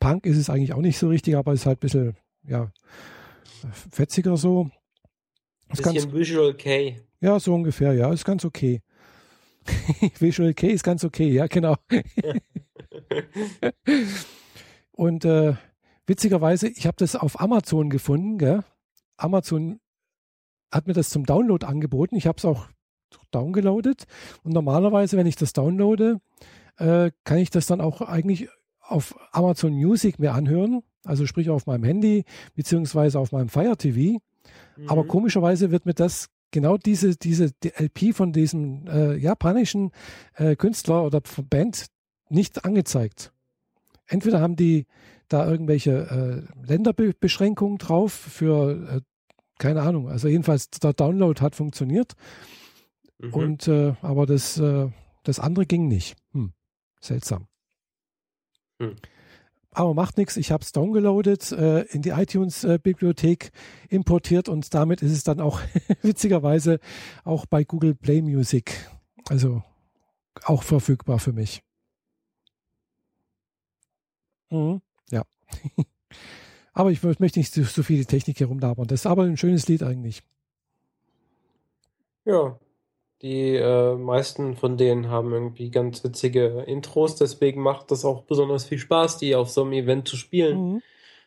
Punk 0.00 0.26
ist 0.26 0.38
es 0.38 0.48
eigentlich 0.48 0.72
auch 0.72 0.80
nicht 0.80 0.98
so 0.98 1.08
richtig, 1.08 1.36
aber 1.36 1.52
ist 1.52 1.66
halt 1.66 1.78
ein 1.78 1.80
bisschen, 1.80 2.16
ja, 2.44 2.72
fetziger 3.90 4.36
so. 4.36 4.70
Ist 5.70 5.82
bisschen 5.82 6.10
ganz, 6.10 6.12
Visual 6.12 6.54
K. 6.54 6.96
Ja, 7.20 7.38
so 7.38 7.54
ungefähr, 7.54 7.92
ja, 7.92 8.12
ist 8.12 8.24
ganz 8.24 8.44
okay. 8.44 8.80
Visual 10.18 10.54
K 10.54 10.68
ist 10.68 10.82
ganz 10.82 11.04
okay, 11.04 11.30
ja, 11.30 11.46
genau. 11.46 11.76
Und 14.92 15.24
äh, 15.24 15.54
witzigerweise, 16.06 16.68
ich 16.68 16.86
habe 16.86 16.96
das 16.98 17.16
auf 17.16 17.40
Amazon 17.40 17.90
gefunden, 17.90 18.38
gell? 18.38 18.64
Amazon 19.16 19.78
hat 20.72 20.86
mir 20.86 20.94
das 20.94 21.10
zum 21.10 21.24
Download 21.24 21.64
angeboten. 21.64 22.16
Ich 22.16 22.26
habe 22.26 22.38
es 22.38 22.44
auch 22.44 22.66
downgeloadet. 23.30 24.04
Und 24.42 24.52
normalerweise, 24.52 25.16
wenn 25.16 25.26
ich 25.26 25.36
das 25.36 25.52
downloade, 25.52 26.20
äh, 26.78 27.10
kann 27.24 27.38
ich 27.38 27.50
das 27.50 27.66
dann 27.66 27.80
auch 27.80 28.00
eigentlich 28.00 28.48
auf 28.80 29.14
Amazon 29.32 29.72
Music 29.72 30.18
mir 30.18 30.32
anhören. 30.32 30.82
Also 31.04 31.26
sprich 31.26 31.50
auf 31.50 31.66
meinem 31.66 31.84
Handy 31.84 32.24
beziehungsweise 32.54 33.18
auf 33.18 33.32
meinem 33.32 33.48
Fire 33.48 33.76
TV. 33.76 34.18
Mhm. 34.76 34.88
Aber 34.88 35.06
komischerweise 35.06 35.70
wird 35.70 35.86
mir 35.86 35.94
das 35.94 36.28
genau 36.50 36.76
diese, 36.76 37.16
diese 37.16 37.50
LP 37.62 38.14
von 38.14 38.32
diesem 38.32 38.86
äh, 38.86 39.16
japanischen 39.16 39.90
äh, 40.34 40.56
Künstler 40.56 41.04
oder 41.04 41.20
Band 41.50 41.86
nicht 42.28 42.64
angezeigt. 42.64 43.32
Entweder 44.06 44.40
haben 44.40 44.56
die 44.56 44.86
da 45.28 45.48
irgendwelche 45.48 46.46
äh, 46.62 46.66
Länderbeschränkungen 46.66 47.78
drauf 47.78 48.12
für 48.12 48.96
äh, 48.96 49.00
keine 49.62 49.82
Ahnung. 49.82 50.08
Also 50.08 50.26
jedenfalls 50.26 50.70
der 50.70 50.92
Download 50.92 51.40
hat 51.40 51.54
funktioniert. 51.54 52.14
Mhm. 53.18 53.32
Und 53.32 53.68
äh, 53.68 53.94
aber 54.02 54.26
das, 54.26 54.58
äh, 54.58 54.90
das 55.22 55.38
andere 55.38 55.66
ging 55.66 55.86
nicht. 55.86 56.16
Hm. 56.32 56.52
Seltsam. 57.00 57.46
Hm. 58.80 58.96
Aber 59.70 59.94
macht 59.94 60.18
nichts, 60.18 60.36
ich 60.36 60.50
habe 60.50 60.64
es 60.64 60.72
downgeloadet, 60.72 61.52
äh, 61.52 61.82
in 61.82 62.02
die 62.02 62.10
iTunes-Bibliothek 62.10 63.52
importiert 63.88 64.48
und 64.48 64.74
damit 64.74 65.00
ist 65.00 65.12
es 65.12 65.22
dann 65.22 65.40
auch 65.40 65.60
witzigerweise 66.02 66.80
auch 67.24 67.46
bei 67.46 67.62
Google 67.62 67.94
Play 67.94 68.20
Music, 68.20 68.90
also 69.28 69.62
auch 70.44 70.64
verfügbar 70.64 71.20
für 71.20 71.32
mich. 71.32 71.62
Mhm. 74.50 74.82
Ja. 75.10 75.22
Aber 76.74 76.90
ich 76.90 77.02
möchte 77.02 77.38
nicht 77.38 77.52
so, 77.52 77.62
so 77.64 77.82
viel 77.82 78.04
Technik 78.04 78.40
herumlabern. 78.40 78.86
Das 78.86 79.00
ist 79.00 79.06
aber 79.06 79.24
ein 79.24 79.36
schönes 79.36 79.68
Lied 79.68 79.82
eigentlich. 79.82 80.22
Ja, 82.24 82.58
die 83.20 83.54
äh, 83.56 83.94
meisten 83.94 84.56
von 84.56 84.76
denen 84.76 85.08
haben 85.08 85.32
irgendwie 85.32 85.70
ganz 85.70 86.02
witzige 86.02 86.64
Intros, 86.66 87.14
deswegen 87.16 87.62
macht 87.62 87.90
das 87.90 88.04
auch 88.04 88.22
besonders 88.22 88.64
viel 88.64 88.78
Spaß, 88.78 89.18
die 89.18 89.36
auf 89.36 89.50
so 89.50 89.62
einem 89.62 89.72
Event 89.74 90.08
zu 90.08 90.16
spielen. 90.16 90.72
Mhm. 90.74 90.82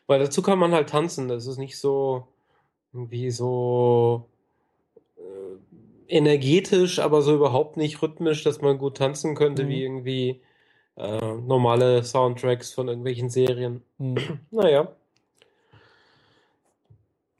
Weil 0.06 0.20
dazu 0.20 0.42
kann 0.42 0.58
man 0.58 0.72
halt 0.72 0.90
tanzen. 0.90 1.28
Das 1.28 1.46
ist 1.46 1.58
nicht 1.58 1.78
so 1.78 2.28
irgendwie 2.92 3.30
so 3.30 4.28
äh, 5.16 6.14
energetisch, 6.16 6.98
aber 6.98 7.22
so 7.22 7.34
überhaupt 7.34 7.76
nicht 7.76 8.02
rhythmisch, 8.02 8.44
dass 8.44 8.60
man 8.60 8.78
gut 8.78 8.96
tanzen 8.98 9.34
könnte, 9.34 9.64
mhm. 9.64 9.68
wie 9.68 9.82
irgendwie 9.82 10.40
äh, 10.96 11.34
normale 11.34 12.04
Soundtracks 12.04 12.72
von 12.72 12.88
irgendwelchen 12.88 13.30
Serien. 13.30 13.82
Mhm. 13.98 14.40
naja. 14.50 14.94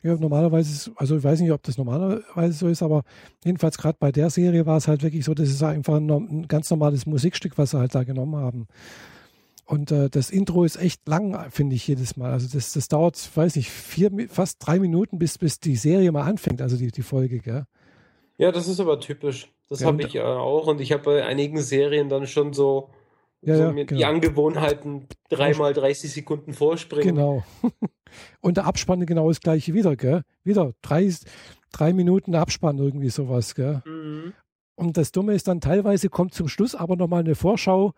Ja, 0.02 0.14
normalerweise, 0.16 0.70
ist, 0.72 0.90
also 0.96 1.16
ich 1.16 1.24
weiß 1.24 1.40
nicht, 1.40 1.50
ob 1.52 1.62
das 1.62 1.78
normalerweise 1.78 2.52
so 2.52 2.68
ist, 2.68 2.82
aber 2.82 3.02
jedenfalls 3.44 3.78
gerade 3.78 3.96
bei 3.98 4.12
der 4.12 4.30
Serie 4.30 4.66
war 4.66 4.76
es 4.76 4.88
halt 4.88 5.02
wirklich 5.02 5.24
so, 5.24 5.34
das 5.34 5.48
ist 5.48 5.62
einfach 5.62 5.96
ein, 5.96 6.08
ein 6.10 6.48
ganz 6.48 6.70
normales 6.70 7.06
Musikstück, 7.06 7.58
was 7.58 7.70
sie 7.70 7.78
halt 7.78 7.94
da 7.94 8.04
genommen 8.04 8.36
haben. 8.36 8.68
Und 9.64 9.90
äh, 9.90 10.08
das 10.08 10.30
Intro 10.30 10.64
ist 10.64 10.76
echt 10.76 11.06
lang, 11.08 11.50
finde 11.50 11.74
ich 11.74 11.86
jedes 11.88 12.16
Mal. 12.16 12.30
Also 12.32 12.48
das, 12.52 12.72
das 12.72 12.88
dauert, 12.88 13.18
weiß 13.36 13.56
nicht, 13.56 13.70
vier, 13.70 14.10
fast 14.28 14.58
drei 14.64 14.78
Minuten, 14.78 15.18
bis, 15.18 15.38
bis 15.38 15.58
die 15.58 15.76
Serie 15.76 16.12
mal 16.12 16.22
anfängt, 16.22 16.62
also 16.62 16.76
die, 16.76 16.92
die 16.92 17.02
Folge, 17.02 17.40
gell? 17.40 17.66
Ja, 18.38 18.52
das 18.52 18.68
ist 18.68 18.80
aber 18.80 19.00
typisch. 19.00 19.48
Das 19.68 19.80
Ja, 19.80 19.86
habe 19.86 20.02
ich 20.02 20.14
äh, 20.14 20.20
auch 20.20 20.66
und 20.66 20.80
ich 20.80 20.92
habe 20.92 21.02
bei 21.02 21.24
einigen 21.24 21.60
Serien 21.62 22.08
dann 22.08 22.26
schon 22.26 22.52
so, 22.52 22.90
Ja, 23.42 23.56
so 23.56 23.62
ja, 23.64 23.72
die 23.72 23.86
genau. 23.86 24.08
Angewohnheiten 24.08 25.06
dreimal 25.28 25.72
30 25.72 26.12
Sekunden 26.12 26.52
vorspringen. 26.52 27.14
Genau. 27.14 27.44
Und 28.40 28.56
der 28.56 28.66
Abspann 28.66 29.04
genau 29.06 29.28
das 29.28 29.40
gleiche 29.40 29.74
wieder, 29.74 29.94
gell? 29.96 30.22
Wieder 30.42 30.72
drei, 30.82 31.12
drei 31.70 31.92
Minuten 31.92 32.34
Abspann, 32.34 32.78
irgendwie 32.78 33.10
sowas, 33.10 33.54
gell? 33.54 33.82
Mhm. 33.84 34.32
Und 34.74 34.96
das 34.96 35.12
Dumme 35.12 35.34
ist 35.34 35.48
dann 35.48 35.60
teilweise 35.60 36.08
kommt 36.08 36.34
zum 36.34 36.48
Schluss 36.48 36.74
aber 36.74 36.96
nochmal 36.96 37.20
eine 37.20 37.34
Vorschau 37.34 37.92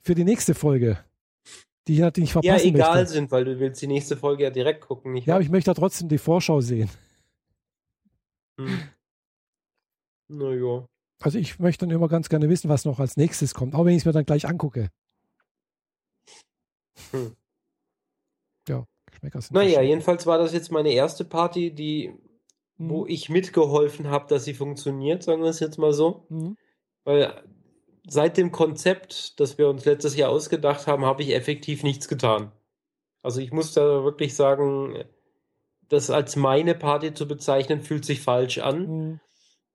für 0.00 0.14
die 0.14 0.24
nächste 0.24 0.54
Folge, 0.54 0.98
die 1.86 1.94
ich 1.94 2.00
natürlich 2.00 2.34
nicht 2.34 2.44
Ja, 2.44 2.54
verpassen 2.54 2.74
egal 2.74 2.96
möchte. 2.96 3.12
sind, 3.12 3.30
weil 3.30 3.44
du 3.44 3.58
willst 3.58 3.82
die 3.82 3.86
nächste 3.86 4.16
Folge 4.16 4.44
ja 4.44 4.50
direkt 4.50 4.82
gucken, 4.82 5.12
nicht 5.12 5.26
Ja, 5.26 5.34
aber 5.34 5.42
ich 5.42 5.50
möchte 5.50 5.70
ja 5.70 5.74
trotzdem 5.74 6.08
die 6.08 6.18
Vorschau 6.18 6.60
sehen. 6.60 6.90
Hm. 8.58 8.78
Naja. 10.28 10.86
Also 11.22 11.38
ich 11.38 11.58
möchte 11.58 11.86
dann 11.86 11.94
immer 11.94 12.08
ganz 12.08 12.28
gerne 12.28 12.48
wissen, 12.48 12.68
was 12.68 12.84
noch 12.84 13.00
als 13.00 13.16
nächstes 13.16 13.54
kommt, 13.54 13.74
auch 13.74 13.84
wenn 13.84 13.92
ich 13.94 14.02
es 14.02 14.04
mir 14.04 14.12
dann 14.12 14.26
gleich 14.26 14.46
angucke. 14.46 14.90
Hm. 17.12 17.36
Ja, 18.68 18.84
Geschmäcker 19.10 19.40
sind 19.40 19.54
Naja, 19.54 19.80
jedenfalls 19.82 20.26
war 20.26 20.38
das 20.38 20.52
jetzt 20.52 20.70
meine 20.70 20.90
erste 20.90 21.24
Party, 21.24 21.74
die, 21.74 22.14
wo 22.78 23.04
Mhm. 23.04 23.10
ich 23.10 23.28
mitgeholfen 23.28 24.08
habe, 24.10 24.26
dass 24.28 24.44
sie 24.44 24.54
funktioniert, 24.54 25.22
sagen 25.22 25.42
wir 25.42 25.50
es 25.50 25.60
jetzt 25.60 25.78
mal 25.78 25.92
so. 25.92 26.26
Mhm. 26.28 26.56
Weil 27.04 27.42
seit 28.08 28.36
dem 28.36 28.52
Konzept, 28.52 29.38
das 29.40 29.58
wir 29.58 29.68
uns 29.68 29.84
letztes 29.84 30.16
Jahr 30.16 30.30
ausgedacht 30.30 30.86
haben, 30.86 31.04
habe 31.04 31.22
ich 31.22 31.34
effektiv 31.34 31.82
nichts 31.82 32.08
getan. 32.08 32.52
Also 33.22 33.40
ich 33.40 33.52
muss 33.52 33.72
da 33.72 34.04
wirklich 34.04 34.34
sagen, 34.34 35.04
das 35.88 36.10
als 36.10 36.36
meine 36.36 36.74
Party 36.74 37.14
zu 37.14 37.26
bezeichnen, 37.28 37.80
fühlt 37.80 38.04
sich 38.04 38.20
falsch 38.20 38.58
an. 38.58 38.86
Mhm. 38.86 39.20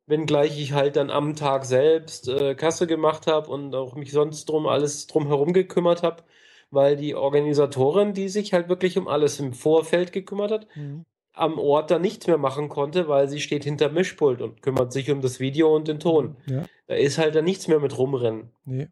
Wenngleich 0.08 0.60
ich 0.60 0.74
halt 0.74 0.96
dann 0.96 1.10
am 1.10 1.36
Tag 1.36 1.66
selbst 1.66 2.28
äh, 2.28 2.56
Kasse 2.56 2.88
gemacht 2.88 3.28
habe 3.28 3.50
und 3.50 3.74
auch 3.76 3.96
mich 3.96 4.12
sonst 4.12 4.46
drum 4.50 4.68
alles 4.68 5.08
drumherum 5.08 5.54
gekümmert 5.54 6.04
habe, 6.04 6.24
weil 6.72 6.96
die 6.96 7.16
Organisatorin, 7.16 8.14
die 8.14 8.28
sich 8.30 8.54
halt 8.54 8.68
wirklich 8.68 8.98
um 8.98 9.08
alles 9.08 9.40
im 9.40 9.54
Vorfeld 9.54 10.12
gekümmert 10.12 10.52
hat, 10.52 10.68
Mhm. 10.76 11.06
am 11.34 11.60
Ort 11.60 11.92
dann 11.92 12.02
nichts 12.02 12.28
mehr 12.28 12.38
machen 12.38 12.68
konnte, 12.68 13.08
weil 13.08 13.30
sie 13.30 13.40
steht 13.40 13.64
hinter 13.64 13.90
Mischpult 13.90 14.42
und 14.42 14.62
kümmert 14.62 14.92
sich 14.92 15.10
um 15.12 15.22
das 15.22 15.40
Video 15.40 15.74
und 15.76 15.88
den 15.88 16.00
Ton. 16.00 16.36
Ja, 16.48 16.66
Da 16.88 16.96
ist 16.96 17.18
halt 17.18 17.36
dann 17.36 17.46
nichts 17.46 17.68
mehr 17.68 17.80
mit 17.80 17.98
rumrennen. 17.98 18.52
nee. 18.66 18.88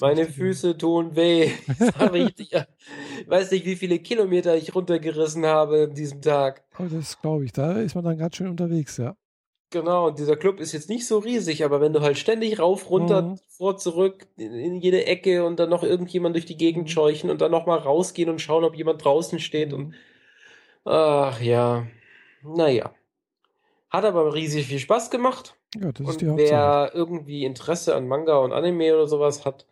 Meine. 0.00 0.26
Füße 0.26 0.78
tun 0.78 1.16
weh. 1.16 1.50
Richtig, 2.12 2.52
ich 2.52 3.28
weiß 3.28 3.50
nicht, 3.50 3.66
wie 3.66 3.74
viele 3.74 3.98
Kilometer 3.98 4.56
ich 4.56 4.74
runtergerissen 4.76 5.44
habe 5.44 5.88
an 5.90 5.94
diesem 5.94 6.22
Tag. 6.22 6.62
Oh, 6.78 6.84
das 6.88 7.20
glaube 7.20 7.44
ich. 7.46 7.52
Da 7.52 7.72
ist 7.80 7.96
man 7.96 8.04
dann 8.04 8.16
ganz 8.16 8.36
schön 8.36 8.46
unterwegs, 8.46 8.96
ja. 8.98 9.16
Genau, 9.72 10.08
und 10.08 10.18
dieser 10.18 10.36
Club 10.36 10.60
ist 10.60 10.72
jetzt 10.72 10.90
nicht 10.90 11.06
so 11.06 11.18
riesig, 11.18 11.64
aber 11.64 11.80
wenn 11.80 11.94
du 11.94 12.02
halt 12.02 12.18
ständig 12.18 12.58
rauf, 12.60 12.90
runter, 12.90 13.22
Mhm. 13.22 13.38
vor, 13.48 13.78
zurück, 13.78 14.26
in, 14.36 14.76
jede 14.76 15.06
Ecke 15.06 15.44
und 15.44 15.58
dann 15.58 15.70
noch 15.70 15.82
irgendjemand 15.82 16.36
durch 16.36 16.44
die 16.44 16.58
Gegend 16.58 16.84
Mhm. 16.84 16.88
scheuchen 16.88 17.30
und 17.30 17.40
dann 17.40 17.50
nochmal 17.50 17.78
rausgehen 17.78 18.28
und 18.28 18.40
schauen, 18.40 18.64
ob 18.64 18.76
jemand 18.76 19.02
draußen 19.02 19.40
steht 19.40 19.72
und 19.72 19.88
Mhm. 19.88 19.94
ach 20.84 21.40
ja, 21.40 21.86
naja. 22.42 22.92
Hat 23.88 24.04
aber 24.04 24.34
riesig 24.34 24.66
viel 24.66 24.78
Spaß 24.78 25.10
gemacht. 25.10 25.54
Ja, 25.74 25.90
das 25.90 26.00
ist 26.00 26.06
Und 26.06 26.20
die 26.20 26.28
Hauptsache. 26.28 26.50
wer 26.50 26.90
irgendwie 26.94 27.44
Interesse 27.44 27.94
an 27.94 28.08
Manga 28.08 28.36
und 28.38 28.52
Anime 28.52 28.94
oder 28.94 29.06
sowas 29.06 29.46
hat, 29.46 29.64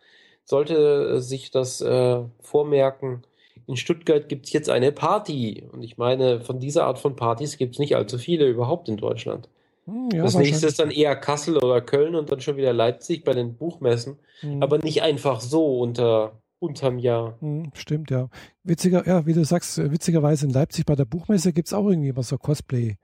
sollte 0.45 1.15
äh, 1.17 1.19
sich 1.19 1.51
das 1.51 1.79
äh, 1.81 2.21
vormerken. 2.41 3.23
In 3.67 3.77
Stuttgart 3.77 4.27
gibt 4.29 4.47
es 4.47 4.53
jetzt 4.53 4.69
eine 4.69 4.91
Party. 4.91 5.63
Und 5.71 5.83
ich 5.83 5.97
meine, 5.99 6.41
von 6.41 6.59
dieser 6.59 6.85
Art 6.85 6.97
von 6.97 7.15
Partys 7.15 7.57
gibt 7.57 7.75
es 7.75 7.79
nicht 7.79 7.95
allzu 7.95 8.17
viele 8.17 8.47
überhaupt 8.47 8.89
in 8.89 8.97
Deutschland. 8.97 9.47
Hm, 9.85 10.09
ja, 10.13 10.23
das 10.23 10.35
nächste 10.35 10.67
ist 10.67 10.79
dann 10.79 10.91
eher 10.91 11.15
Kassel 11.15 11.57
oder 11.57 11.81
Köln 11.81 12.15
und 12.15 12.31
dann 12.31 12.39
schon 12.41 12.57
wieder 12.57 12.73
Leipzig 12.73 13.23
bei 13.23 13.33
den 13.33 13.55
Buchmessen. 13.55 14.19
Mhm. 14.41 14.61
Aber 14.61 14.77
nicht 14.77 15.01
einfach 15.01 15.41
so 15.41 15.79
unter, 15.79 16.39
unterm 16.59 16.99
Jahr. 16.99 17.35
Hm, 17.39 17.71
Stimmt, 17.73 18.11
ja. 18.11 18.29
Witziger, 18.63 19.07
ja, 19.07 19.25
wie 19.25 19.33
du 19.33 19.43
sagst, 19.43 19.77
witzigerweise 19.91 20.45
in 20.45 20.51
Leipzig 20.53 20.85
bei 20.85 20.95
der 20.95 21.05
Buchmesse 21.05 21.51
gibt 21.53 21.67
es 21.67 21.73
auch 21.73 21.87
irgendwie 21.87 22.09
immer 22.09 22.23
so 22.23 22.37
Cosplay. 22.37 22.97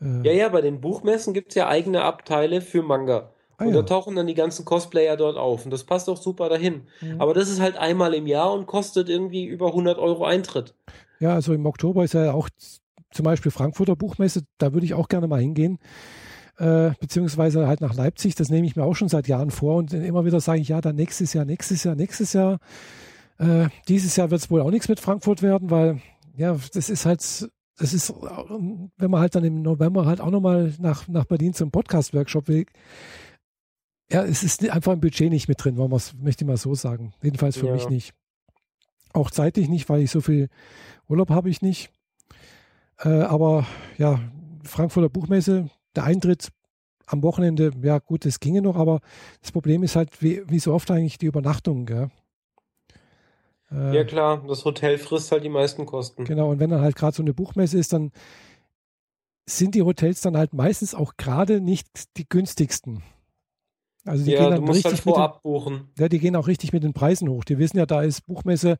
Äh, 0.00 0.22
Ja, 0.22 0.32
ja, 0.32 0.48
bei 0.48 0.60
den 0.60 0.80
Buchmessen 0.80 1.34
gibt 1.34 1.48
es 1.50 1.54
ja 1.56 1.68
eigene 1.68 2.02
Abteile 2.02 2.60
für 2.60 2.82
Manga. 2.82 3.32
ah, 3.56 3.64
Und 3.64 3.74
ja. 3.74 3.80
da 3.80 3.82
tauchen 3.82 4.14
dann 4.14 4.28
die 4.28 4.34
ganzen 4.34 4.64
Cosplayer 4.64 5.16
dort 5.16 5.36
auf. 5.36 5.64
Und 5.64 5.72
das 5.72 5.82
passt 5.82 6.08
auch 6.08 6.16
super 6.16 6.48
dahin. 6.48 6.82
Hm. 7.00 7.20
Aber 7.20 7.34
das 7.34 7.48
ist 7.50 7.60
halt 7.60 7.76
einmal 7.76 8.14
im 8.14 8.28
Jahr 8.28 8.52
und 8.52 8.66
kostet 8.66 9.08
irgendwie 9.08 9.44
über 9.44 9.66
100 9.68 9.98
Euro 9.98 10.24
Eintritt. 10.24 10.74
Ja, 11.18 11.34
also 11.34 11.52
im 11.52 11.66
Oktober 11.66 12.04
ist 12.04 12.14
ja 12.14 12.32
auch 12.32 12.48
zum 13.10 13.24
Beispiel 13.24 13.50
Frankfurter 13.50 13.96
Buchmesse, 13.96 14.42
da 14.58 14.72
würde 14.72 14.86
ich 14.86 14.94
auch 14.94 15.08
gerne 15.08 15.26
mal 15.28 15.40
hingehen. 15.40 15.78
Äh, 16.58 16.90
beziehungsweise 17.00 17.66
halt 17.68 17.80
nach 17.80 17.94
Leipzig, 17.94 18.34
das 18.34 18.48
nehme 18.50 18.66
ich 18.66 18.74
mir 18.74 18.82
auch 18.84 18.96
schon 18.96 19.08
seit 19.08 19.28
Jahren 19.28 19.50
vor 19.52 19.76
und 19.76 19.92
immer 19.92 20.24
wieder 20.24 20.40
sage 20.40 20.60
ich, 20.60 20.68
ja, 20.68 20.80
dann 20.80 20.96
nächstes 20.96 21.32
Jahr, 21.32 21.44
nächstes 21.44 21.84
Jahr, 21.84 21.94
nächstes 21.94 22.32
Jahr. 22.32 22.58
Äh, 23.38 23.68
dieses 23.86 24.16
Jahr 24.16 24.30
wird 24.32 24.40
es 24.40 24.50
wohl 24.50 24.60
auch 24.62 24.70
nichts 24.72 24.88
mit 24.88 24.98
Frankfurt 24.98 25.40
werden, 25.42 25.70
weil 25.70 26.00
ja, 26.36 26.56
das 26.72 26.88
ist 26.90 27.06
halt, 27.06 27.20
das 27.76 27.92
ist, 27.94 28.10
wenn 28.10 29.10
man 29.10 29.20
halt 29.20 29.36
dann 29.36 29.44
im 29.44 29.62
November 29.62 30.04
halt 30.06 30.20
auch 30.20 30.30
nochmal 30.32 30.74
nach, 30.80 31.06
nach 31.06 31.26
Berlin 31.26 31.54
zum 31.54 31.70
Podcast-Workshop 31.70 32.48
will, 32.48 32.66
ja, 34.10 34.24
es 34.24 34.42
ist 34.42 34.68
einfach 34.68 34.92
im 34.94 35.00
Budget 35.00 35.30
nicht 35.30 35.48
mit 35.48 35.62
drin, 35.62 35.76
wollen 35.76 35.92
wir's- 35.92 36.14
möchte 36.18 36.42
ich 36.44 36.48
mal 36.48 36.56
so 36.56 36.74
sagen. 36.74 37.12
Jedenfalls 37.22 37.56
für 37.56 37.66
Ja. 37.66 37.74
mich 37.74 37.88
nicht. 37.88 38.14
Auch 39.12 39.30
zeitlich 39.30 39.68
nicht, 39.68 39.88
weil 39.88 40.00
ich 40.02 40.10
so 40.10 40.20
viel 40.20 40.48
Urlaub 41.08 41.30
habe 41.30 41.50
ich 41.50 41.62
nicht. 41.62 41.90
Äh, 43.00 43.22
aber 43.22 43.66
ja, 43.96 44.20
Frankfurter 44.64 45.08
Buchmesse, 45.08 45.70
der 45.94 46.04
Eintritt 46.04 46.48
am 47.06 47.22
Wochenende, 47.22 47.72
ja 47.82 47.98
gut, 47.98 48.24
das 48.24 48.40
ginge 48.40 48.62
noch, 48.62 48.76
aber 48.76 49.00
das 49.40 49.52
Problem 49.52 49.82
ist 49.82 49.96
halt, 49.96 50.22
wie, 50.22 50.42
wie 50.48 50.58
so 50.58 50.74
oft 50.74 50.90
eigentlich 50.90 51.18
die 51.18 51.26
Übernachtung, 51.26 51.86
gell? 51.86 52.10
Äh, 53.70 53.96
Ja, 53.96 54.04
klar, 54.04 54.44
das 54.46 54.64
Hotel 54.64 54.98
frisst 54.98 55.32
halt 55.32 55.44
die 55.44 55.48
meisten 55.48 55.86
Kosten. 55.86 56.24
Genau, 56.24 56.50
und 56.50 56.60
wenn 56.60 56.70
dann 56.70 56.82
halt 56.82 56.96
gerade 56.96 57.16
so 57.16 57.22
eine 57.22 57.34
Buchmesse 57.34 57.78
ist, 57.78 57.92
dann 57.92 58.12
sind 59.46 59.74
die 59.74 59.82
Hotels 59.82 60.20
dann 60.20 60.36
halt 60.36 60.52
meistens 60.52 60.94
auch 60.94 61.16
gerade 61.16 61.60
nicht 61.60 62.16
die 62.18 62.28
günstigsten. 62.28 63.02
Also 64.08 64.24
die 64.24 64.32
Ja, 64.32 64.40
gehen 64.40 64.50
du 64.50 64.56
dann 64.56 64.64
musst 64.64 64.78
richtig 64.78 64.92
halt 64.92 65.06
mit 65.06 65.06
den, 65.06 65.14
vorab 65.14 65.42
buchen. 65.42 65.88
ja, 65.98 66.08
die 66.08 66.18
gehen 66.18 66.36
auch 66.36 66.46
richtig 66.46 66.72
mit 66.72 66.82
den 66.82 66.92
Preisen 66.94 67.28
hoch. 67.28 67.44
Die 67.44 67.58
wissen 67.58 67.78
ja, 67.78 67.86
da 67.86 68.02
ist 68.02 68.26
Buchmesse 68.26 68.78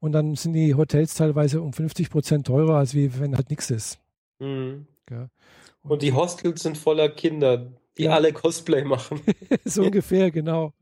und 0.00 0.12
dann 0.12 0.34
sind 0.36 0.52
die 0.52 0.74
Hotels 0.74 1.14
teilweise 1.14 1.60
um 1.60 1.72
50 1.72 2.10
Prozent 2.10 2.46
teurer, 2.46 2.76
als 2.76 2.94
wie 2.94 3.18
wenn 3.20 3.36
halt 3.36 3.50
nichts 3.50 3.70
ist. 3.70 3.98
Mhm. 4.38 4.86
Gell? 5.06 5.28
Und 5.82 6.02
die 6.02 6.12
Hostels 6.12 6.62
sind 6.62 6.76
voller 6.78 7.08
Kinder, 7.08 7.72
die 7.96 8.04
Ja. 8.04 8.12
alle 8.12 8.32
Cosplay 8.32 8.84
machen. 8.84 9.20
so 9.64 9.82
ungefähr, 9.84 10.30
genau. 10.30 10.72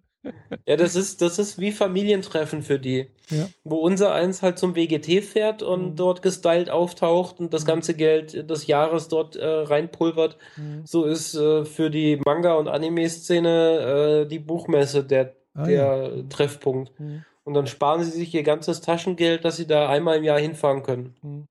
Ja, 0.67 0.77
das 0.77 0.97
ist, 0.97 1.23
das 1.23 1.39
ist 1.39 1.59
wie 1.59 1.73
Familientreffen 1.73 2.63
für 2.63 2.79
die. 2.79 3.09
Ja. 3.31 3.49
Wo 3.65 3.77
unser 3.77 4.13
eins 4.13 4.43
halt 4.43 4.59
zum 4.59 4.75
WGT 4.77 5.21
fährt 5.23 5.63
und 5.63 5.91
Mhm. 5.93 5.97
dort 5.97 6.23
gestylt 6.23 6.71
auftaucht 6.71 7.39
und 7.41 7.53
das 7.55 7.63
Mhm. 7.63 7.67
ganze 7.69 7.95
Geld 7.95 8.49
des 8.51 8.67
Jahres 8.67 9.09
dort 9.09 9.37
äh, 9.37 9.45
reinpulvert. 9.47 10.37
Mhm. 10.57 10.83
So 10.85 11.05
ist 11.05 11.35
äh, 11.35 11.65
für 11.65 11.91
die 11.91 12.17
Manga- 12.25 12.55
und 12.55 12.69
Anime-Szene 12.69 14.23
äh, 14.25 14.29
die 14.29 14.39
Buchmesse 14.39 15.05
der, 15.05 15.35
Ah, 15.55 15.65
der 15.67 16.13
ja. 16.17 16.23
Treffpunkt. 16.29 16.99
Mhm. 17.01 17.25
Und 17.45 17.55
dann 17.55 17.67
sparen 17.67 18.03
sie 18.03 18.11
sich 18.11 18.35
ihr 18.35 18.43
ganzes 18.43 18.81
Taschengeld, 18.81 19.45
dass 19.45 19.57
sie 19.57 19.67
da 19.67 19.89
einmal 19.89 20.19
im 20.19 20.25
Jahr 20.25 20.39
hinfahren 20.41 20.83
können. 20.83 21.15
Mhm. 21.23 21.47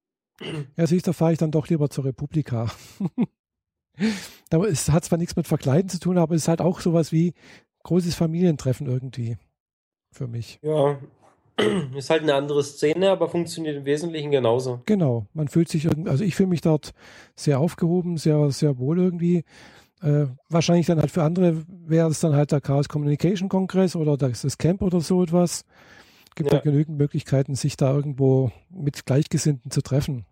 Ja, 0.76 0.86
siehst 0.86 1.08
du, 1.08 1.10
da 1.12 1.14
fahre 1.14 1.32
ich 1.32 1.38
dann 1.40 1.52
doch 1.52 1.70
lieber 1.70 1.90
zur 1.90 2.04
Republika. 2.06 2.70
aber 4.52 4.68
es 4.68 4.90
hat 4.90 5.06
zwar 5.06 5.18
nichts 5.18 5.36
mit 5.38 5.48
Verkleiden 5.48 5.90
zu 5.90 6.00
tun, 6.00 6.18
aber 6.18 6.36
es 6.36 6.44
ist 6.44 6.48
halt 6.50 6.62
auch 6.62 6.82
sowas 6.82 7.12
wie 7.12 7.34
großes 7.86 8.16
Familientreffen 8.16 8.88
irgendwie 8.88 9.38
für 10.12 10.28
mich. 10.28 10.60
Ja, 10.62 11.00
ist 11.96 12.10
halt 12.10 12.24
eine 12.24 12.34
andere 12.34 12.64
Szene, 12.64 13.12
aber 13.12 13.30
funktioniert 13.30 13.78
im 13.78 13.86
Wesentlichen 13.86 14.32
genauso. 14.32 14.82
Genau, 14.86 15.28
man 15.34 15.48
fühlt 15.48 15.70
sich 15.70 15.86
irgendwie, 15.86 16.10
also 16.10 16.24
ich 16.24 16.36
fühle 16.36 16.50
mich 16.50 16.62
dort 16.62 16.94
sehr 17.36 17.60
aufgehoben, 17.60 18.18
sehr, 18.18 18.52
sehr 18.52 18.78
wohl 18.80 19.00
irgendwie. 19.00 19.46
Äh, 20.02 20.26
wahrscheinlich 20.50 20.88
dann 20.88 21.00
halt 21.00 21.12
für 21.12 21.24
andere 21.24 21.64
wäre 21.68 22.10
es 22.10 22.20
dann 22.20 22.36
halt 22.36 22.52
der 22.52 22.60
Chaos 22.60 22.90
Communication 22.90 23.50
Kongress 23.50 23.96
oder 23.96 24.18
das, 24.18 24.58
Camp 24.58 24.82
oder 24.82 25.00
so 25.00 25.24
etwas. 25.24 25.64
Gibt 26.36 26.52
Ja. 26.52 26.58
da 26.58 26.64
genügend 26.64 26.98
Möglichkeiten, 26.98 27.56
sich 27.56 27.78
da 27.78 27.94
irgendwo 27.94 28.52
mit 28.70 29.06
Gleichgesinnten 29.06 29.72
zu 29.72 29.82
treffen. 29.82 30.26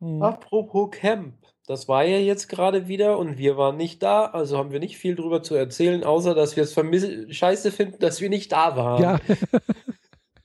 Mhm. 0.00 0.22
Apropos 0.22 0.90
Camp, 0.92 1.34
das 1.68 1.86
war 1.86 2.02
ja 2.02 2.16
jetzt 2.16 2.48
gerade 2.48 2.88
wieder 2.88 3.18
und 3.18 3.36
wir 3.36 3.58
waren 3.58 3.76
nicht 3.76 4.02
da, 4.02 4.24
also 4.24 4.56
haben 4.56 4.72
wir 4.72 4.80
nicht 4.80 4.96
viel 4.96 5.14
drüber 5.14 5.42
zu 5.42 5.54
erzählen, 5.54 6.02
außer 6.02 6.34
dass 6.34 6.56
wir 6.56 6.62
es 6.62 7.36
scheiße 7.36 7.70
finden, 7.70 7.98
dass 7.98 8.22
wir 8.22 8.30
nicht 8.30 8.52
da 8.52 8.74
waren. 8.74 9.02
Ja, 9.02 9.20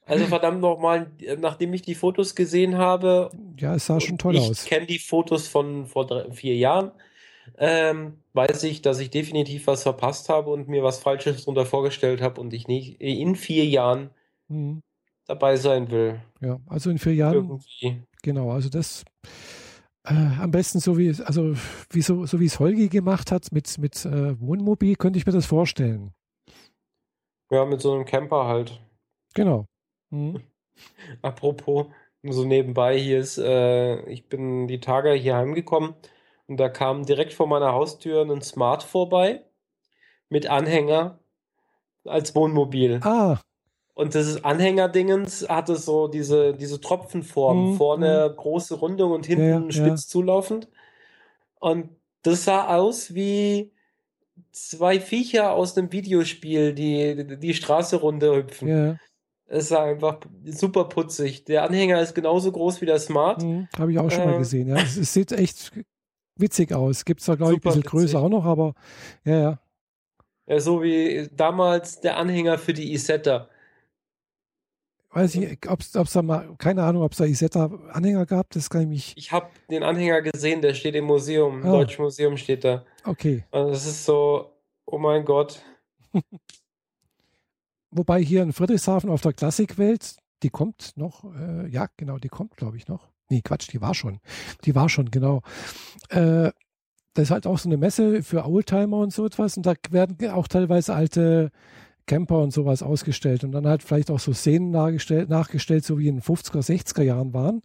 Also 0.05 0.26
verdammt 0.26 0.59
nochmal, 0.59 1.09
nachdem 1.39 1.74
ich 1.74 1.82
die 1.82 1.95
Fotos 1.95 2.36
gesehen 2.36 2.78
habe, 2.78 3.32
Ja, 3.57 3.76
es 3.76 3.86
sah 3.86 4.01
schon 4.01 4.17
toll 4.17 4.36
ich 4.36 4.41
aus. 4.41 4.63
Ich 4.63 4.69
kenne 4.69 4.86
die 4.86 4.99
Fotos 4.99 5.47
von 5.47 5.88
vor 5.88 6.05
drei, 6.05 6.30
vier 6.32 6.57
Jahren. 6.57 6.91
Ähm, 7.57 8.17
weiß 8.34 8.63
ich, 8.63 8.82
dass 8.82 8.99
ich 8.99 9.09
definitiv 9.09 9.67
was 9.67 9.84
verpasst 9.84 10.28
habe 10.28 10.49
und 10.51 10.67
mir 10.67 10.84
was 10.84 10.99
Falsches 10.99 11.39
darunter 11.39 11.65
vorgestellt 11.65 12.21
habe 12.21 12.41
und 12.41 12.53
ich 12.53 12.67
nicht 12.67 12.99
in 12.99 13.38
vier 13.38 13.65
Jahren 13.65 14.09
mhm. 14.49 14.82
dabei 15.26 15.55
sein 15.55 15.89
will. 15.89 16.19
Ja, 16.41 16.59
also 16.67 16.89
in 16.89 16.99
vier 16.99 17.15
Jahren. 17.15 17.36
Irgendwie. 17.36 18.03
Genau, 18.24 18.51
also 18.51 18.67
das 18.67 19.05
äh, 20.06 20.14
am 20.14 20.51
besten 20.51 20.80
so 20.80 20.97
wie, 20.97 21.10
also 21.24 21.54
wie 21.89 22.01
so, 22.01 22.26
so 22.26 22.39
wie 22.39 22.45
es 22.45 22.60
Holgi 22.60 22.89
gemacht 22.89 23.32
hat 23.32 23.51
mit, 23.51 23.78
mit 23.78 24.06
äh, 24.06 24.39
Wohnmobil, 24.39 24.95
könnte 24.95 25.18
ich 25.18 25.26
mir 25.26 25.32
das 25.32 25.45
vorstellen. 25.45 26.14
Ja, 27.49 27.66
mit 27.66 27.82
so 27.82 27.93
einem 27.93 28.06
Camper 28.06 28.45
halt. 28.45 28.82
Genau. 29.34 29.66
Mhm. 30.10 30.41
Apropos, 31.22 31.88
so 32.24 32.45
nebenbei 32.45 32.97
hier 32.97 33.20
ist, 33.20 33.38
äh, 33.38 34.01
ich 34.10 34.28
bin 34.28 34.68
die 34.68 34.80
Tage 34.80 35.12
hier 35.14 35.36
heimgekommen 35.36 35.95
und 36.47 36.58
da 36.58 36.70
kam 36.70 37.06
direkt 37.06 37.34
vor 37.34 37.47
meiner 37.47 37.74
Haustür 37.74 38.22
ein 38.24 38.41
Smart 38.41 38.84
vorbei 38.84 39.43
mit 40.30 40.47
Anhänger 40.47 41.20
als 42.06 42.36
Wohnmobil. 42.36 42.99
Ah. 43.04 43.39
Und 43.95 44.15
das 44.15 44.43
Anhängerdingens 44.43 45.47
hatte 45.47 45.75
so 45.75 46.07
diese, 46.07 46.53
diese 46.53 46.81
Tropfenform. 46.81 47.71
Mhm. 47.71 47.77
Vorne 47.77 48.29
mhm. 48.31 48.35
große 48.35 48.75
Rundung 48.75 49.11
und 49.11 49.25
hinten 49.25 49.69
ja, 49.69 49.71
spitz 49.71 50.05
ja. 50.05 50.09
zulaufend. 50.09 50.67
Und 51.59 51.89
das 52.23 52.45
sah 52.45 52.75
aus 52.75 53.13
wie 53.13 53.71
zwei 54.51 54.99
Viecher 54.99 55.53
aus 55.53 55.77
einem 55.77 55.91
Videospiel, 55.91 56.73
die 56.73 57.37
die 57.37 57.53
Straße 57.53 57.97
runter 57.97 58.35
hüpfen. 58.35 58.67
Ja. 58.67 58.97
Es 59.45 59.67
sah 59.67 59.83
einfach 59.83 60.19
super 60.45 60.85
putzig. 60.85 61.45
Der 61.45 61.63
Anhänger 61.63 62.01
ist 62.01 62.15
genauso 62.15 62.51
groß 62.51 62.81
wie 62.81 62.87
der 62.87 62.99
Smart. 62.99 63.43
Mhm, 63.43 63.67
Habe 63.77 63.91
ich 63.91 63.99
auch 63.99 64.09
schon 64.09 64.23
äh, 64.23 64.25
mal 64.25 64.37
gesehen. 64.39 64.69
Ja. 64.69 64.77
Es, 64.77 64.97
es, 64.97 65.13
sieht 65.13 65.31
echt 65.31 65.71
witzig 66.35 66.73
aus. 66.73 67.05
Gibt 67.05 67.19
es 67.19 67.27
da, 67.27 67.35
glaube 67.35 67.53
ich, 67.53 67.57
ein 67.59 67.61
bisschen 67.61 67.83
witzig. 67.83 67.91
größer 67.91 68.19
auch 68.19 68.29
noch, 68.29 68.45
aber 68.45 68.73
ja, 69.23 69.39
ja. 69.39 69.59
Ja, 70.47 70.59
so 70.59 70.81
wie 70.81 71.29
damals 71.35 72.01
der 72.01 72.17
Anhänger 72.17 72.57
für 72.57 72.73
die 72.73 72.93
Isetta. 72.93 73.47
Weiß 75.14 75.36
ich, 75.36 75.70
ob 75.70 75.80
es 75.80 75.91
da 75.91 76.22
mal, 76.24 76.55
keine 76.57 76.84
Ahnung, 76.84 77.03
ob 77.03 77.11
es 77.11 77.20
da 77.20 77.26
Isetta-Anhänger 77.26 78.26
gab, 78.26 78.49
das 78.49 78.70
kann 78.70 78.82
ich 78.82 78.88
mich. 78.88 79.14
Ich 79.16 79.32
habe 79.32 79.47
den 79.70 79.84
Anhänger 79.84 80.24
gesehen, 80.24 80.61
der 80.61 80.74
steht 80.74 80.95
im 80.95 81.05
Museum, 81.05 81.61
im 81.61 81.68
ah. 81.68 81.72
Deutschen 81.72 82.03
Museum 82.03 82.36
steht 82.36 82.64
da. 82.64 82.84
Okay. 83.05 83.43
Und 83.51 83.68
das 83.68 83.86
ist 83.86 84.05
so, 84.05 84.51
oh 84.86 84.97
mein 84.97 85.24
Gott. 85.24 85.61
Wobei 87.91 88.22
hier 88.22 88.41
in 88.41 88.53
Friedrichshafen 88.53 89.11
auf 89.11 89.22
der 89.22 89.34
Klassikwelt, 89.34 90.16
die 90.41 90.49
kommt 90.49 90.93
noch, 90.95 91.24
äh, 91.36 91.68
ja, 91.70 91.88
genau, 91.95 92.18
die 92.18 92.30
kommt, 92.30 92.57
glaube 92.57 92.78
ich, 92.78 92.88
noch. 92.88 93.07
Nee, 93.30 93.41
Quatsch, 93.41 93.72
die 93.72 93.82
war 93.82 93.93
schon. 93.93 94.20
Die 94.66 94.74
war 94.74 94.89
schon, 94.89 95.11
genau. 95.11 95.41
Äh, 96.09 96.51
das 97.14 97.26
ist 97.26 97.32
halt 97.32 97.45
auch 97.45 97.59
so 97.59 97.70
eine 97.70 97.78
Messe 97.78 98.24
für 98.24 98.45
Oldtimer 98.45 98.97
und 98.97 99.14
so 99.14 99.28
etwas. 99.28 99.57
Und 99.57 99.66
da 99.68 99.76
werden 99.91 100.30
auch 100.32 100.47
teilweise 100.47 100.95
alte 100.95 101.51
Camper 102.06 102.39
und 102.39 102.51
sowas 102.51 102.84
ausgestellt. 102.84 103.43
Und 103.43 103.51
dann 103.51 103.68
halt 103.68 103.84
vielleicht 103.84 104.12
auch 104.12 104.20
so 104.20 104.34
Szenen 104.34 104.72
nachgestellt, 104.72 105.30
nachgestellt 105.30 105.86
so 105.86 105.97
wie 105.97 106.08
in 106.08 106.18
den 106.18 106.22
50er, 106.22 106.60
60er 106.60 107.04
Jahren 107.04 107.34
waren. 107.34 107.62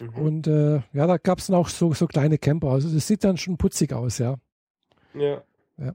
Mhm. 0.00 0.14
Und 0.14 0.46
äh, 0.46 0.80
ja, 0.92 1.06
da 1.06 1.16
gab 1.16 1.38
es 1.38 1.46
dann 1.46 1.56
auch 1.56 1.68
so, 1.68 1.92
so 1.92 2.06
kleine 2.06 2.38
Camper. 2.38 2.68
Also 2.68 2.88
das 2.88 3.06
sieht 3.06 3.24
dann 3.24 3.36
schon 3.36 3.56
putzig 3.56 3.92
aus, 3.92 4.18
ja. 4.18 4.36
Ja. 5.14 5.42
ja. 5.78 5.92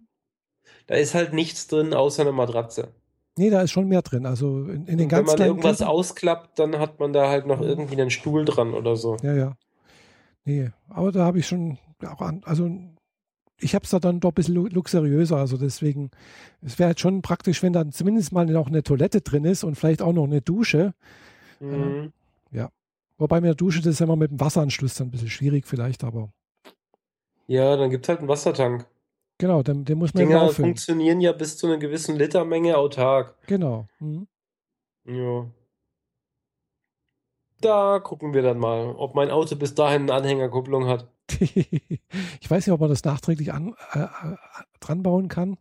Da 0.88 0.96
ist 0.96 1.14
halt 1.14 1.34
nichts 1.34 1.68
drin 1.68 1.94
außer 1.94 2.24
eine 2.24 2.32
Matratze. 2.32 2.90
Nee, 3.38 3.50
da 3.50 3.62
ist 3.62 3.72
schon 3.72 3.88
mehr 3.88 4.02
drin. 4.02 4.26
Also 4.26 4.66
in, 4.66 4.86
in 4.86 4.98
den 4.98 5.10
ganzen. 5.10 5.34
Wenn 5.34 5.40
man 5.40 5.48
irgendwas 5.48 5.78
Kämpfen, 5.80 5.92
ausklappt, 5.92 6.60
dann 6.60 6.78
hat 6.78 7.00
man 7.00 7.14
da 7.14 7.30
halt 7.30 7.48
noch 7.48 7.62
irgendwie 7.62 8.00
einen 8.00 8.12
Stuhl 8.12 8.46
dran 8.46 8.74
oder 8.74 8.96
so. 8.96 9.18
Ja, 9.24 9.34
ja. 9.34 9.58
Nee, 10.46 10.72
aber 10.90 11.12
da 11.12 11.26
habe 11.26 11.40
ich 11.40 11.48
schon 11.48 11.78
auch 12.06 12.22
an, 12.22 12.42
also 12.44 12.70
ich 13.64 13.76
habe 13.76 13.86
es 13.86 13.92
da 13.92 14.00
dann 14.00 14.20
doch 14.20 14.32
ein 14.32 14.36
bisschen 14.36 14.56
luxuriöser. 14.56 15.38
Also 15.38 15.58
deswegen, 15.58 16.12
es 16.62 16.78
wäre 16.80 16.88
halt 16.88 17.00
schon 17.00 17.22
praktisch, 17.22 17.64
wenn 17.64 17.74
dann 17.74 17.92
zumindest 17.92 18.32
mal 18.32 18.46
noch 18.46 18.68
eine 18.68 18.84
Toilette 18.84 19.22
drin 19.22 19.46
ist 19.46 19.64
und 19.64 19.76
vielleicht 19.76 20.02
auch 20.02 20.14
noch 20.14 20.26
eine 20.26 20.42
Dusche. 20.42 20.94
Mhm. 21.60 22.12
Äh, 22.52 22.58
ja. 22.58 22.70
Wobei 23.18 23.42
mir 23.42 23.56
Dusche, 23.56 23.80
das 23.80 23.94
ist 23.94 24.00
ja 24.00 24.06
immer 24.06 24.16
mit 24.16 24.32
dem 24.32 24.40
Wasseranschluss 24.40 24.96
dann 24.96 25.08
ein 25.08 25.12
bisschen 25.12 25.30
schwierig 25.30 25.66
vielleicht, 25.66 26.04
aber. 26.04 26.30
Ja, 27.48 27.76
dann 27.78 27.90
gibt 27.90 28.06
es 28.06 28.10
halt 28.10 28.20
einen 28.20 28.28
Wassertank. 28.28 28.86
Genau, 29.38 29.64
den, 29.64 29.86
den 29.86 29.98
muss 29.98 30.14
man 30.14 30.26
Dinger 30.26 30.50
funktionieren 30.50 31.20
ja 31.20 31.32
bis 31.32 31.58
zu 31.58 31.68
einer 31.68 31.78
gewissen 31.78 32.16
Litermenge 32.16 32.78
autark. 32.78 33.36
Genau. 33.48 33.88
Mhm. 34.00 34.28
Ja. 35.06 35.48
Da 37.62 38.00
gucken 38.00 38.34
wir 38.34 38.42
dann 38.42 38.60
mal, 38.60 38.94
ob 38.98 39.16
mein 39.16 39.32
Auto 39.32 39.56
bis 39.56 39.74
dahin 39.74 40.04
eine 40.04 40.14
Anhängerkupplung 40.14 40.88
hat. 40.88 41.08
ich 41.40 42.50
weiß 42.50 42.68
nicht, 42.68 42.74
ob 42.74 42.80
man 42.80 42.90
das 42.90 43.04
nachträglich 43.04 43.54
an, 43.54 43.76
äh, 43.94 44.00
äh 44.00 44.36
dran 44.80 45.04
bauen 45.04 45.28
kann. 45.28 45.58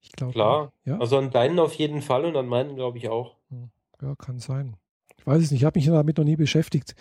Ich 0.00 0.12
glaube. 0.12 0.32
Klar. 0.32 0.72
Ja? 0.84 0.98
Also 0.98 1.18
an 1.18 1.30
deinen 1.30 1.58
auf 1.58 1.74
jeden 1.74 2.02
Fall 2.02 2.24
und 2.24 2.36
an 2.36 2.46
meinen 2.46 2.76
glaube 2.76 2.98
ich 2.98 3.08
auch. 3.08 3.36
Hm. 3.50 3.70
Ja, 4.00 4.14
kann 4.16 4.38
sein. 4.38 4.76
Ich 5.18 5.26
weiß 5.26 5.42
es 5.42 5.50
nicht. 5.50 5.60
Ich 5.60 5.64
habe 5.64 5.78
mich 5.78 5.86
damit 5.86 6.18
noch 6.18 6.24
nie 6.24 6.36
beschäftigt. 6.36 6.94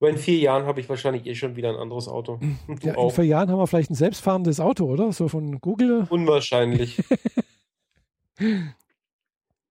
Aber 0.00 0.10
in 0.10 0.18
vier 0.18 0.38
Jahren 0.38 0.66
habe 0.66 0.80
ich 0.80 0.88
wahrscheinlich 0.88 1.26
eh 1.26 1.34
schon 1.36 1.54
wieder 1.54 1.68
ein 1.68 1.76
anderes 1.76 2.08
Auto. 2.08 2.40
Ja, 2.82 3.00
in 3.00 3.10
vier 3.10 3.24
Jahren 3.24 3.50
haben 3.50 3.58
wir 3.58 3.68
vielleicht 3.68 3.90
ein 3.90 3.94
selbstfahrendes 3.94 4.58
Auto, 4.58 4.86
oder? 4.86 5.12
So 5.12 5.28
von 5.28 5.60
Google. 5.60 6.06
Unwahrscheinlich. 6.10 7.00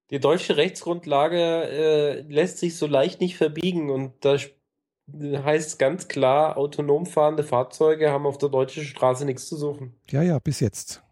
Die 0.09 0.19
deutsche 0.19 0.55
Rechtsgrundlage 0.57 1.37
äh, 1.37 2.21
lässt 2.21 2.59
sich 2.59 2.77
so 2.77 2.87
leicht 2.87 3.19
nicht 3.19 3.35
verbiegen 3.35 3.89
und 3.89 4.13
da 4.21 4.37
heißt 5.19 5.79
ganz 5.79 6.07
klar, 6.07 6.57
autonom 6.57 7.05
fahrende 7.05 7.43
Fahrzeuge 7.43 8.11
haben 8.11 8.25
auf 8.25 8.37
der 8.37 8.49
deutschen 8.49 8.83
Straße 8.83 9.25
nichts 9.25 9.47
zu 9.47 9.55
suchen. 9.55 9.93
Ja, 10.09 10.21
ja, 10.21 10.39
bis 10.39 10.59
jetzt. 10.59 11.03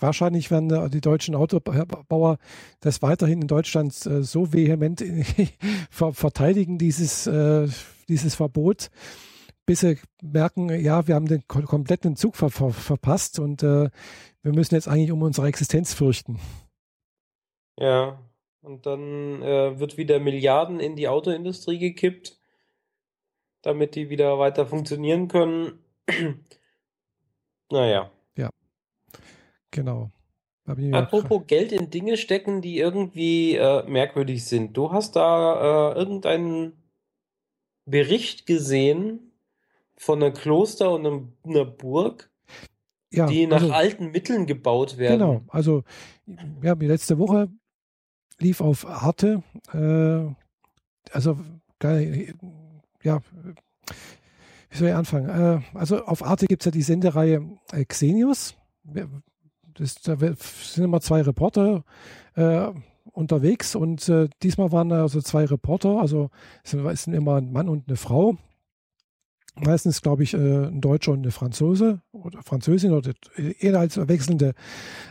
Wahrscheinlich 0.00 0.50
werden 0.50 0.90
die 0.90 1.00
deutschen 1.00 1.34
Autobauer 1.34 2.38
das 2.80 3.02
weiterhin 3.02 3.42
in 3.42 3.48
Deutschland 3.48 3.94
äh, 4.06 4.22
so 4.22 4.52
vehement 4.52 5.04
verteidigen, 5.90 6.78
dieses, 6.78 7.26
äh, 7.26 7.68
dieses 8.08 8.36
Verbot, 8.36 8.90
bis 9.66 9.80
sie 9.80 9.98
merken, 10.22 10.68
ja, 10.68 11.08
wir 11.08 11.16
haben 11.16 11.26
den 11.26 11.46
kompletten 11.48 12.14
Zug 12.14 12.36
ver 12.36 12.50
ver 12.50 12.70
verpasst 12.70 13.40
und 13.40 13.62
äh, 13.62 13.90
wir 14.42 14.52
müssen 14.52 14.74
jetzt 14.76 14.88
eigentlich 14.88 15.10
um 15.10 15.22
unsere 15.22 15.48
Existenz 15.48 15.94
fürchten. 15.94 16.38
Ja, 17.76 18.18
und 18.62 18.86
dann 18.86 19.42
äh, 19.42 19.78
wird 19.78 19.96
wieder 19.96 20.18
Milliarden 20.20 20.80
in 20.80 20.96
die 20.96 21.08
Autoindustrie 21.08 21.78
gekippt, 21.78 22.38
damit 23.62 23.94
die 23.94 24.10
wieder 24.10 24.38
weiter 24.38 24.66
funktionieren 24.66 25.28
können. 25.28 25.78
naja. 27.70 28.10
Ja, 28.36 28.50
genau. 29.70 30.10
Apropos 30.92 31.46
Geld 31.46 31.72
in 31.72 31.88
Dinge 31.88 32.18
stecken, 32.18 32.60
die 32.60 32.78
irgendwie 32.78 33.54
äh, 33.54 33.88
merkwürdig 33.88 34.44
sind. 34.44 34.76
Du 34.76 34.92
hast 34.92 35.16
da 35.16 35.92
äh, 35.92 35.98
irgendeinen 35.98 36.74
Bericht 37.86 38.44
gesehen 38.44 39.32
von 39.96 40.22
einem 40.22 40.34
Kloster 40.34 40.92
und 40.92 41.06
einem, 41.06 41.32
einer 41.42 41.64
Burg, 41.64 42.30
ja, 43.10 43.26
die 43.26 43.46
nach 43.46 43.62
also, 43.62 43.72
alten 43.72 44.10
Mitteln 44.10 44.44
gebaut 44.44 44.98
werden. 44.98 45.18
Genau, 45.18 45.42
also 45.48 45.84
wir 46.26 46.68
haben 46.68 46.80
die 46.80 46.86
letzte 46.86 47.18
Woche 47.18 47.48
lief 48.38 48.60
auf 48.60 48.86
Arte. 48.86 49.42
Äh, 49.72 50.34
also, 51.12 51.38
ja, 51.82 53.20
wie 54.70 54.76
soll 54.76 54.88
ich 54.88 54.94
anfangen? 54.94 55.28
Äh, 55.28 55.60
also 55.74 56.04
auf 56.04 56.24
Arte 56.24 56.46
gibt 56.46 56.62
es 56.62 56.66
ja 56.66 56.70
die 56.70 56.82
Sendereihe 56.82 57.42
äh, 57.72 57.84
Xenius. 57.84 58.54
Das, 59.74 59.96
da 60.02 60.16
sind 60.16 60.84
immer 60.84 61.00
zwei 61.00 61.22
Reporter 61.22 61.84
äh, 62.34 62.68
unterwegs 63.12 63.74
und 63.74 64.08
äh, 64.08 64.28
diesmal 64.42 64.72
waren 64.72 64.92
also 64.92 65.20
zwei 65.20 65.44
Reporter, 65.44 66.00
also 66.00 66.30
es 66.62 66.70
sind 66.70 67.14
immer 67.14 67.36
ein 67.36 67.52
Mann 67.52 67.68
und 67.68 67.88
eine 67.88 67.96
Frau 67.96 68.36
meistens, 69.60 70.02
glaube 70.02 70.22
ich, 70.22 70.34
äh, 70.34 70.66
ein 70.66 70.80
Deutscher 70.80 71.12
und 71.12 71.20
eine 71.20 71.30
Franzose 71.30 72.00
oder 72.12 72.42
Französin 72.42 72.92
oder 72.92 73.12
eher 73.36 73.78
als 73.78 73.96
wechselnde 74.08 74.54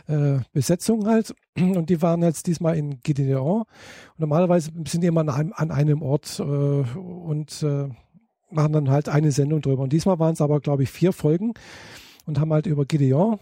äh, 0.06 0.38
Besetzung 0.52 1.06
halt. 1.06 1.34
Und 1.56 1.90
die 1.90 2.02
waren 2.02 2.22
jetzt 2.22 2.46
diesmal 2.46 2.76
in 2.76 3.00
Gideon. 3.00 3.62
Und 3.62 3.66
normalerweise 4.18 4.70
sind 4.86 5.02
die 5.02 5.06
immer 5.06 5.20
an 5.28 5.52
einem, 5.70 6.02
Ort 6.02 6.38
äh, 6.38 6.42
und 6.42 7.62
äh, 7.62 7.88
machen 8.50 8.72
dann 8.72 8.90
halt 8.90 9.08
eine 9.08 9.32
Sendung 9.32 9.60
drüber. 9.60 9.82
Und 9.82 9.92
diesmal 9.92 10.18
waren 10.18 10.32
es 10.32 10.40
aber, 10.40 10.60
glaube 10.60 10.82
ich, 10.82 10.90
vier 10.90 11.12
Folgen 11.12 11.54
und 12.26 12.38
haben 12.38 12.52
halt 12.52 12.66
über 12.66 12.84
Gideon. 12.84 13.38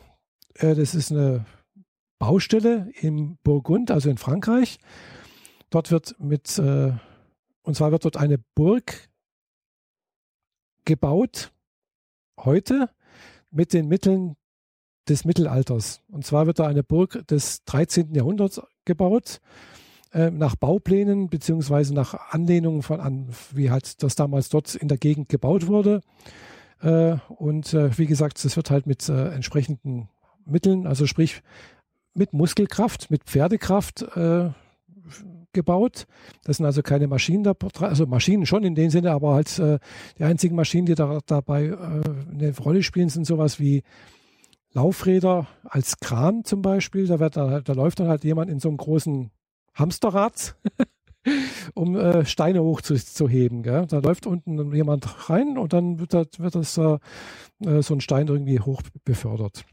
Äh, 0.55 0.75
das 0.75 0.95
ist 0.95 1.13
eine 1.13 1.45
Baustelle 2.19 2.91
im 3.01 3.39
Burgund, 3.43 3.91
also 3.91 4.09
in 4.09 4.19
Frankreich. 4.19 4.79
Dort 5.71 5.91
wird 5.91 6.17
mit, 6.19 6.59
äh, 6.59 6.93
und 7.63 7.77
zwar 7.77 7.93
wird 7.93 8.05
dort 8.05 8.17
eine 8.17 8.39
Burg 8.55 9.09
gebaut, 10.87 11.53
heute 12.39 12.89
mit 13.51 13.75
den 13.75 13.89
Mitteln 13.89 14.37
des 15.09 15.25
Mittelalters. 15.25 16.03
Und 16.09 16.25
zwar 16.25 16.47
wird 16.47 16.59
da 16.59 16.67
eine 16.67 16.83
Burg 16.83 17.27
des 17.29 17.65
13. 17.65 18.15
Jahrhunderts 18.15 18.61
gebaut. 18.85 19.41
äh, 20.13 20.31
nach 20.31 20.57
Bauplänen 20.57 21.29
beziehungsweise 21.29 21.95
nach 21.95 22.15
Anlehnungen 22.31 22.83
von 22.83 23.01
an, 23.01 23.29
wie 23.53 23.71
halt 23.71 24.03
das 24.03 24.15
damals 24.15 24.49
dort 24.49 24.75
in 24.75 24.89
der 24.89 24.99
Gegend 24.99 25.29
gebaut 25.29 25.67
wurde. 25.67 26.01
Äh, 26.81 27.17
und 27.29 27.75
äh, 27.75 27.97
wie 27.99 28.07
gesagt, 28.07 28.43
es 28.45 28.57
wird 28.57 28.71
halt 28.71 28.87
mit 28.87 29.09
äh, 29.09 29.29
entsprechenden 29.31 30.09
Mitteln, 30.45 30.87
also 30.87 31.07
sprich 31.07 31.43
mit 32.15 32.33
Muskelkraft, 32.33 33.11
mit 33.11 33.25
Pferdekraft 33.25 34.03
äh, 34.17 34.51
gebaut. 35.57 36.07
Das 36.45 36.59
sind 36.59 36.67
also 36.67 36.83
keine 36.83 37.09
Maschinen, 37.09 37.43
da, 37.43 37.55
also 37.81 38.07
Maschinen 38.07 38.47
schon 38.47 38.63
in 38.63 38.77
dem 38.77 38.91
Sinne, 38.91 39.11
aber 39.11 39.35
halt 39.35 39.59
äh, 39.59 39.81
die 40.19 40.25
einzigen 40.25 40.55
Maschinen, 40.55 40.87
die 40.87 40.95
da, 40.95 41.19
dabei 41.27 41.65
äh, 41.65 41.75
eine 41.75 42.57
Rolle 42.59 42.85
spielen, 42.85 43.09
sind 43.09 43.27
sowas 43.27 43.59
wie 43.59 43.83
Laufräder 44.73 45.47
als 45.65 45.99
Kran 45.99 46.45
zum 46.45 46.63
Beispiel. 46.63 47.07
Da, 47.07 47.19
wird, 47.19 47.37
da, 47.37 47.61
da 47.61 47.73
läuft 47.73 47.99
dann 47.99 48.09
halt 48.09 48.23
jemand 48.23 48.51
in 48.51 48.61
so 48.61 48.69
einem 48.69 48.77
großen 48.77 49.31
Hamsterrad, 49.75 50.55
um 51.75 51.97
äh, 51.97 52.25
Steine 52.27 52.63
hochzuheben. 52.63 53.63
Da 53.63 53.99
läuft 53.99 54.27
unten 54.27 54.75
jemand 54.75 55.31
rein 55.31 55.59
und 55.59 55.73
dann 55.73 55.99
wird, 55.99 56.15
das, 56.15 56.27
wird 56.39 56.55
das 56.55 56.79
äh, 56.79 56.99
äh, 57.65 57.83
so 57.83 57.95
ein 57.95 58.01
Stein 58.01 58.29
irgendwie 58.29 58.61
hoch 58.61 58.83
befördert. 59.05 59.65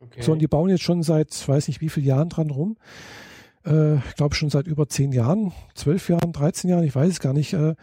Okay. 0.00 0.22
So, 0.22 0.32
und 0.32 0.40
die 0.40 0.48
bauen 0.48 0.68
jetzt 0.68 0.82
schon 0.82 1.02
seit, 1.02 1.48
weiß 1.48 1.68
nicht 1.68 1.80
wie 1.80 1.88
viele 1.88 2.06
Jahren 2.06 2.28
dran 2.28 2.50
rum. 2.50 2.76
Äh, 3.66 3.96
ich 3.96 4.14
glaube 4.16 4.34
schon 4.34 4.50
seit 4.50 4.66
über 4.66 4.88
zehn 4.88 5.12
Jahren, 5.12 5.52
zwölf 5.74 6.08
Jahren, 6.08 6.32
13 6.32 6.70
Jahren, 6.70 6.84
ich 6.84 6.94
weiß 6.94 7.10
es 7.10 7.20
gar 7.20 7.32
nicht. 7.32 7.52
Äh, 7.52 7.74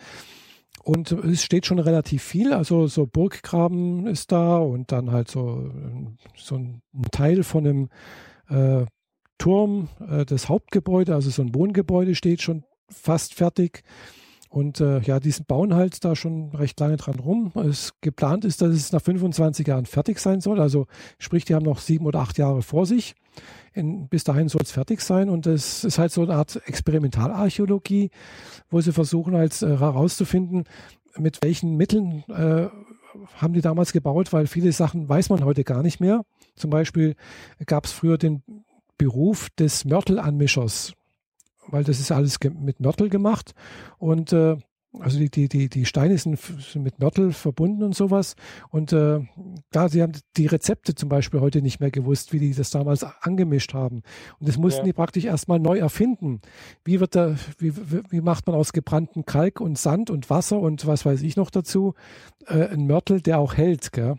und 0.83 1.11
es 1.11 1.43
steht 1.43 1.65
schon 1.65 1.79
relativ 1.79 2.23
viel, 2.23 2.53
also 2.53 2.87
so 2.87 3.05
Burggraben 3.05 4.05
ist 4.07 4.31
da 4.31 4.57
und 4.57 4.91
dann 4.91 5.11
halt 5.11 5.31
so, 5.31 5.71
so 6.35 6.55
ein 6.55 6.81
Teil 7.11 7.43
von 7.43 7.65
einem 7.65 7.89
äh, 8.49 8.85
Turm 9.37 9.87
äh, 10.09 10.25
des 10.25 10.49
Hauptgebäudes, 10.49 11.15
also 11.15 11.29
so 11.29 11.41
ein 11.41 11.55
Wohngebäude 11.55 12.15
steht 12.15 12.41
schon 12.41 12.63
fast 12.89 13.33
fertig. 13.33 13.83
Und 14.53 14.81
äh, 14.81 14.99
ja, 14.99 15.19
die 15.19 15.33
bauen 15.47 15.73
halt 15.73 16.05
da 16.05 16.15
schon 16.15 16.51
recht 16.53 16.79
lange 16.79 16.97
dran 16.97 17.17
rum. 17.19 17.51
Es 17.55 17.99
geplant 18.01 18.45
ist, 18.45 18.61
dass 18.61 18.69
es 18.69 18.91
nach 18.91 19.01
25 19.01 19.65
Jahren 19.65 19.87
fertig 19.87 20.19
sein 20.19 20.41
soll. 20.41 20.59
Also 20.59 20.85
sprich, 21.17 21.43
die 21.43 21.55
haben 21.55 21.65
noch 21.65 21.79
sieben 21.79 22.05
oder 22.05 22.19
acht 22.19 22.37
Jahre 22.37 22.61
vor 22.61 22.85
sich. 22.85 23.15
In, 23.73 24.07
bis 24.09 24.23
dahin 24.23 24.49
soll 24.49 24.61
es 24.61 24.71
fertig 24.71 25.01
sein. 25.01 25.29
Und 25.29 25.47
es 25.47 25.83
ist 25.83 25.97
halt 25.97 26.11
so 26.11 26.21
eine 26.21 26.35
Art 26.35 26.61
Experimentalarchäologie, 26.67 28.11
wo 28.69 28.79
sie 28.79 28.91
versuchen 28.91 29.33
halt 29.33 29.59
äh, 29.63 29.79
herauszufinden, 29.79 30.65
mit 31.17 31.39
welchen 31.41 31.75
Mitteln 31.75 32.23
äh, 32.27 32.67
haben 33.37 33.53
die 33.53 33.61
damals 33.61 33.91
gebaut, 33.91 34.33
weil 34.33 34.45
viele 34.45 34.71
Sachen 34.71 35.09
weiß 35.09 35.29
man 35.29 35.43
heute 35.43 35.63
gar 35.63 35.81
nicht 35.81 35.99
mehr. 35.99 36.25
Zum 36.55 36.69
Beispiel 36.69 37.15
gab 37.65 37.85
es 37.85 37.91
früher 37.91 38.19
den 38.19 38.43
Beruf 38.99 39.49
des 39.57 39.83
Mörtelanmischers 39.83 40.93
weil 41.67 41.83
das 41.83 41.99
ist 41.99 42.11
alles 42.11 42.39
mit 42.41 42.79
Mörtel 42.79 43.09
gemacht 43.09 43.53
und 43.97 44.33
äh, 44.33 44.57
also 44.99 45.17
die, 45.17 45.29
die, 45.29 45.47
die, 45.47 45.69
die 45.69 45.85
Steine 45.85 46.17
sind, 46.17 46.39
sind 46.39 46.83
mit 46.83 46.99
Mörtel 46.99 47.33
verbunden 47.33 47.83
und 47.83 47.95
sowas. 47.95 48.35
Und 48.69 48.93
äh, 48.93 49.21
da, 49.71 49.89
sie 49.89 50.01
haben 50.01 50.13
die 50.37 50.45
Rezepte 50.45 50.93
zum 50.93 51.09
Beispiel 51.09 51.39
heute 51.39 51.61
nicht 51.61 51.79
mehr 51.79 51.91
gewusst, 51.91 52.31
wie 52.31 52.39
die 52.39 52.53
das 52.53 52.69
damals 52.69 53.03
angemischt 53.03 53.73
haben. 53.73 54.03
Und 54.39 54.47
das 54.47 54.57
mussten 54.57 54.81
ja. 54.81 54.85
die 54.85 54.93
praktisch 54.93 55.25
erstmal 55.25 55.59
neu 55.59 55.79
erfinden. 55.79 56.41
Wie 56.85 56.99
wird 56.99 57.15
da, 57.15 57.35
wie, 57.57 57.73
wie 58.09 58.21
macht 58.21 58.45
man 58.45 58.55
aus 58.55 58.71
gebranntem 58.71 59.25
Kalk 59.25 59.61
und 59.61 59.77
Sand 59.77 60.09
und 60.09 60.29
Wasser 60.29 60.59
und 60.59 60.85
was 60.85 61.05
weiß 61.05 61.23
ich 61.23 61.37
noch 61.37 61.49
dazu, 61.49 61.95
äh, 62.45 62.67
ein 62.67 62.85
Mörtel, 62.85 63.21
der 63.21 63.39
auch 63.39 63.55
hält, 63.55 63.91
gell? 63.91 64.17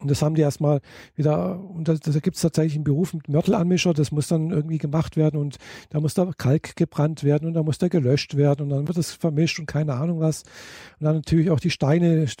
Und 0.00 0.10
das 0.10 0.22
haben 0.22 0.34
die 0.34 0.42
erstmal 0.42 0.80
wieder, 1.14 1.60
und 1.60 1.86
da, 1.88 1.94
da 1.94 2.18
gibt 2.18 2.36
es 2.36 2.42
tatsächlich 2.42 2.74
einen 2.74 2.84
Beruf 2.84 3.14
mit 3.14 3.28
Mörtelanmischer, 3.28 3.94
das 3.94 4.10
muss 4.10 4.26
dann 4.26 4.50
irgendwie 4.50 4.78
gemacht 4.78 5.16
werden 5.16 5.38
und 5.38 5.56
da 5.90 6.00
muss 6.00 6.14
da 6.14 6.30
Kalk 6.36 6.74
gebrannt 6.74 7.22
werden 7.22 7.46
und 7.46 7.54
da 7.54 7.62
muss 7.62 7.78
der 7.78 7.88
gelöscht 7.88 8.36
werden 8.36 8.62
und 8.62 8.70
dann 8.70 8.88
wird 8.88 8.98
das 8.98 9.12
vermischt 9.12 9.60
und 9.60 9.66
keine 9.66 9.94
Ahnung 9.94 10.18
was. 10.20 10.42
Und 10.98 11.04
dann 11.04 11.16
natürlich 11.16 11.50
auch 11.50 11.60
die 11.60 11.70
Steine, 11.70 12.24
es 12.24 12.36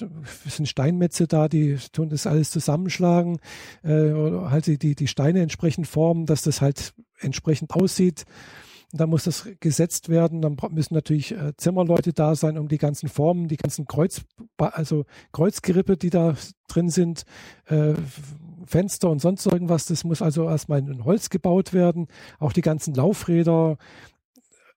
sind 0.46 0.68
Steinmetze 0.68 1.28
da, 1.28 1.48
die 1.48 1.78
tun 1.92 2.08
das 2.08 2.26
alles 2.26 2.50
zusammenschlagen, 2.50 3.38
äh, 3.84 4.10
oder 4.10 4.50
halt 4.50 4.66
die, 4.66 4.94
die 4.94 5.08
Steine 5.08 5.40
entsprechend 5.40 5.86
formen, 5.86 6.26
dass 6.26 6.42
das 6.42 6.60
halt 6.60 6.92
entsprechend 7.20 7.70
aussieht. 7.70 8.24
Da 8.92 9.06
muss 9.06 9.24
das 9.24 9.48
gesetzt 9.60 10.08
werden. 10.08 10.42
Dann 10.42 10.56
müssen 10.70 10.94
natürlich 10.94 11.32
äh, 11.32 11.56
Zimmerleute 11.56 12.12
da 12.12 12.34
sein, 12.34 12.58
um 12.58 12.68
die 12.68 12.78
ganzen 12.78 13.08
Formen, 13.08 13.48
die 13.48 13.56
ganzen 13.56 13.86
Kreuz, 13.86 14.22
also 14.56 15.04
Kreuzgerippe, 15.32 15.96
die 15.96 16.10
da 16.10 16.34
drin 16.68 16.90
sind, 16.90 17.24
äh, 17.66 17.94
Fenster 18.66 19.10
und 19.10 19.20
sonst 19.20 19.46
irgendwas. 19.46 19.86
Das 19.86 20.04
muss 20.04 20.22
also 20.22 20.48
erstmal 20.48 20.78
in 20.78 21.04
Holz 21.04 21.30
gebaut 21.30 21.72
werden. 21.72 22.08
Auch 22.38 22.52
die 22.52 22.62
ganzen 22.62 22.94
Laufräder, 22.94 23.78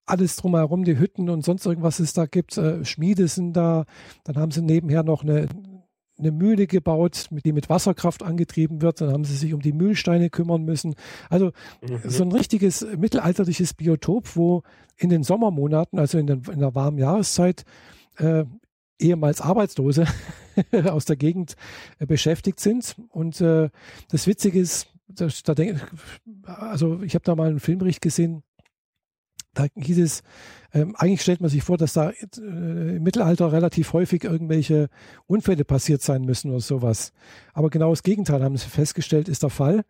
alles 0.05 0.37
drumherum, 0.37 0.83
die 0.83 0.97
Hütten 0.97 1.29
und 1.29 1.43
sonst 1.43 1.65
irgendwas 1.65 1.99
es 1.99 2.13
da 2.13 2.25
gibt. 2.25 2.57
Äh, 2.57 2.83
Schmiede 2.85 3.27
sind 3.27 3.53
da. 3.53 3.85
Dann 4.23 4.37
haben 4.37 4.51
sie 4.51 4.61
nebenher 4.61 5.03
noch 5.03 5.23
eine, 5.23 5.47
eine 6.17 6.31
Mühle 6.31 6.67
gebaut, 6.67 7.27
die 7.31 7.51
mit 7.51 7.69
Wasserkraft 7.69 8.23
angetrieben 8.23 8.81
wird. 8.81 9.01
Dann 9.01 9.11
haben 9.11 9.23
sie 9.23 9.35
sich 9.35 9.53
um 9.53 9.61
die 9.61 9.73
Mühlsteine 9.73 10.29
kümmern 10.29 10.63
müssen. 10.63 10.95
Also 11.29 11.51
mhm. 11.81 12.09
so 12.09 12.23
ein 12.23 12.31
richtiges 12.31 12.85
mittelalterliches 12.97 13.73
Biotop, 13.73 14.35
wo 14.35 14.63
in 14.97 15.09
den 15.09 15.23
Sommermonaten, 15.23 15.99
also 15.99 16.17
in, 16.17 16.27
den, 16.27 16.43
in 16.51 16.59
der 16.59 16.75
warmen 16.75 16.97
Jahreszeit, 16.97 17.65
äh, 18.17 18.45
ehemals 18.99 19.41
Arbeitslose 19.41 20.05
aus 20.85 21.05
der 21.05 21.15
Gegend 21.15 21.55
äh, 21.99 22.05
beschäftigt 22.05 22.59
sind. 22.59 22.95
Und 23.09 23.39
äh, 23.41 23.69
das 24.09 24.27
Witzige 24.27 24.59
ist, 24.59 24.87
das, 25.07 25.43
da 25.43 25.53
denk, 25.53 25.79
also 26.43 27.01
ich 27.01 27.15
habe 27.15 27.23
da 27.23 27.35
mal 27.35 27.49
einen 27.49 27.59
Filmbericht 27.59 28.01
gesehen, 28.01 28.43
da 29.57 29.65
hieß 29.75 29.99
es, 29.99 30.23
ähm, 30.73 30.95
eigentlich 30.95 31.21
stellt 31.21 31.41
man 31.41 31.49
sich 31.49 31.63
vor, 31.63 31.77
dass 31.77 31.93
da 31.93 32.11
äh, 32.11 32.95
im 32.97 33.03
Mittelalter 33.03 33.51
relativ 33.51 33.93
häufig 33.93 34.23
irgendwelche 34.23 34.89
Unfälle 35.25 35.65
passiert 35.65 36.01
sein 36.01 36.23
müssen 36.23 36.51
oder 36.51 36.59
sowas. 36.59 37.11
Aber 37.53 37.69
genau 37.69 37.89
das 37.89 38.03
Gegenteil 38.03 38.43
haben 38.43 38.57
sie 38.57 38.67
festgestellt, 38.67 39.27
ist 39.27 39.43
der 39.43 39.49
Fall, 39.49 39.83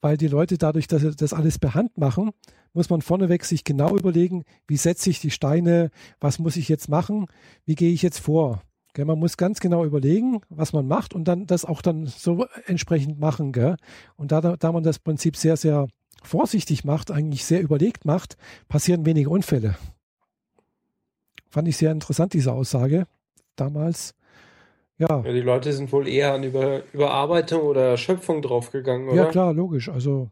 weil 0.00 0.16
die 0.16 0.28
Leute 0.28 0.58
dadurch, 0.58 0.86
dass 0.86 1.02
sie 1.02 1.14
das 1.16 1.32
alles 1.32 1.58
per 1.58 1.74
Hand 1.74 1.98
machen, 1.98 2.30
muss 2.72 2.90
man 2.90 3.02
vorneweg 3.02 3.44
sich 3.44 3.64
genau 3.64 3.96
überlegen, 3.96 4.44
wie 4.68 4.76
setze 4.76 5.10
ich 5.10 5.20
die 5.20 5.32
Steine, 5.32 5.90
was 6.20 6.38
muss 6.38 6.56
ich 6.56 6.68
jetzt 6.68 6.88
machen, 6.88 7.26
wie 7.64 7.74
gehe 7.74 7.92
ich 7.92 8.02
jetzt 8.02 8.20
vor. 8.20 8.62
Gell, 8.94 9.04
man 9.04 9.18
muss 9.18 9.36
ganz 9.36 9.60
genau 9.60 9.84
überlegen, 9.84 10.40
was 10.48 10.72
man 10.72 10.86
macht 10.86 11.14
und 11.14 11.26
dann 11.26 11.46
das 11.46 11.64
auch 11.64 11.82
dann 11.82 12.06
so 12.06 12.46
entsprechend 12.66 13.18
machen. 13.18 13.52
Gell? 13.52 13.76
Und 14.16 14.32
da, 14.32 14.40
da 14.40 14.72
man 14.72 14.82
das 14.82 14.98
Prinzip 14.98 15.36
sehr, 15.36 15.56
sehr 15.56 15.88
vorsichtig 16.22 16.84
macht, 16.84 17.10
eigentlich 17.10 17.44
sehr 17.44 17.60
überlegt 17.60 18.04
macht, 18.04 18.36
passieren 18.68 19.06
weniger 19.06 19.30
Unfälle. 19.30 19.76
Fand 21.50 21.68
ich 21.68 21.76
sehr 21.76 21.92
interessant, 21.92 22.34
diese 22.34 22.52
Aussage 22.52 23.06
damals. 23.56 24.14
Ja. 24.98 25.22
ja 25.24 25.32
die 25.32 25.40
Leute 25.40 25.72
sind 25.72 25.90
wohl 25.92 26.08
eher 26.08 26.34
an 26.34 26.42
Über 26.42 26.82
Überarbeitung 26.92 27.62
oder 27.62 27.90
Erschöpfung 27.90 28.42
draufgegangen, 28.42 29.08
oder? 29.08 29.16
Ja, 29.16 29.24
klar, 29.26 29.54
logisch. 29.54 29.88
Also, 29.88 30.30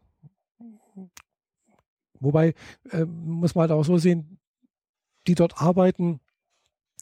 wobei, 2.19 2.53
äh, 2.91 3.05
muss 3.05 3.55
man 3.55 3.63
halt 3.63 3.71
auch 3.71 3.85
so 3.85 3.97
sehen, 3.97 4.37
die 5.27 5.35
dort 5.35 5.61
arbeiten, 5.61 6.19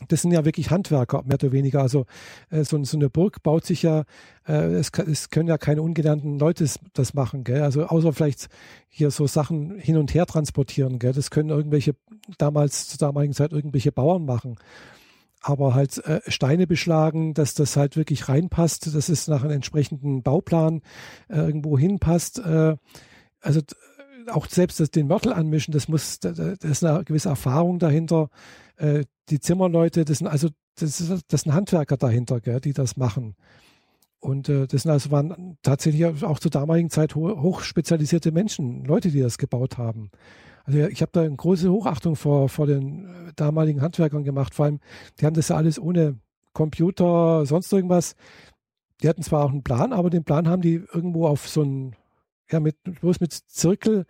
das 0.09 0.21
sind 0.21 0.31
ja 0.31 0.43
wirklich 0.43 0.71
Handwerker, 0.71 1.23
mehr 1.25 1.35
oder 1.35 1.51
weniger. 1.51 1.81
Also 1.81 2.05
äh, 2.49 2.63
so, 2.63 2.83
so, 2.83 2.97
eine 2.97 3.09
Burg 3.09 3.41
baut 3.43 3.65
sich 3.65 3.83
ja, 3.83 4.03
äh, 4.47 4.73
es, 4.73 4.89
es, 4.89 5.29
können 5.29 5.47
ja 5.47 5.57
keine 5.57 5.81
ungelernten 5.81 6.37
Leute 6.37 6.69
das 6.93 7.13
machen, 7.13 7.43
gell? 7.45 7.61
Also 7.61 7.85
außer 7.85 8.11
vielleicht 8.11 8.47
hier 8.89 9.09
so 9.09 9.25
Sachen 9.25 9.79
hin 9.79 9.97
und 9.97 10.13
her 10.13 10.25
transportieren, 10.25 10.99
gell? 10.99 11.13
Das 11.13 11.31
können 11.31 11.49
irgendwelche, 11.49 11.95
damals, 12.37 12.89
zur 12.89 12.99
damaligen 12.99 13.33
Zeit 13.33 13.53
irgendwelche 13.53 13.93
Bauern 13.93 14.25
machen. 14.25 14.55
Aber 15.41 15.75
halt 15.75 15.97
äh, 16.05 16.19
Steine 16.27 16.67
beschlagen, 16.67 17.33
dass 17.33 17.53
das 17.53 17.77
halt 17.77 17.95
wirklich 17.95 18.27
reinpasst, 18.27 18.93
dass 18.93 19.09
es 19.09 19.27
nach 19.27 19.43
einem 19.43 19.53
entsprechenden 19.53 20.23
Bauplan 20.23 20.81
äh, 21.29 21.37
irgendwo 21.37 21.77
hinpasst. 21.77 22.39
Äh, 22.39 22.75
also 23.39 23.61
auch 24.27 24.47
selbst 24.47 24.79
das, 24.79 24.91
den 24.91 25.07
Mörtel 25.07 25.31
anmischen, 25.31 25.71
das 25.71 25.87
muss, 25.87 26.19
da, 26.19 26.31
da 26.31 26.53
ist 26.67 26.83
eine 26.83 27.03
gewisse 27.05 27.29
Erfahrung 27.29 27.79
dahinter. 27.79 28.29
Äh, 28.77 29.05
die 29.29 29.39
Zimmerleute, 29.39 30.05
das 30.05 30.19
sind 30.19 30.27
also, 30.27 30.49
das, 30.77 30.99
ist, 31.01 31.23
das 31.27 31.41
sind 31.41 31.53
Handwerker 31.53 31.97
dahinter, 31.97 32.41
gell, 32.41 32.59
die 32.59 32.73
das 32.73 32.97
machen. 32.97 33.35
Und 34.19 34.49
äh, 34.49 34.67
das 34.67 34.83
sind 34.83 34.91
also 34.91 35.11
waren 35.11 35.57
tatsächlich 35.61 36.05
auch 36.23 36.39
zur 36.39 36.51
damaligen 36.51 36.89
Zeit 36.89 37.15
ho 37.15 37.41
hochspezialisierte 37.41 38.31
Menschen, 38.31 38.83
Leute, 38.85 39.11
die 39.11 39.19
das 39.19 39.37
gebaut 39.37 39.77
haben. 39.77 40.09
Also 40.63 40.79
ich 40.79 41.01
habe 41.01 41.11
da 41.11 41.21
eine 41.21 41.35
große 41.35 41.71
Hochachtung 41.71 42.15
vor, 42.15 42.49
vor 42.49 42.65
den 42.65 43.05
äh, 43.05 43.33
damaligen 43.35 43.81
Handwerkern 43.81 44.23
gemacht. 44.23 44.55
Vor 44.55 44.65
allem, 44.65 44.79
die 45.19 45.25
haben 45.25 45.35
das 45.35 45.49
ja 45.49 45.57
alles 45.57 45.79
ohne 45.79 46.17
Computer, 46.53 47.45
sonst 47.45 47.71
irgendwas. 47.71 48.15
Die 49.03 49.09
hatten 49.09 49.21
zwar 49.21 49.45
auch 49.45 49.51
einen 49.51 49.63
Plan, 49.63 49.93
aber 49.93 50.09
den 50.09 50.23
Plan 50.23 50.47
haben 50.47 50.61
die 50.61 50.83
irgendwo 50.91 51.27
auf 51.27 51.47
so 51.47 51.61
ein, 51.61 51.95
ja, 52.49 52.59
mit, 52.59 52.77
bloß 52.83 53.19
mit 53.19 53.33
Zirkel, 53.33 54.05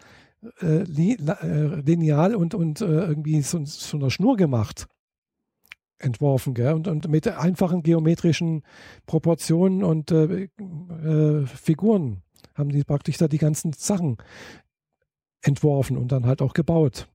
äh, 0.61 0.83
äh, 0.83 1.81
Lineal 1.81 2.35
und, 2.35 2.53
und 2.53 2.81
äh, 2.81 2.85
irgendwie 2.85 3.41
so, 3.41 3.63
so 3.65 3.97
einer 3.97 4.09
Schnur 4.09 4.37
gemacht 4.37 4.87
entworfen, 5.97 6.53
gell? 6.53 6.73
Und, 6.73 6.87
und 6.87 7.07
mit 7.07 7.27
einfachen 7.27 7.83
geometrischen 7.83 8.63
Proportionen 9.05 9.83
und 9.83 10.11
äh, 10.11 10.43
äh, 10.43 11.45
Figuren 11.45 12.21
haben 12.53 12.69
die 12.69 12.83
praktisch 12.83 13.17
da 13.17 13.27
die 13.27 13.37
ganzen 13.37 13.73
Sachen 13.73 14.17
entworfen 15.41 15.97
und 15.97 16.11
dann 16.11 16.25
halt 16.25 16.41
auch 16.41 16.53
gebaut. 16.53 17.07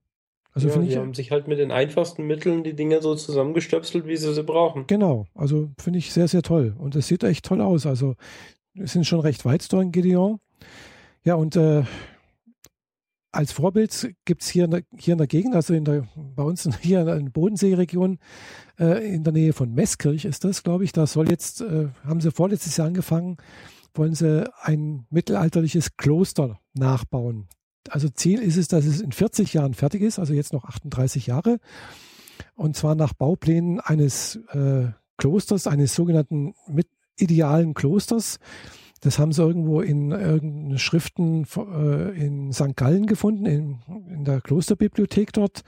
Also 0.52 0.68
ja, 0.68 0.72
finde 0.72 0.88
die 0.88 0.94
ich. 0.94 0.98
haben 0.98 1.14
sich 1.14 1.30
halt 1.30 1.46
mit 1.46 1.58
den 1.58 1.70
einfachsten 1.70 2.26
Mitteln 2.26 2.64
die 2.64 2.74
Dinge 2.74 3.00
so 3.02 3.14
zusammengestöpselt, 3.14 4.06
wie 4.06 4.16
sie 4.16 4.34
sie 4.34 4.42
brauchen. 4.42 4.86
Genau, 4.86 5.26
also 5.34 5.70
finde 5.78 6.00
ich 6.00 6.12
sehr, 6.12 6.26
sehr 6.26 6.42
toll. 6.42 6.74
Und 6.76 6.96
es 6.96 7.06
sieht 7.06 7.22
echt 7.22 7.44
toll 7.44 7.60
aus. 7.60 7.86
Also 7.86 8.16
es 8.74 8.92
sind 8.92 9.06
schon 9.06 9.20
recht 9.20 9.44
weit 9.44 9.72
in 9.72 9.92
Gideon. 9.92 10.40
Ja, 11.22 11.34
und 11.34 11.54
äh, 11.54 11.84
als 13.32 13.52
Vorbild 13.52 14.12
gibt 14.24 14.42
es 14.42 14.48
hier, 14.48 14.64
in 14.64 14.70
der- 14.72 14.82
hier 14.96 15.12
in 15.12 15.18
der 15.18 15.26
Gegend, 15.26 15.54
also 15.54 15.72
in 15.74 15.84
der, 15.84 16.06
bei 16.16 16.42
uns 16.42 16.68
hier 16.80 17.00
in 17.00 17.06
der 17.06 17.30
Bodenseeregion, 17.30 18.18
äh, 18.78 19.14
in 19.14 19.22
der 19.24 19.32
Nähe 19.32 19.52
von 19.52 19.72
Meßkirch 19.72 20.24
ist 20.24 20.44
das, 20.44 20.62
glaube 20.62 20.84
ich. 20.84 20.92
Da 20.92 21.06
soll 21.06 21.30
jetzt, 21.30 21.60
äh, 21.60 21.88
haben 22.04 22.20
sie 22.20 22.30
vorletztes 22.30 22.76
Jahr 22.76 22.86
angefangen, 22.88 23.36
wollen 23.94 24.14
sie 24.14 24.50
ein 24.62 25.06
mittelalterliches 25.10 25.96
Kloster 25.96 26.58
nachbauen. 26.74 27.48
Also 27.88 28.08
Ziel 28.08 28.40
ist 28.40 28.56
es, 28.56 28.68
dass 28.68 28.84
es 28.84 29.00
in 29.00 29.12
40 29.12 29.54
Jahren 29.54 29.74
fertig 29.74 30.02
ist, 30.02 30.18
also 30.18 30.32
jetzt 30.34 30.52
noch 30.52 30.64
38 30.64 31.26
Jahre. 31.26 31.58
Und 32.54 32.76
zwar 32.76 32.94
nach 32.94 33.14
Bauplänen 33.14 33.80
eines 33.80 34.36
äh, 34.52 34.88
Klosters, 35.16 35.66
eines 35.66 35.94
sogenannten 35.94 36.54
mit 36.68 36.88
idealen 37.18 37.74
Klosters. 37.74 38.38
Das 39.00 39.18
haben 39.18 39.32
sie 39.32 39.42
irgendwo 39.42 39.80
in 39.80 40.10
irgendeinen 40.12 40.78
Schriften 40.78 41.46
äh, 41.56 42.10
in 42.22 42.52
St. 42.52 42.76
Gallen 42.76 43.06
gefunden, 43.06 43.46
in, 43.46 43.78
in 44.08 44.24
der 44.24 44.40
Klosterbibliothek 44.42 45.32
dort. 45.32 45.62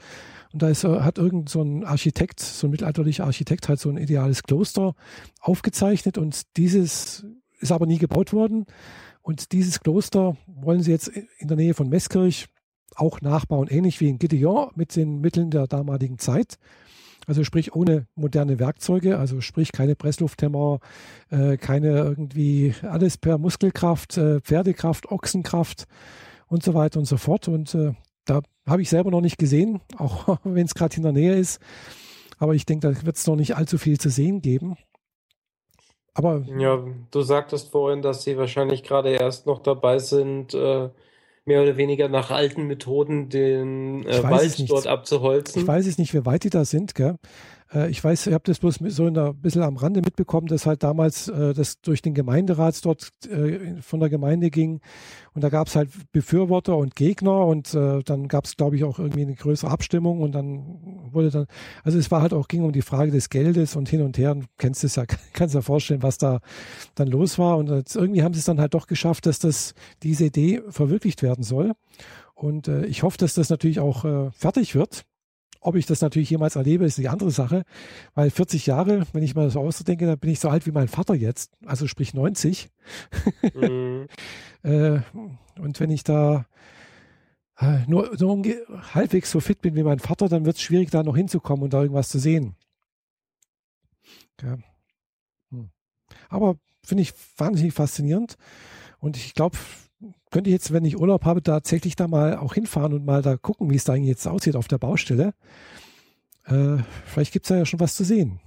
Und 0.51 0.61
da 0.61 0.69
ist, 0.69 0.83
äh, 0.83 1.01
hat 1.01 1.17
irgend 1.17 1.49
so 1.49 1.61
ein 1.61 1.83
Architekt, 1.83 2.39
so 2.39 2.67
ein 2.67 2.71
mittelalterlicher 2.71 3.25
Architekt, 3.25 3.69
halt 3.69 3.79
so 3.79 3.89
ein 3.89 3.97
ideales 3.97 4.43
Kloster 4.43 4.93
aufgezeichnet. 5.41 6.19
Und 6.19 6.57
dieses 6.57 7.25
ist 7.59 7.71
aber 7.71 7.87
nie 7.87 7.97
gebaut 7.97 8.33
worden. 8.33 8.65
Und 9.23 9.51
dieses 9.51 9.79
Kloster 9.79 10.37
wollen 10.45 10.83
sie 10.83 10.91
jetzt 10.91 11.07
in 11.07 11.47
der 11.47 11.57
Nähe 11.57 11.73
von 11.73 11.89
Meßkirch 11.89 12.47
auch 12.95 13.21
nachbauen, 13.21 13.67
ähnlich 13.67 13.99
wie 13.99 14.09
in 14.09 14.19
Gideon 14.19 14.69
mit 14.75 14.95
den 14.95 15.21
Mitteln 15.21 15.49
der 15.49 15.65
damaligen 15.65 16.19
Zeit. 16.19 16.59
Also 17.27 17.43
sprich 17.43 17.73
ohne 17.73 18.07
moderne 18.15 18.59
Werkzeuge, 18.59 19.17
also 19.17 19.41
sprich 19.41 19.71
keine 19.71 19.95
Presslufthämmer, 19.95 20.79
äh, 21.29 21.57
keine 21.57 21.99
irgendwie 21.99 22.75
alles 22.81 23.17
per 23.17 23.37
Muskelkraft, 23.37 24.17
äh, 24.17 24.41
Pferdekraft, 24.41 25.11
Ochsenkraft 25.11 25.87
und 26.47 26.63
so 26.63 26.73
weiter 26.73 26.99
und 26.99 27.05
so 27.05 27.17
fort. 27.17 27.47
Und 27.47 27.73
äh, 27.75 27.93
da 28.25 28.41
habe 28.67 28.81
ich 28.81 28.89
selber 28.89 29.11
noch 29.11 29.21
nicht 29.21 29.37
gesehen, 29.37 29.81
auch 29.97 30.37
wenn 30.43 30.65
es 30.65 30.75
gerade 30.75 30.97
in 30.97 31.03
der 31.03 31.11
Nähe 31.11 31.35
ist. 31.35 31.61
Aber 32.39 32.55
ich 32.55 32.65
denke, 32.65 32.91
da 32.91 33.05
wird 33.05 33.15
es 33.15 33.27
noch 33.27 33.35
nicht 33.35 33.55
allzu 33.55 33.77
viel 33.77 33.99
zu 33.99 34.09
sehen 34.09 34.41
geben. 34.41 34.75
Aber 36.13 36.43
Ja, 36.57 36.83
du 37.11 37.21
sagtest 37.21 37.71
vorhin, 37.71 38.01
dass 38.01 38.23
sie 38.23 38.37
wahrscheinlich 38.37 38.83
gerade 38.83 39.09
erst 39.09 39.47
noch 39.47 39.59
dabei 39.59 39.99
sind, 39.99 40.53
äh, 40.53 40.89
mehr 41.45 41.61
oder 41.61 41.77
weniger 41.77 42.07
nach 42.07 42.31
alten 42.31 42.67
Methoden 42.67 43.29
den 43.29 44.05
äh, 44.05 44.23
Wald 44.23 44.69
dort 44.69 44.87
abzuholzen. 44.87 45.61
Ich 45.61 45.67
weiß 45.67 45.85
es 45.87 45.97
nicht, 45.97 46.13
wie 46.13 46.25
weit 46.25 46.43
die 46.43 46.49
da 46.49 46.65
sind. 46.65 46.95
Gell? 46.95 47.15
Äh, 47.73 47.89
ich 47.89 48.03
weiß, 48.03 48.27
ich 48.27 48.33
habe 48.33 48.43
das 48.45 48.59
bloß 48.59 48.75
so 48.87 49.05
ein 49.05 49.35
bisschen 49.41 49.63
am 49.63 49.77
Rande 49.77 50.01
mitbekommen, 50.01 50.47
dass 50.47 50.65
halt 50.65 50.83
damals 50.83 51.27
äh, 51.27 51.53
das 51.53 51.81
durch 51.81 52.01
den 52.01 52.13
Gemeinderat 52.13 52.85
dort 52.85 53.11
äh, 53.29 53.81
von 53.81 53.99
der 53.99 54.09
Gemeinde 54.09 54.49
ging. 54.49 54.81
Und 55.33 55.43
da 55.43 55.49
gab 55.49 55.67
es 55.67 55.75
halt 55.75 55.89
Befürworter 56.11 56.77
und 56.77 56.95
Gegner 56.95 57.45
und 57.45 57.73
äh, 57.73 58.03
dann 58.03 58.27
gab 58.27 58.45
es, 58.45 58.55
glaube 58.55 58.75
ich, 58.75 58.83
auch 58.83 58.99
irgendwie 58.99 59.23
eine 59.23 59.35
größere 59.35 59.71
Abstimmung 59.71 60.21
und 60.21 60.33
dann 60.33 61.09
wurde 61.11 61.31
dann, 61.31 61.47
also 61.83 61.97
es 61.97 62.11
war 62.11 62.21
halt 62.21 62.33
auch, 62.33 62.47
ging 62.47 62.63
um 62.63 62.71
die 62.71 62.81
Frage 62.81 63.11
des 63.11 63.29
Geldes 63.29 63.75
und 63.75 63.89
hin 63.89 64.01
und 64.01 64.17
her. 64.17 64.31
Und 64.31 64.45
kennst 64.57 64.83
es 64.83 64.95
ja, 64.95 65.05
kannst 65.33 65.55
dir 65.55 65.61
vorstellen, 65.61 66.03
was 66.03 66.17
da 66.17 66.39
dann 66.95 67.07
los 67.07 67.39
war. 67.39 67.57
Und 67.57 67.69
irgendwie 67.69 68.23
haben 68.23 68.33
sie 68.33 68.39
es 68.39 68.45
dann 68.45 68.59
halt 68.59 68.73
doch 68.73 68.87
geschafft, 68.87 69.25
dass 69.25 69.39
das 69.39 69.73
diese 70.03 70.25
Idee 70.25 70.61
verwirklicht 70.69 71.23
werden 71.23 71.43
soll. 71.43 71.73
Und 72.35 72.67
äh, 72.67 72.85
ich 72.85 73.03
hoffe, 73.03 73.17
dass 73.17 73.33
das 73.33 73.49
natürlich 73.49 73.79
auch 73.79 74.05
äh, 74.05 74.31
fertig 74.31 74.75
wird. 74.75 75.05
Ob 75.63 75.75
ich 75.75 75.85
das 75.85 76.01
natürlich 76.01 76.29
jemals 76.29 76.55
erlebe, 76.55 76.85
ist 76.85 76.97
die 76.97 77.09
andere 77.09 77.31
Sache. 77.31 77.63
Weil 78.15 78.29
40 78.29 78.65
Jahre, 78.65 79.05
wenn 79.13 79.23
ich 79.23 79.35
mal 79.35 79.49
so 79.49 79.59
ausdenke, 79.59 80.05
dann 80.05 80.19
bin 80.19 80.29
ich 80.29 80.39
so 80.39 80.49
alt 80.49 80.65
wie 80.65 80.71
mein 80.71 80.87
Vater 80.87 81.15
jetzt, 81.15 81.51
also 81.65 81.87
sprich 81.87 82.13
90. 82.13 82.69
Mhm. 83.55 84.07
Äh, 84.65 85.01
und 85.59 85.81
wenn 85.81 85.89
ich 85.89 86.05
da 86.05 86.45
äh, 87.57 87.79
nur, 87.85 88.15
nur 88.17 88.41
halbwegs 88.93 89.29
so 89.29 89.41
fit 89.41 89.61
bin 89.61 89.75
wie 89.75 89.83
mein 89.83 89.99
Vater, 89.99 90.29
dann 90.29 90.45
wird 90.45 90.55
es 90.55 90.61
schwierig, 90.61 90.89
da 90.89 91.03
noch 91.03 91.17
hinzukommen 91.17 91.63
und 91.63 91.73
da 91.73 91.81
irgendwas 91.81 92.07
zu 92.07 92.17
sehen. 92.17 92.55
Ja. 94.41 94.57
Hm. 95.51 95.69
Aber 96.29 96.55
finde 96.83 97.03
ich 97.03 97.13
wahnsinnig 97.37 97.73
faszinierend. 97.73 98.37
Und 98.99 99.17
ich 99.17 99.33
glaube, 99.33 99.57
könnte 100.31 100.49
ich 100.49 100.53
jetzt, 100.53 100.73
wenn 100.73 100.85
ich 100.85 100.99
Urlaub 100.99 101.25
habe, 101.25 101.43
tatsächlich 101.43 101.95
da 101.95 102.07
mal 102.07 102.37
auch 102.37 102.53
hinfahren 102.53 102.93
und 102.93 103.05
mal 103.05 103.21
da 103.21 103.37
gucken, 103.37 103.69
wie 103.69 103.75
es 103.75 103.83
da 103.83 103.93
eigentlich 103.93 104.09
jetzt 104.09 104.27
aussieht 104.27 104.55
auf 104.55 104.67
der 104.67 104.77
Baustelle. 104.77 105.33
Äh, 106.45 106.77
vielleicht 107.05 107.33
gibt 107.33 107.45
es 107.45 107.49
da 107.49 107.57
ja 107.57 107.65
schon 107.65 107.79
was 107.79 107.95
zu 107.95 108.03
sehen. 108.03 108.39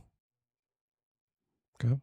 Ja. 1.82 1.98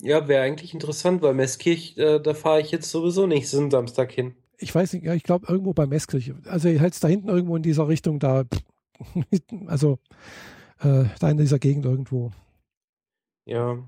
Ja, 0.00 0.26
wäre 0.26 0.42
eigentlich 0.42 0.74
interessant, 0.74 1.22
weil 1.22 1.34
Meßkirch, 1.34 1.96
äh, 1.96 2.18
da 2.18 2.34
fahre 2.34 2.60
ich 2.60 2.72
jetzt 2.72 2.90
sowieso 2.90 3.26
nächsten 3.26 3.70
Samstag 3.70 4.10
hin. 4.10 4.34
Ich 4.58 4.74
weiß 4.74 4.92
nicht, 4.92 5.04
ja, 5.04 5.14
ich 5.14 5.22
glaube 5.22 5.46
irgendwo 5.48 5.74
bei 5.74 5.86
Meßkirche. 5.86 6.36
Also 6.46 6.68
halt 6.68 7.04
da 7.04 7.08
hinten 7.08 7.28
irgendwo 7.28 7.56
in 7.56 7.62
dieser 7.62 7.86
Richtung 7.86 8.18
da, 8.18 8.44
also 9.66 9.98
äh, 10.80 11.04
da 11.20 11.30
in 11.30 11.38
dieser 11.38 11.58
Gegend 11.58 11.84
irgendwo. 11.84 12.32
Ja, 13.44 13.78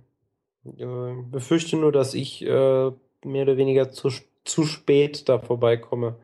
äh, 0.65 1.23
befürchte 1.31 1.77
nur, 1.77 1.93
dass 1.93 2.15
ich 2.15 2.43
äh, 2.43 2.47
mehr 3.25 3.43
oder 3.43 3.57
weniger 3.57 3.91
zu, 3.91 4.11
zu 4.45 4.65
spät 4.65 5.29
da 5.29 5.39
vorbeikomme. 5.39 6.17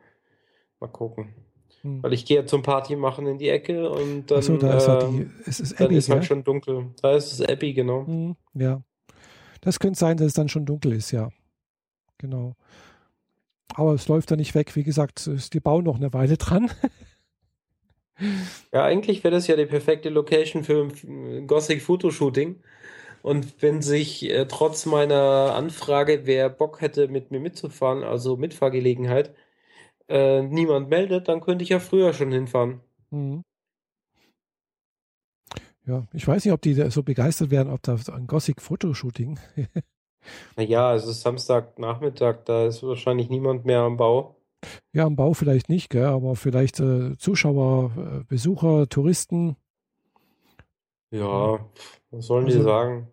Mal 0.79 0.87
gucken. 0.87 1.33
Hm. 1.81 2.03
Weil 2.03 2.13
ich 2.13 2.25
gehe 2.25 2.37
ja 2.37 2.45
zum 2.45 2.61
Party 2.63 2.95
machen 2.95 3.25
in 3.27 3.37
die 3.37 3.49
Ecke 3.49 3.89
und 3.89 4.27
dann, 4.29 4.37
Achso, 4.39 4.57
da 4.57 4.77
ist 4.77 4.87
ja 4.87 4.99
äh, 4.99 5.09
die, 5.11 5.29
es 5.45 5.59
ist 5.59 5.79
dann 5.79 5.87
Abby, 5.87 5.97
ist 5.97 6.09
halt 6.09 6.21
gell? 6.21 6.27
schon 6.27 6.43
dunkel. 6.43 6.91
Da 7.01 7.15
ist 7.15 7.31
es 7.33 7.41
Abby, 7.41 7.73
genau. 7.73 8.05
Hm, 8.05 8.35
ja. 8.53 8.81
Das 9.61 9.79
könnte 9.79 9.99
sein, 9.99 10.17
dass 10.17 10.27
es 10.27 10.33
dann 10.33 10.49
schon 10.49 10.65
dunkel 10.65 10.93
ist, 10.93 11.11
ja. 11.11 11.29
Genau. 12.17 12.55
Aber 13.73 13.93
es 13.93 14.07
läuft 14.07 14.29
da 14.31 14.35
nicht 14.35 14.53
weg. 14.53 14.75
Wie 14.75 14.83
gesagt, 14.83 15.25
es- 15.27 15.49
die 15.49 15.59
bauen 15.59 15.83
noch 15.85 15.95
eine 15.95 16.13
Weile 16.13 16.37
dran. 16.37 16.69
Ja, 18.71 18.83
eigentlich 18.83 19.23
wäre 19.23 19.33
das 19.33 19.47
ja 19.47 19.55
die 19.55 19.65
perfekte 19.65 20.09
Location 20.09 20.63
für 20.63 20.87
ein 21.03 21.47
Gothic 21.47 21.81
Fotoshooting. 21.81 22.57
Und 23.21 23.61
wenn 23.61 23.81
sich 23.81 24.23
äh, 24.29 24.45
trotz 24.47 24.85
meiner 24.85 25.53
Anfrage, 25.55 26.25
wer 26.25 26.49
Bock 26.49 26.81
hätte, 26.81 27.07
mit 27.07 27.31
mir 27.31 27.39
mitzufahren, 27.39 28.03
also 28.03 28.35
Mitfahrgelegenheit, 28.37 29.33
äh, 30.09 30.41
niemand 30.41 30.89
meldet, 30.89 31.27
dann 31.27 31.41
könnte 31.41 31.63
ich 31.63 31.69
ja 31.69 31.79
früher 31.79 32.13
schon 32.13 32.31
hinfahren. 32.31 32.81
Mhm. 33.11 33.43
Ja, 35.85 36.03
ich 36.13 36.27
weiß 36.27 36.45
nicht, 36.45 36.53
ob 36.53 36.61
die 36.61 36.73
so 36.91 37.03
begeistert 37.03 37.49
werden, 37.51 37.71
ob 37.71 37.81
da 37.83 37.97
ein 38.13 38.27
Gothic-Fotoshooting. 38.27 39.39
Naja, 40.55 40.93
es 40.93 41.07
ist 41.07 41.21
Samstagnachmittag, 41.21 42.43
da 42.45 42.67
ist 42.67 42.83
wahrscheinlich 42.83 43.29
niemand 43.29 43.65
mehr 43.65 43.79
am 43.79 43.97
Bau. 43.97 44.35
Ja, 44.93 45.05
am 45.05 45.15
Bau 45.15 45.33
vielleicht 45.33 45.67
nicht, 45.67 45.89
gell, 45.89 46.05
aber 46.05 46.35
vielleicht 46.35 46.79
äh, 46.79 47.17
Zuschauer, 47.17 47.89
äh, 47.97 48.23
Besucher, 48.25 48.87
Touristen. 48.87 49.55
Ja, 51.09 51.65
was 52.11 52.25
sollen 52.27 52.45
die 52.45 52.53
Also- 52.53 52.63
sagen? 52.65 53.07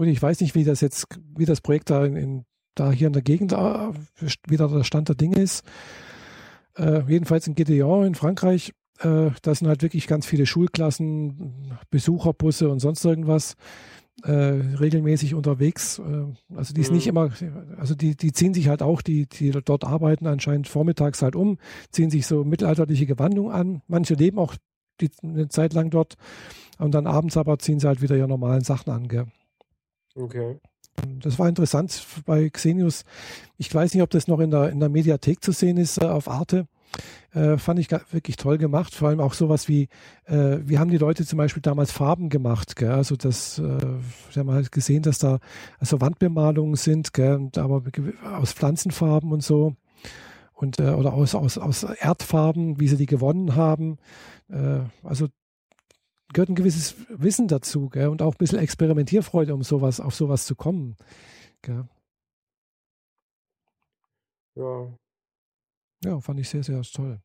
Gut, 0.00 0.08
ich 0.08 0.22
weiß 0.22 0.40
nicht, 0.40 0.54
wie 0.54 0.64
das 0.64 0.80
jetzt, 0.80 1.08
wie 1.36 1.44
das 1.44 1.60
Projekt 1.60 1.90
da 1.90 2.06
in, 2.06 2.16
in 2.16 2.44
da 2.74 2.90
hier 2.90 3.08
in 3.08 3.12
der 3.12 3.20
Gegend 3.20 3.52
äh, 3.52 3.90
wieder 4.48 4.66
der 4.66 4.82
Stand 4.82 5.10
der 5.10 5.14
Dinge 5.14 5.38
ist. 5.38 5.62
Äh, 6.74 7.02
jedenfalls 7.06 7.46
in 7.46 7.54
Gideon 7.54 8.06
in 8.06 8.14
Frankreich, 8.14 8.72
äh, 9.00 9.28
da 9.42 9.54
sind 9.54 9.68
halt 9.68 9.82
wirklich 9.82 10.06
ganz 10.06 10.24
viele 10.24 10.46
Schulklassen, 10.46 11.76
Besucherbusse 11.90 12.70
und 12.70 12.78
sonst 12.78 13.04
irgendwas 13.04 13.56
äh, 14.22 14.32
regelmäßig 14.32 15.34
unterwegs. 15.34 15.98
Äh, 15.98 16.56
also 16.56 16.72
die 16.72 16.80
ist 16.80 16.88
Mhm. 16.88 16.96
nicht 16.96 17.06
immer, 17.06 17.30
also 17.76 17.94
die, 17.94 18.16
die 18.16 18.32
ziehen 18.32 18.54
sich 18.54 18.68
halt 18.68 18.80
auch, 18.80 19.02
die, 19.02 19.26
die 19.26 19.50
dort 19.50 19.84
arbeiten, 19.84 20.26
anscheinend 20.26 20.66
vormittags 20.66 21.20
halt 21.20 21.36
um, 21.36 21.58
ziehen 21.90 22.08
sich 22.08 22.26
so 22.26 22.42
mittelalterliche 22.42 23.04
Gewandung 23.04 23.52
an. 23.52 23.82
Manche 23.86 24.14
leben 24.14 24.38
auch 24.38 24.54
die, 25.02 25.10
eine 25.22 25.48
Zeit 25.48 25.74
lang 25.74 25.90
dort 25.90 26.14
und 26.78 26.94
dann 26.94 27.06
abends 27.06 27.36
aber 27.36 27.58
ziehen 27.58 27.80
sie 27.80 27.86
halt 27.86 28.00
wieder 28.00 28.16
ihre 28.16 28.28
normalen 28.28 28.64
Sachen 28.64 28.90
an. 28.94 29.06
Gell? 29.06 29.26
Okay. 30.14 30.58
Das 31.20 31.38
war 31.38 31.48
interessant 31.48 32.06
bei 32.26 32.48
Xenius. 32.48 33.04
Ich 33.56 33.74
weiß 33.74 33.94
nicht, 33.94 34.02
ob 34.02 34.10
das 34.10 34.28
noch 34.28 34.40
in 34.40 34.50
der, 34.50 34.70
in 34.70 34.80
der 34.80 34.88
Mediathek 34.88 35.42
zu 35.42 35.52
sehen 35.52 35.76
ist 35.76 36.02
äh, 36.02 36.06
auf 36.06 36.28
Arte. 36.28 36.66
Äh, 37.32 37.58
fand 37.58 37.78
ich 37.78 37.90
wirklich 38.10 38.36
toll 38.36 38.58
gemacht. 38.58 38.94
Vor 38.94 39.08
allem 39.08 39.20
auch 39.20 39.34
sowas 39.34 39.68
wie, 39.68 39.88
äh, 40.24 40.58
wie 40.64 40.78
haben 40.78 40.90
die 40.90 40.98
Leute 40.98 41.24
zum 41.24 41.36
Beispiel 41.36 41.62
damals 41.62 41.92
Farben 41.92 42.28
gemacht. 42.28 42.74
Gell? 42.76 42.90
Also 42.90 43.16
das, 43.16 43.58
äh, 43.58 43.62
wir 43.62 44.40
haben 44.40 44.50
halt 44.50 44.72
gesehen, 44.72 45.02
dass 45.02 45.18
da 45.18 45.38
also 45.78 46.00
Wandbemalungen 46.00 46.74
sind, 46.74 47.12
gell? 47.12 47.36
Und 47.36 47.56
aber 47.58 47.82
aus 48.36 48.52
Pflanzenfarben 48.52 49.32
und 49.32 49.42
so. 49.42 49.76
Und, 50.54 50.80
äh, 50.80 50.90
oder 50.90 51.14
aus, 51.14 51.34
aus, 51.34 51.56
aus 51.56 51.84
Erdfarben, 51.84 52.80
wie 52.80 52.88
sie 52.88 52.96
die 52.96 53.06
gewonnen 53.06 53.54
haben. 53.54 53.98
Äh, 54.50 54.80
also 55.04 55.28
gehört 56.32 56.48
ein 56.48 56.54
gewisses 56.54 56.94
Wissen 57.08 57.48
dazu 57.48 57.88
gell? 57.88 58.08
und 58.08 58.22
auch 58.22 58.34
ein 58.34 58.38
bisschen 58.38 58.58
Experimentierfreude, 58.58 59.54
um 59.54 59.62
sowas, 59.62 60.00
auf 60.00 60.14
sowas 60.14 60.46
zu 60.46 60.54
kommen. 60.54 60.96
Gell? 61.62 61.88
Ja. 64.54 64.88
Ja, 66.04 66.20
fand 66.20 66.40
ich 66.40 66.48
sehr, 66.48 66.62
sehr 66.62 66.80
toll. 66.82 67.20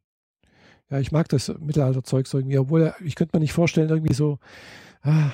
ja, 0.90 1.00
ich 1.00 1.12
mag 1.12 1.30
das 1.30 1.48
Mittelalterzeug 1.60 2.28
so 2.28 2.38
irgendwie, 2.38 2.58
obwohl 2.58 2.94
ich 3.04 3.16
könnte 3.16 3.36
mir 3.36 3.42
nicht 3.42 3.54
vorstellen, 3.54 3.90
irgendwie 3.90 4.14
so, 4.14 4.40
ah, 5.02 5.32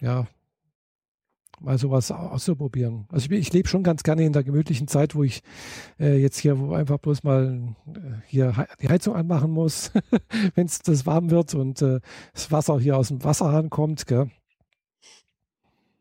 ja, 0.00 0.26
mal 1.60 1.78
sowas 1.78 2.10
auszuprobieren. 2.10 3.06
Also 3.10 3.30
ich, 3.30 3.38
ich 3.38 3.52
lebe 3.52 3.68
schon 3.68 3.82
ganz 3.82 4.02
gerne 4.02 4.24
in 4.24 4.32
der 4.32 4.44
gemütlichen 4.44 4.88
Zeit, 4.88 5.14
wo 5.14 5.22
ich 5.22 5.42
äh, 5.98 6.16
jetzt 6.16 6.38
hier, 6.38 6.58
wo 6.58 6.74
einfach 6.74 6.98
bloß 6.98 7.22
mal 7.22 7.74
äh, 7.86 8.00
hier 8.26 8.66
die 8.80 8.88
Heizung 8.88 9.14
anmachen 9.14 9.50
muss, 9.50 9.92
wenn 10.54 10.66
es 10.66 10.80
das 10.80 11.06
warm 11.06 11.30
wird 11.30 11.54
und 11.54 11.82
äh, 11.82 12.00
das 12.32 12.52
Wasser 12.52 12.78
hier 12.78 12.96
aus 12.96 13.08
dem 13.08 13.24
Wasserhahn 13.24 13.70
kommt. 13.70 14.06
Gell? 14.06 14.30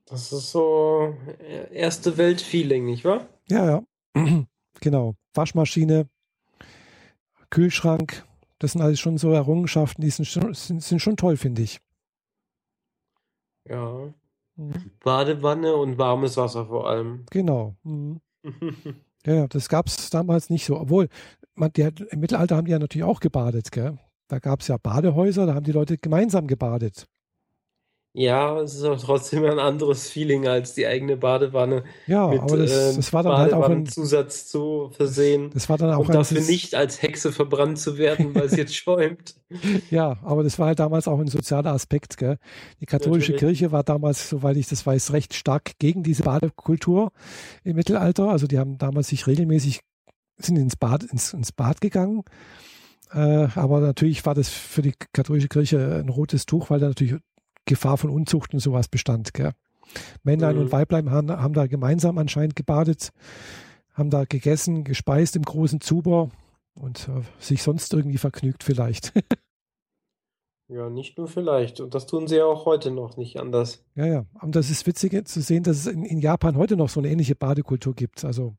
Das 0.05 0.31
ist 0.31 0.51
so 0.51 1.15
äh, 1.39 1.73
erste 1.73 2.17
Welt-Feeling, 2.17 2.85
nicht 2.85 3.05
wahr? 3.05 3.27
Ja, 3.49 3.65
ja. 3.65 3.83
genau. 4.81 5.15
Waschmaschine, 5.33 6.07
Kühlschrank, 7.49 8.25
das 8.59 8.73
sind 8.73 8.81
alles 8.81 8.99
schon 8.99 9.17
so 9.17 9.31
Errungenschaften, 9.31 10.01
die 10.01 10.09
sind 10.09 10.25
schon, 10.25 10.53
sind, 10.53 10.83
sind 10.83 10.99
schon 10.99 11.17
toll, 11.17 11.37
finde 11.37 11.61
ich. 11.61 11.79
Ja. 13.67 14.13
Mhm. 14.55 14.91
Badewanne 15.03 15.75
und 15.75 15.97
warmes 15.97 16.37
Wasser 16.37 16.65
vor 16.67 16.89
allem. 16.89 17.25
Genau. 17.31 17.75
Mhm. 17.83 18.21
ja, 19.25 19.47
das 19.47 19.69
gab 19.69 19.87
es 19.87 20.09
damals 20.09 20.49
nicht 20.49 20.65
so. 20.65 20.79
Obwohl, 20.79 21.09
man, 21.55 21.71
die, 21.73 21.81
im 21.81 22.19
Mittelalter 22.19 22.55
haben 22.55 22.65
die 22.65 22.71
ja 22.71 22.79
natürlich 22.79 23.05
auch 23.05 23.19
gebadet, 23.19 23.71
gell? 23.71 23.97
Da 24.27 24.39
gab 24.39 24.61
es 24.61 24.67
ja 24.67 24.77
Badehäuser, 24.77 25.45
da 25.45 25.53
haben 25.53 25.65
die 25.65 25.71
Leute 25.71 25.97
gemeinsam 25.97 26.47
gebadet. 26.47 27.07
Ja, 28.18 28.61
es 28.61 28.76
ist 28.76 28.86
auch 28.86 28.97
trotzdem 28.97 29.43
ein 29.43 29.59
anderes 29.59 30.07
Feeling 30.07 30.47
als 30.47 30.74
die 30.74 30.88
eigene 30.88 31.18
Badewanne. 31.18 31.84
Ja, 32.07 32.30
mit, 32.30 32.39
aber 32.39 32.55
das, 32.55 32.72
ähm, 32.72 32.95
das 32.95 33.11
war 33.11 33.24
dann 33.24 33.38
halt 33.38 33.51
auch 33.51 33.68
ein 33.68 33.86
Zusatz 33.86 34.47
zu 34.47 34.89
versehen. 34.95 35.49
Das 35.53 35.68
war 35.68 35.78
dann 35.78 35.93
auch 35.93 36.07
und 36.07 36.16
dafür 36.16 36.39
nicht 36.39 36.76
als 36.76 37.01
Hexe 37.01 37.34
verbrannt 37.34 37.78
zu 37.78 37.97
werden, 37.97 38.34
weil 38.34 38.43
es 38.43 38.55
jetzt 38.55 38.74
schäumt. 38.78 39.36
Ja, 39.91 40.18
aber 40.24 40.43
das 40.43 40.57
war 40.57 40.68
halt 40.68 40.80
damals 40.80 41.09
auch 41.09 41.20
ein 41.20 41.28
sozialer 41.28 41.74
Aspekt. 41.74 42.16
Gell? 42.16 42.38
Die 42.80 42.86
katholische 42.86 43.34
Natürlich. 43.34 43.59
Kirche 43.59 43.74
war 43.74 43.84
damals, 43.84 44.30
soweit 44.30 44.55
ich 44.55 44.68
das 44.68 44.86
weiß, 44.86 45.11
recht 45.11 45.34
stark 45.34 45.74
gegen 45.80 46.01
diese 46.01 46.24
Badekultur 46.24 47.11
im 47.66 47.76
Mittelalter. 47.76 48.30
Also 48.30 48.47
die 48.47 48.59
haben 48.59 48.78
damals 48.78 49.09
sich 49.09 49.28
regelmäßig 49.28 49.82
sind 50.38 50.55
ins 50.55 50.78
Bad 50.78 51.03
ins, 51.03 51.34
ins 51.34 51.51
Bad 51.51 51.82
gegangen. 51.82 52.24
Äh, 53.11 53.47
aber 53.55 53.82
natürlich 53.82 54.26
war 54.26 54.36
das 54.36 54.47
für 54.47 54.82
die 54.82 54.93
katholische 55.11 55.49
Kirche 55.49 56.01
ein 56.01 56.07
rotes 56.07 56.45
Tuch, 56.45 56.70
weil 56.70 56.80
da 56.80 56.88
natürlich 56.88 57.16
Gefahr 57.66 57.97
von 57.97 58.09
Unzucht 58.09 58.53
und 58.53 58.59
sowas 58.59 58.88
bestand. 58.88 59.34
Gell? 59.34 59.51
Männlein 60.24 60.55
mhm. 60.55 60.63
und 60.63 60.72
Weiblein 60.72 61.11
haben, 61.11 61.32
haben, 61.32 61.53
da 61.53 61.68
gemeinsam 61.68 62.18
anscheinend 62.18 62.55
gebadet, 62.55 63.11
haben 63.93 64.09
da 64.09 64.26
gegessen, 64.26 64.84
gespeist 64.84 65.36
im 65.36 65.43
großen 65.43 65.82
Zuber 65.82 66.30
und 66.74 67.07
äh, 67.07 67.22
sich 67.39 67.63
sonst 67.63 67.93
irgendwie 67.93 68.18
vergnügt 68.18 68.63
vielleicht. 68.63 69.13
ja, 70.68 70.89
nicht 70.89 71.18
nur 71.18 71.28
vielleicht. 71.28 71.80
Und 71.80 71.93
das 71.93 72.05
tun 72.05 72.28
sie 72.28 72.38
ja 72.38 72.45
auch 72.45 72.66
heute 72.66 72.91
noch 72.91 73.18
nicht 73.18 73.39
anders. 73.39 73.84
Ja, 73.95 74.05
ja. 74.05 74.26
Und 74.41 74.55
das 74.55 74.70
ist 74.70 74.86
witzig 74.86 75.28
zu 75.28 75.41
sehen, 75.41 75.63
dass 75.63 75.78
es 75.78 75.88
in, 75.88 76.03
in 76.03 76.20
Japan 76.20 76.57
heute 76.57 76.76
noch 76.76 76.89
so 76.89 76.99
eine 76.99 77.09
ähnliche 77.09 77.36
Badekultur 77.36 77.93
gibt. 77.93 78.26
Also, 78.26 78.55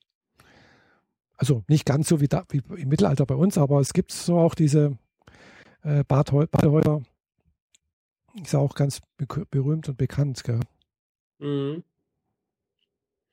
also 1.36 1.62
nicht 1.68 1.84
ganz 1.84 2.08
so 2.08 2.20
wie, 2.20 2.28
da, 2.28 2.44
wie 2.48 2.62
im 2.76 2.88
Mittelalter 2.88 3.26
bei 3.26 3.34
uns, 3.34 3.58
aber 3.58 3.80
es 3.80 3.92
gibt 3.92 4.12
so 4.12 4.38
auch 4.38 4.54
diese 4.54 4.96
äh, 5.82 6.02
Badehäuser, 6.04 7.02
ist 8.42 8.52
ja 8.52 8.58
auch 8.58 8.74
ganz 8.74 9.00
berühmt 9.16 9.88
und 9.88 9.98
bekannt, 9.98 10.44
gell? 10.44 10.60
Mhm. 11.38 11.84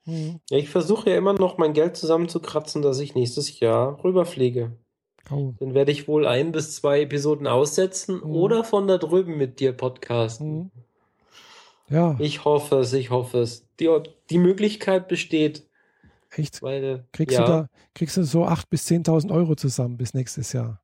Mhm. 0.05 0.39
Ja, 0.49 0.57
ich 0.57 0.69
versuche 0.69 1.09
ja 1.09 1.17
immer 1.17 1.33
noch 1.33 1.57
mein 1.57 1.73
Geld 1.73 1.95
zusammenzukratzen, 1.95 2.81
dass 2.81 2.99
ich 2.99 3.15
nächstes 3.15 3.59
Jahr 3.59 4.03
rüberfliege. 4.03 4.77
Oh. 5.31 5.53
Dann 5.59 5.73
werde 5.73 5.91
ich 5.91 6.07
wohl 6.07 6.27
ein 6.27 6.51
bis 6.51 6.75
zwei 6.75 7.01
Episoden 7.01 7.47
aussetzen 7.47 8.17
mhm. 8.17 8.35
oder 8.35 8.63
von 8.63 8.87
da 8.87 8.97
drüben 8.97 9.37
mit 9.37 9.59
dir 9.59 9.71
podcasten. 9.71 10.57
Mhm. 10.57 10.71
Ja. 11.89 12.17
Ich 12.19 12.43
hoffe 12.43 12.79
es, 12.79 12.93
ich 12.93 13.09
hoffe 13.09 13.39
es. 13.39 13.67
Die, 13.79 13.89
die 14.29 14.37
Möglichkeit 14.37 15.07
besteht. 15.07 15.69
Echt? 16.31 16.61
Weil, 16.61 17.07
kriegst, 17.11 17.37
ja. 17.37 17.45
du 17.45 17.51
da, 17.51 17.69
kriegst 17.93 18.17
du 18.17 18.23
so 18.23 18.45
8.000 18.45 18.63
bis 18.69 18.87
10.000 18.87 19.31
Euro 19.31 19.55
zusammen 19.55 19.97
bis 19.97 20.13
nächstes 20.13 20.51
Jahr? 20.53 20.81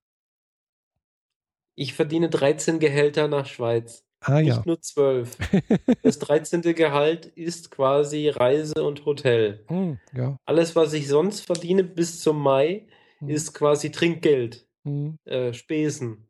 Ich 1.76 1.94
verdiene 1.94 2.30
13 2.30 2.80
Gehälter 2.80 3.28
nach 3.28 3.46
Schweiz. 3.46 4.06
Ah, 4.22 4.42
nicht 4.42 4.50
ja. 4.50 4.64
nur 4.66 4.82
zwölf. 4.82 5.38
Das 6.04 6.20
13. 6.20 6.62
Gehalt 6.62 7.26
ist 7.26 7.72
quasi 7.72 8.30
Reise 8.30 8.84
und 8.84 9.06
Hotel. 9.06 9.64
Mm, 9.70 9.94
ja. 10.16 10.38
Alles, 10.46 10.76
was 10.76 10.94
ich 10.94 11.08
sonst 11.08 11.42
verdiene 11.42 11.84
bis 11.84 12.22
zum 12.22 12.42
Mai, 12.42 12.88
mm. 13.20 13.30
ist 13.30 13.54
quasi 13.54 13.92
Trinkgeld, 13.92 14.68
mm. 14.84 15.12
äh, 15.26 15.54
Spesen. 15.54 16.28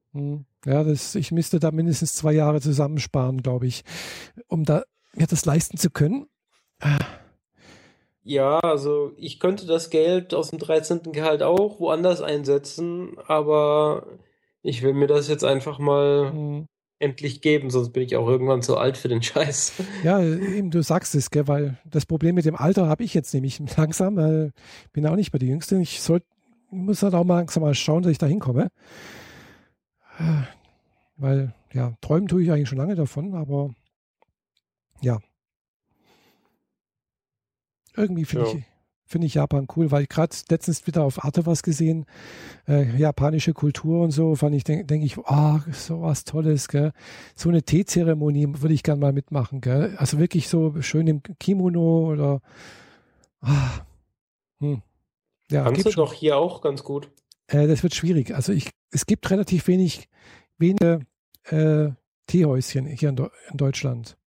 Ja, 0.65 0.83
das, 0.83 1.15
ich 1.15 1.31
müsste 1.31 1.59
da 1.59 1.71
mindestens 1.71 2.13
zwei 2.15 2.33
Jahre 2.33 2.61
zusammensparen, 2.61 3.41
glaube 3.41 3.67
ich, 3.67 3.83
um 4.47 4.63
da 4.63 4.83
mir 5.13 5.27
das 5.27 5.45
leisten 5.45 5.77
zu 5.77 5.89
können. 5.89 6.27
Ja, 8.23 8.59
also 8.59 9.13
ich 9.17 9.39
könnte 9.39 9.65
das 9.65 9.89
Geld 9.89 10.33
aus 10.33 10.49
dem 10.49 10.59
13. 10.59 11.11
Gehalt 11.11 11.43
auch 11.43 11.79
woanders 11.79 12.21
einsetzen, 12.21 13.17
aber 13.27 14.07
ich 14.61 14.81
will 14.81 14.93
mir 14.93 15.07
das 15.07 15.27
jetzt 15.27 15.43
einfach 15.43 15.79
mal 15.79 16.67
endlich 16.99 17.41
geben, 17.41 17.69
sonst 17.69 17.91
bin 17.91 18.03
ich 18.03 18.15
auch 18.17 18.27
irgendwann 18.27 18.61
zu 18.61 18.77
alt 18.77 18.97
für 18.97 19.07
den 19.07 19.23
Scheiß. 19.23 19.73
Ja, 20.03 20.21
eben, 20.21 20.69
du 20.69 20.83
sagst 20.83 21.15
es, 21.15 21.31
gell, 21.31 21.47
weil 21.47 21.77
das 21.85 22.05
Problem 22.05 22.35
mit 22.35 22.45
dem 22.45 22.55
Alter 22.55 22.87
habe 22.87 23.03
ich 23.03 23.13
jetzt 23.13 23.33
nämlich 23.33 23.59
langsam, 23.77 24.17
weil 24.17 24.51
ich 24.85 24.91
bin 24.91 25.07
auch 25.07 25.15
nicht 25.15 25.33
mehr 25.33 25.39
die 25.39 25.47
Jüngste. 25.47 25.77
Ich 25.81 26.01
soll, 26.01 26.21
muss 26.69 27.01
halt 27.01 27.13
auch 27.13 27.23
mal 27.23 27.37
langsam 27.37 27.63
mal 27.63 27.73
schauen, 27.73 28.03
dass 28.03 28.11
ich 28.11 28.17
da 28.17 28.25
hinkomme. 28.25 28.69
Weil, 31.15 31.53
ja, 31.73 31.93
träumen 32.01 32.27
tue 32.27 32.43
ich 32.43 32.51
eigentlich 32.51 32.69
schon 32.69 32.77
lange 32.77 32.95
davon, 32.95 33.33
aber 33.33 33.73
ja. 35.01 35.19
Irgendwie 37.95 38.25
finde 38.25 38.45
ja. 38.45 38.53
ich, 38.55 38.63
finde 39.09 39.27
ich 39.27 39.33
Japan 39.33 39.67
cool, 39.75 39.91
weil 39.91 40.03
ich 40.03 40.09
gerade 40.09 40.35
letztens 40.49 40.85
wieder 40.85 41.03
auf 41.03 41.23
Arte 41.23 41.45
was 41.45 41.63
gesehen, 41.63 42.05
äh, 42.67 42.95
japanische 42.95 43.53
Kultur 43.53 44.03
und 44.03 44.11
so, 44.11 44.35
fand 44.35 44.55
ich, 44.55 44.63
denke 44.63 44.85
denk 44.85 45.03
ich, 45.03 45.17
oh, 45.17 45.59
so 45.71 46.03
was 46.03 46.23
Tolles, 46.23 46.67
gell. 46.67 46.93
So 47.35 47.49
eine 47.49 47.63
Teezeremonie 47.63 48.47
würde 48.61 48.73
ich 48.73 48.83
gern 48.83 48.99
mal 48.99 49.11
mitmachen, 49.11 49.61
gell. 49.61 49.95
Also 49.97 50.19
wirklich 50.19 50.47
so 50.47 50.79
schön 50.81 51.07
im 51.07 51.23
Kimono 51.39 52.11
oder, 52.11 52.41
ah, 53.41 53.81
hm. 54.59 54.83
Ja, 55.51 55.63
Kannst 55.63 55.85
du 55.85 55.89
doch 55.89 56.13
hier 56.13 56.37
auch 56.37 56.61
ganz 56.61 56.83
gut. 56.83 57.09
Äh, 57.47 57.67
das 57.67 57.81
wird 57.81 57.95
schwierig. 57.95 58.35
Also 58.35 58.53
ich, 58.53 58.69
es 58.91 59.07
gibt 59.07 59.29
relativ 59.31 59.67
wenig, 59.67 60.07
wenige 60.59 60.99
äh, 61.45 61.89
Teehäuschen 62.27 62.85
hier 62.85 63.09
in, 63.09 63.17
in 63.17 63.57
Deutschland. 63.57 64.18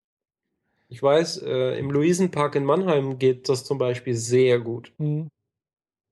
Ich 0.92 1.02
weiß, 1.02 1.38
äh, 1.38 1.78
im 1.78 1.90
Luisenpark 1.90 2.54
in 2.54 2.66
Mannheim 2.66 3.18
geht 3.18 3.48
das 3.48 3.64
zum 3.64 3.78
Beispiel 3.78 4.14
sehr 4.14 4.60
gut. 4.60 4.92
Mhm. 4.98 5.28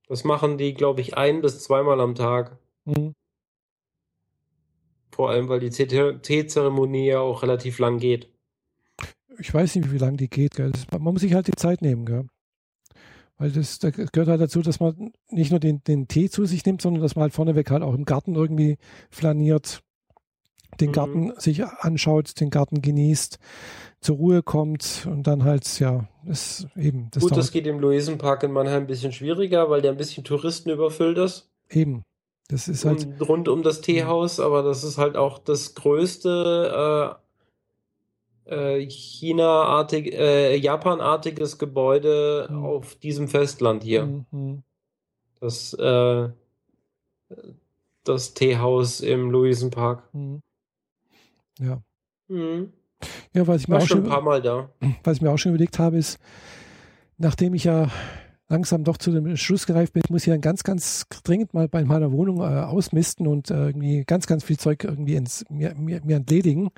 Das 0.09 0.25
machen 0.25 0.57
die, 0.57 0.73
glaube 0.73 1.03
ich, 1.03 1.19
ein 1.19 1.43
bis 1.43 1.63
zweimal 1.63 2.01
am 2.01 2.15
Tag. 2.15 2.57
Mhm. 2.87 3.13
Vor 5.11 5.29
allem, 5.29 5.51
weil 5.51 5.61
die 5.61 5.69
Teezeremonie 5.69 7.09
ja 7.09 7.21
auch 7.21 7.43
relativ 7.43 7.79
lang 7.79 7.99
geht. 7.99 8.31
Ich 9.39 9.53
weiß 9.53 9.75
nicht, 9.75 9.93
wie 9.93 9.99
lange 9.99 10.17
die 10.17 10.31
geht. 10.31 10.59
Das, 10.59 10.91
man 10.91 11.03
muss 11.03 11.21
sich 11.21 11.35
halt 11.35 11.49
die 11.49 11.57
Zeit 11.57 11.83
nehmen. 11.83 12.07
Gell? 12.07 12.27
Weil 13.37 13.51
das, 13.51 13.81
das, 13.81 13.95
gehört 13.95 14.29
halt 14.29 14.41
dazu, 14.41 14.63
dass 14.63 14.81
man 14.81 15.13
nicht 15.29 15.51
nur 15.51 15.61
den, 15.61 15.85
den 15.85 16.09
Tee 16.09 16.31
zu 16.31 16.47
sich 16.47 16.65
nimmt, 16.65 16.81
sondern 16.81 17.03
dass 17.03 17.17
man 17.17 17.25
halt 17.25 17.35
vorneweg 17.35 17.71
halt 17.71 17.83
auch 17.83 17.93
im 17.93 18.07
Garten 18.07 18.35
irgendwie 18.35 18.79
flaniert, 19.11 19.83
den 20.79 20.89
mhm. 20.89 20.93
Garten 20.93 21.33
sich 21.39 21.65
anschaut, 21.65 22.41
den 22.41 22.51
Garten 22.51 22.83
genießt 22.83 23.39
zur 24.01 24.17
Ruhe 24.17 24.43
kommt 24.43 25.07
und 25.11 25.27
dann 25.27 25.45
halt, 25.45 25.79
ja, 25.79 26.09
ist 26.27 26.67
eben. 26.77 27.09
Das 27.11 27.23
Gut, 27.23 27.37
das 27.37 27.53
geht 27.53 27.67
im 27.67 27.81
Luisenpark 27.81 28.43
in 28.43 28.53
Mannheim 28.53 28.85
ein 28.85 28.87
bisschen 28.87 29.13
schwieriger, 29.13 29.69
weil 29.69 29.83
der 29.83 29.91
ein 29.91 29.99
bisschen 29.99 30.25
Touristen 30.25 30.71
überfüllt 30.71 31.19
ist. 31.19 31.51
Eben. 31.69 32.05
Das 32.49 32.67
ist 32.67 32.85
halt. 32.85 33.05
Und 33.07 33.29
rund 33.29 33.49
um 33.49 33.63
das 33.63 33.81
Teehaus, 33.81 34.41
aber 34.41 34.63
das 34.63 34.83
ist 34.85 34.99
halt 34.99 35.17
auch 35.17 35.39
das 35.39 35.75
größte 35.75 37.17
äh, 38.49 38.81
äh, 38.81 38.87
China-artig, 38.89 40.13
äh, 40.15 40.57
Japan-artiges 40.57 41.59
Gebäude 41.59 42.49
mhm. 42.51 42.65
auf 42.65 42.97
diesem 42.97 43.29
Festland 43.29 43.85
hier. 43.85 44.25
Mhm. 44.31 44.63
Das, 45.41 45.75
äh, 45.75 46.29
das 48.05 48.35
Teehaus 48.35 49.01
im 49.01 49.31
Luisenpark. 49.31 50.13
Mhm. 50.13 50.43
Ja. 51.59 51.83
Mhm. 52.29 52.73
Ja, 53.35 53.47
was 53.47 53.63
ich, 53.63 53.69
mir 53.69 53.79
auch 53.79 53.87
schon, 53.87 54.05
ein 54.05 54.09
paar 54.09 54.23
Mal 54.23 54.43
da. 54.43 54.71
was 55.05 55.17
ich 55.17 55.23
mir 55.23 55.31
auch 55.31 55.39
schon 55.39 55.53
überlegt 55.53 55.79
habe, 55.79 55.97
ist, 55.97 56.19
nachdem 57.17 57.55
ich 57.55 57.65
ja 57.65 57.91
langsam 58.49 58.85
doch 58.85 58.99
zu 58.99 59.13
dem 59.13 59.37
Schluss 59.37 59.67
gereift 59.67 59.93
bin, 59.93 60.03
ich 60.05 60.11
muss 60.11 60.25
hier 60.25 60.37
ganz, 60.39 60.65
ganz 60.65 61.07
dringend 61.23 61.55
mal 61.55 61.69
bei 61.69 61.85
meiner 61.85 62.11
Wohnung 62.13 62.41
äh, 62.41 62.63
ausmisten 62.65 63.27
und 63.27 63.51
äh, 63.51 63.67
irgendwie 63.67 64.05
ganz, 64.05 64.27
ganz 64.27 64.45
viel 64.45 64.59
Zeug 64.59 64.85
irgendwie 64.85 65.15
ins, 65.15 65.45
mir, 65.49 65.75
mir, 65.77 66.05
mir 66.05 66.17
entledigen, 66.17 66.71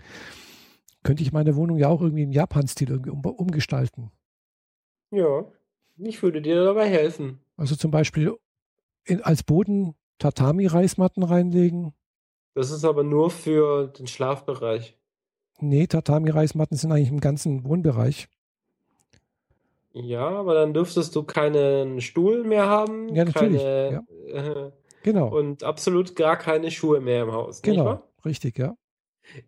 könnte 1.03 1.23
ich 1.23 1.33
meine 1.33 1.57
Wohnung 1.57 1.79
ja 1.79 1.89
auch 1.89 2.03
irgendwie 2.03 2.23
im 2.23 2.33
Japan-Stil 2.33 2.91
irgendwie 2.91 3.11
um, 3.11 3.25
umgestalten. 3.25 4.11
Ja, 5.11 5.47
ich 5.97 6.23
würde 6.23 6.43
dir 6.43 6.63
dabei 6.63 6.89
helfen. 6.89 7.41
Also 7.57 7.75
zum 7.75 7.91
Beispiel 7.91 8.35
in, 9.05 9.23
als 9.23 9.43
Boden 9.43 9.95
Tatami-Reismatten 10.19 11.23
reinlegen, 11.23 11.95
Das 12.55 12.71
ist 12.71 12.85
aber 12.85 13.03
nur 13.03 13.31
für 13.31 13.89
den 13.89 14.07
Schlafbereich. 14.07 14.97
Nee, 15.61 15.87
Tatami-Reismatten 15.87 16.77
sind 16.77 16.93
eigentlich 16.93 17.09
im 17.11 17.21
ganzen 17.21 17.65
Wohnbereich. 17.65 18.29
Ja, 19.95 20.29
aber 20.29 20.55
dann 20.55 20.73
dürftest 20.73 21.15
du 21.15 21.23
keinen 21.23 22.01
Stuhl 22.01 22.45
mehr 22.45 22.67
haben, 22.67 23.15
Ja, 23.15 23.25
natürlich, 23.25 23.61
keine, 23.63 24.05
äh, 24.29 24.71
Genau, 25.03 25.29
und 25.29 25.65
absolut 25.65 26.17
gar 26.17 26.37
keine 26.37 26.71
Schuhe 26.71 27.01
mehr 27.01 27.25
im 27.25 27.33
Haus, 27.33 27.61
genau, 27.61 28.03
richtig, 28.25 28.59
ja. 28.59 28.75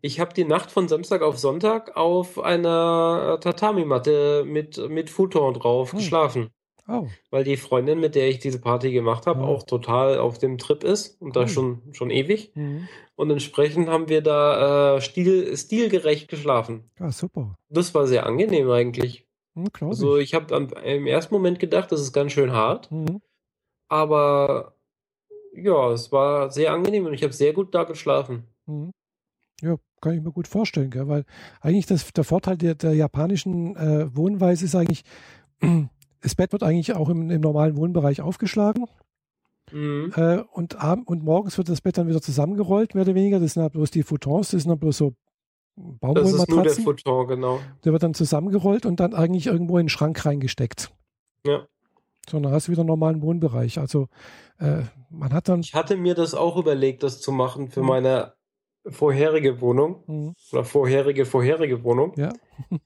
Ich 0.03 0.21
habe 0.21 0.35
die 0.35 0.45
Nacht 0.45 0.71
von 0.71 0.87
Samstag 0.89 1.23
auf 1.23 1.39
Sonntag 1.39 1.97
auf 1.97 2.39
einer 2.39 3.39
Tatami-Matte 3.41 4.45
mit, 4.47 4.79
mit 4.91 5.11
Futon 5.11 5.55
drauf 5.55 5.93
Hm. 5.93 5.99
geschlafen, 5.99 6.51
Oh, 6.87 7.07
weil 7.31 7.45
die 7.45 7.57
Freundin, 7.57 7.99
mit 8.01 8.15
der 8.15 8.29
ich 8.29 8.41
diese 8.41 8.61
Party 8.61 8.93
gemacht 8.93 9.27
habe, 9.27 9.41
Ja. 9.41 9.47
auch 9.47 9.63
total 9.63 10.19
auf 10.19 10.37
dem 10.39 10.59
Trip 10.59 10.85
ist 10.85 11.21
und 11.23 11.35
da 11.37 11.49
schon, 11.49 11.81
schon 11.93 12.11
ewig. 12.11 12.53
mhm. 12.55 12.89
Und 13.17 13.31
entsprechend 13.31 13.89
haben 13.89 14.09
wir 14.09 14.21
da 14.23 14.97
äh, 14.97 15.01
stil, 15.01 15.57
stilgerecht 15.57 16.29
geschlafen. 16.29 16.91
ja, 16.99 17.11
super. 17.13 17.55
Das 17.71 17.95
war 17.95 18.07
sehr 18.07 18.27
angenehm 18.27 18.69
eigentlich. 18.71 19.27
Hm, 19.55 19.69
Glaube 19.73 19.91
Also 19.93 20.17
ich. 20.19 20.25
ich 20.25 20.35
habe 20.35 20.55
im 20.85 21.07
ersten 21.07 21.33
Moment 21.35 21.59
gedacht, 21.61 21.91
das 21.93 22.01
ist 22.01 22.13
ganz 22.13 22.33
schön 22.33 22.53
hart, 22.53 22.91
Mhm. 22.91 23.23
aber 23.89 24.75
ja, 25.55 25.93
es 25.93 26.11
war 26.13 26.51
sehr 26.51 26.73
angenehm 26.73 27.07
und 27.07 27.15
ich 27.15 27.23
habe 27.23 27.33
sehr 27.33 27.53
gut 27.53 27.75
da 27.75 27.85
geschlafen. 27.85 28.45
Mhm. 28.67 28.91
Ja, 29.63 29.77
kann 30.01 30.15
ich 30.15 30.21
mir 30.23 30.33
gut 30.33 30.49
vorstellen, 30.49 30.91
gell? 30.91 31.09
weil 31.09 31.25
eigentlich 31.61 31.87
das, 31.87 32.13
der 32.13 32.25
Vorteil 32.25 32.57
der, 32.59 32.75
der 32.75 32.95
japanischen 32.95 33.77
äh, 33.77 34.15
Wohnweise 34.15 34.65
ist 34.65 34.75
eigentlich, 34.75 35.05
das 36.25 36.35
Bett 36.35 36.51
wird 36.53 36.63
eigentlich 36.65 36.95
auch 36.95 37.09
im, 37.09 37.31
im 37.31 37.41
normalen 37.41 37.77
Wohnbereich 37.77 38.21
aufgeschlagen 38.21 38.87
Mhm. 39.73 40.13
äh, 40.15 40.39
und, 40.53 40.77
abend, 40.83 41.09
und 41.09 41.25
morgens 41.25 41.57
wird 41.57 41.69
das 41.71 41.81
Bett 41.81 41.97
dann 41.97 42.07
wieder 42.07 42.21
zusammengerollt, 42.21 42.95
mehr 42.95 43.03
oder 43.05 43.15
weniger. 43.15 43.41
Das 43.41 43.55
sind 43.55 43.63
halt 43.63 43.73
bloß 43.73 43.91
die 43.91 44.03
Futons, 44.03 44.51
das 44.51 44.63
sind 44.63 44.71
halt 44.71 44.81
bloß 44.81 44.97
so 44.99 45.15
Das 45.77 45.87
ist 45.87 46.03
nur 46.03 46.15
der 46.15 46.23
Baumwollmatratzen. 46.43 46.85
Futon, 46.85 47.27
genau. 47.29 47.61
Der 47.85 47.93
wird 47.93 48.03
dann 48.03 48.13
zusammengerollt 48.15 48.85
und 48.85 49.01
dann 49.01 49.15
eigentlich 49.15 49.47
irgendwo 49.47 49.79
in 49.79 49.85
den 49.85 49.89
Schrank 49.89 50.25
reingesteckt. 50.27 50.93
Ja. 51.47 51.67
So, 52.29 52.39
dann 52.41 52.53
hast 52.53 52.69
du 52.69 52.73
wieder 52.73 52.83
einen 52.83 52.89
normalen 52.89 53.23
Wohnbereich. 53.23 53.79
Also 53.79 54.09
äh, 54.59 54.83
man 55.11 55.33
hat 55.33 55.49
dann, 55.49 55.61
Ich 55.61 55.75
hatte 55.75 55.97
mir 55.97 56.15
das 56.15 56.35
auch 56.35 56.57
überlegt, 56.59 57.03
das 57.03 57.21
zu 57.23 57.33
machen 57.33 57.69
für 57.71 57.81
Mhm. 57.81 57.87
meine 57.89 58.35
vorherige 58.87 59.63
Wohnung 59.63 60.05
Mhm. 60.07 60.35
oder 60.53 60.65
vorherige, 60.65 61.25
vorherige 61.25 61.83
Wohnung. 61.85 62.13
ja, 62.17 62.33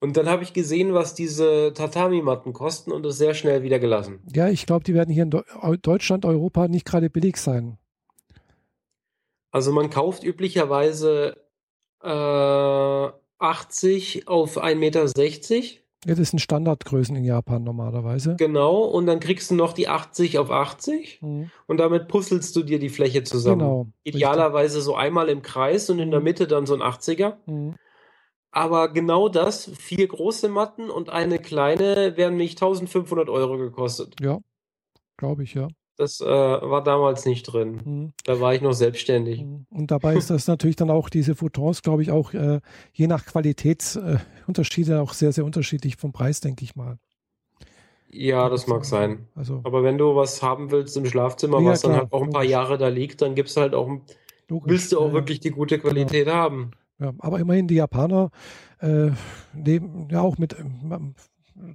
Und 0.00 0.16
dann 0.16 0.28
habe 0.28 0.44
ich 0.44 0.52
gesehen, 0.52 0.94
was 0.94 1.14
diese 1.14 1.72
Tatami-Matten 1.74 2.52
kosten 2.52 2.92
und 2.92 3.04
es 3.04 3.18
sehr 3.18 3.34
schnell 3.34 3.62
wieder 3.64 3.78
gelassen. 3.80 4.20
ja, 4.32 4.48
ich 4.48 4.64
glaube, 4.66 4.84
die 4.84 4.94
werden 4.94 5.12
hier 5.12 5.24
in 5.24 5.30
Deu- 5.30 5.42
Eu- 5.60 5.76
Deutschland, 5.76 6.24
Europa 6.24 6.68
nicht 6.68 6.84
gerade 6.86 7.10
billig 7.10 7.36
sein. 7.36 7.78
Also 9.50 9.72
man 9.72 9.90
kauft 9.90 10.22
üblicherweise 10.24 11.36
äh, 12.02 12.08
80 13.38 14.28
auf 14.28 14.58
1,60 14.62 14.74
Meter. 14.76 15.04
Ja, 16.06 16.14
das 16.14 16.30
sind 16.30 16.38
Standardgrößen 16.38 17.16
in 17.16 17.24
Japan 17.24 17.64
normalerweise. 17.64 18.36
Genau, 18.36 18.82
und 18.84 19.06
dann 19.06 19.18
kriegst 19.18 19.50
du 19.50 19.56
noch 19.56 19.72
die 19.72 19.88
80 19.88 20.38
auf 20.38 20.50
80 20.52 21.20
Mhm. 21.22 21.50
und 21.66 21.78
damit 21.78 22.06
puzzelst 22.06 22.54
du 22.54 22.62
dir 22.62 22.78
die 22.78 22.88
Fläche 22.88 23.24
zusammen. 23.24 23.58
Genau. 23.60 23.86
Idealerweise 24.04 24.80
so 24.80 24.94
einmal 24.94 25.28
im 25.28 25.42
Kreis 25.42 25.90
und 25.90 25.98
in 25.98 26.10
der 26.12 26.20
Mhm. 26.20 26.24
Mitte 26.24 26.46
dann 26.46 26.66
so 26.66 26.74
ein 26.74 26.82
80er. 26.82 27.38
Mhm. 27.46 27.74
Aber 28.58 28.88
genau 28.88 29.28
das, 29.28 29.70
vier 29.78 30.08
große 30.08 30.48
Matten 30.48 30.90
und 30.90 31.10
eine 31.10 31.38
kleine, 31.38 32.16
werden 32.16 32.36
mich 32.36 32.52
1500 32.52 33.28
Euro 33.28 33.56
gekostet. 33.56 34.16
Ja, 34.20 34.40
glaube 35.16 35.44
ich, 35.44 35.54
ja. 35.54 35.68
Das 35.96 36.20
äh, 36.20 36.26
war 36.26 36.82
damals 36.82 37.24
nicht 37.24 37.44
drin. 37.44 37.80
Mhm. 37.84 38.12
Da 38.24 38.40
war 38.40 38.54
ich 38.54 38.60
noch 38.60 38.72
selbstständig. 38.72 39.44
Mhm. 39.44 39.66
Und 39.70 39.92
dabei 39.92 40.16
ist 40.16 40.30
das 40.30 40.48
natürlich 40.48 40.74
dann 40.74 40.90
auch, 40.90 41.08
diese 41.08 41.36
Futons, 41.36 41.82
glaube 41.82 42.02
ich, 42.02 42.10
auch 42.10 42.34
äh, 42.34 42.60
je 42.92 43.06
nach 43.06 43.26
Qualitätsunterschiede 43.26 44.94
äh, 44.94 44.98
auch 44.98 45.12
sehr, 45.12 45.30
sehr 45.30 45.44
unterschiedlich 45.44 45.94
vom 45.94 46.12
Preis, 46.12 46.40
denke 46.40 46.64
ich 46.64 46.74
mal. 46.74 46.98
Ja, 48.10 48.48
das 48.48 48.66
mag 48.66 48.84
sein. 48.84 49.28
Also 49.36 49.60
Aber 49.62 49.84
wenn 49.84 49.98
du 49.98 50.16
was 50.16 50.42
haben 50.42 50.72
willst 50.72 50.96
im 50.96 51.06
Schlafzimmer, 51.06 51.60
Ja, 51.60 51.70
was 51.70 51.82
dann 51.82 51.92
klar, 51.92 52.02
halt 52.02 52.12
auch 52.12 52.22
ein 52.22 52.30
paar 52.30 52.42
logisch. 52.42 52.50
Jahre 52.50 52.76
da 52.76 52.88
liegt, 52.88 53.22
dann 53.22 53.36
gibst 53.36 53.56
du 53.56 53.60
halt 53.60 53.74
auch, 53.74 53.88
logisch. 54.48 54.68
willst 54.72 54.90
du 54.92 54.98
auch 54.98 55.12
wirklich 55.12 55.38
die 55.38 55.50
gute 55.50 55.78
Qualität 55.78 56.26
haben. 56.26 56.72
Ja, 57.00 57.12
aber 57.18 57.38
immerhin 57.38 57.68
die 57.68 57.76
Japaner 57.76 58.30
äh, 58.80 59.10
leben 59.54 60.08
ja 60.10 60.20
auch 60.20 60.36
mit 60.38 60.58
ähm, 60.58 61.14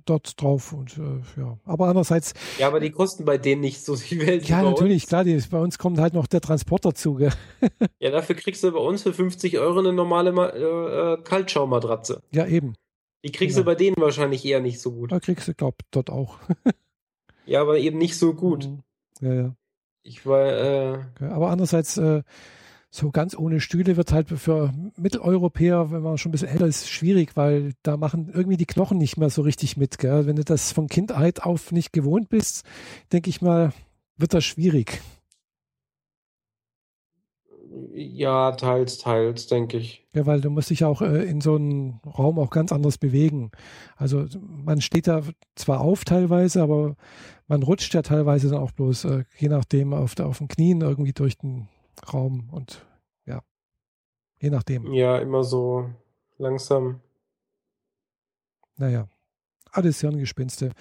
dort 0.05 0.41
drauf 0.41 0.73
und 0.73 0.97
äh, 0.97 1.21
ja. 1.39 1.57
Aber 1.65 1.87
andererseits, 1.87 2.33
Ja, 2.57 2.67
aber 2.67 2.79
die 2.79 2.91
kosten 2.91 3.25
bei 3.25 3.37
denen 3.37 3.61
nicht 3.61 3.83
so 3.83 3.95
viel 3.95 4.25
Welt 4.25 4.47
ja, 4.47 4.61
natürlich, 4.61 5.03
uns. 5.03 5.09
klar, 5.09 5.23
die, 5.23 5.37
bei 5.49 5.59
uns 5.59 5.77
kommt 5.77 5.99
halt 5.99 6.13
noch 6.13 6.27
der 6.27 6.41
Transport 6.41 6.85
dazu. 6.85 7.15
Gell? 7.15 7.31
Ja, 7.99 8.11
dafür 8.11 8.35
kriegst 8.35 8.63
du 8.63 8.71
bei 8.71 8.79
uns 8.79 9.03
für 9.03 9.13
50 9.13 9.59
Euro 9.59 9.79
eine 9.79 9.93
normale 9.93 10.31
Ma 10.31 10.47
äh, 10.49 11.13
äh, 11.13 11.21
Kaltschaummatratze. 11.23 12.21
Ja, 12.31 12.45
eben. 12.45 12.75
Die 13.25 13.31
kriegst 13.31 13.55
Genau. 13.55 13.63
du 13.63 13.71
bei 13.71 13.75
denen 13.75 13.95
wahrscheinlich 13.97 14.43
eher 14.43 14.59
nicht 14.59 14.81
so 14.81 14.91
gut. 14.91 15.11
Da 15.13 15.19
kriegst 15.21 15.47
du, 15.47 15.53
glaub 15.53 15.75
dort 15.91 16.09
auch. 16.09 16.37
Ja, 17.45 17.59
aber 17.61 17.77
eben 17.77 17.97
nicht 17.97 18.17
so 18.17 18.33
gut. 18.33 18.69
Mhm. 18.69 18.83
Ja, 19.19 19.33
ja. 19.33 19.55
Ich 20.03 20.25
war, 20.25 20.45
äh, 20.47 20.99
Aber 21.19 21.49
andererseits, 21.49 21.97
äh, 21.97 22.23
so 22.95 23.09
ganz 23.09 23.35
ohne 23.35 23.59
Stühle 23.59 23.97
wird 23.97 24.11
halt 24.11 24.29
für 24.29 24.71
Mitteleuropäer, 24.97 25.89
wenn 25.91 26.03
man 26.03 26.19
schon 26.19 26.29
ein 26.29 26.33
bisschen 26.33 26.49
älter 26.49 26.67
ist, 26.67 26.89
schwierig, 26.89 27.35
weil 27.35 27.73
da 27.81 27.97
machen 27.97 28.29
irgendwie 28.31 28.57
die 28.57 28.67
Knochen 28.67 28.99
nicht 28.99 29.17
mehr 29.17 29.31
so 29.31 29.41
richtig 29.41 29.77
mit. 29.77 29.97
Gell? 29.97 30.27
Wenn 30.27 30.35
du 30.35 30.43
das 30.43 30.71
von 30.71 30.87
Kindheit 30.87 31.41
auf 31.41 31.71
nicht 31.71 31.91
gewohnt 31.91 32.29
bist, 32.29 32.63
denke 33.11 33.31
ich 33.31 33.41
mal, 33.41 33.73
wird 34.17 34.35
das 34.35 34.45
schwierig. 34.45 35.01
ja, 37.93 38.51
teils, 38.51 38.97
teils, 38.97 39.47
denke 39.47 39.77
ich. 39.77 40.05
Ja, 40.13 40.25
weil 40.25 40.41
du 40.41 40.49
musst 40.49 40.69
dich 40.69 40.83
auch 40.83 41.01
äh, 41.01 41.23
in 41.23 41.41
so 41.41 41.55
einem 41.55 41.99
Raum 42.05 42.37
auch 42.37 42.49
ganz 42.49 42.71
anders 42.71 42.97
bewegen. 42.97 43.51
Also 43.95 44.25
man 44.39 44.81
steht 44.81 45.07
da 45.07 45.21
zwar 45.55 45.81
auf 45.81 46.05
teilweise, 46.05 46.61
aber 46.61 46.95
man 47.47 47.63
rutscht 47.63 47.93
ja 47.93 48.01
teilweise 48.01 48.49
dann 48.49 48.59
auch 48.59 48.71
bloß, 48.71 49.05
äh, 49.05 49.23
je 49.37 49.49
nachdem, 49.49 49.93
auf, 49.93 50.15
der, 50.15 50.27
auf 50.27 50.37
den 50.37 50.47
Knien 50.47 50.81
irgendwie 50.81 51.13
durch 51.13 51.37
den 51.37 51.67
Raum 52.11 52.49
und 52.51 52.85
ja, 53.25 53.43
je 54.39 54.49
nachdem. 54.49 54.93
Ja, 54.93 55.17
immer 55.19 55.43
so 55.43 55.89
langsam. 56.37 57.01
Naja, 58.75 59.07
alles 59.71 60.01
Hirngespinste. 60.01 60.71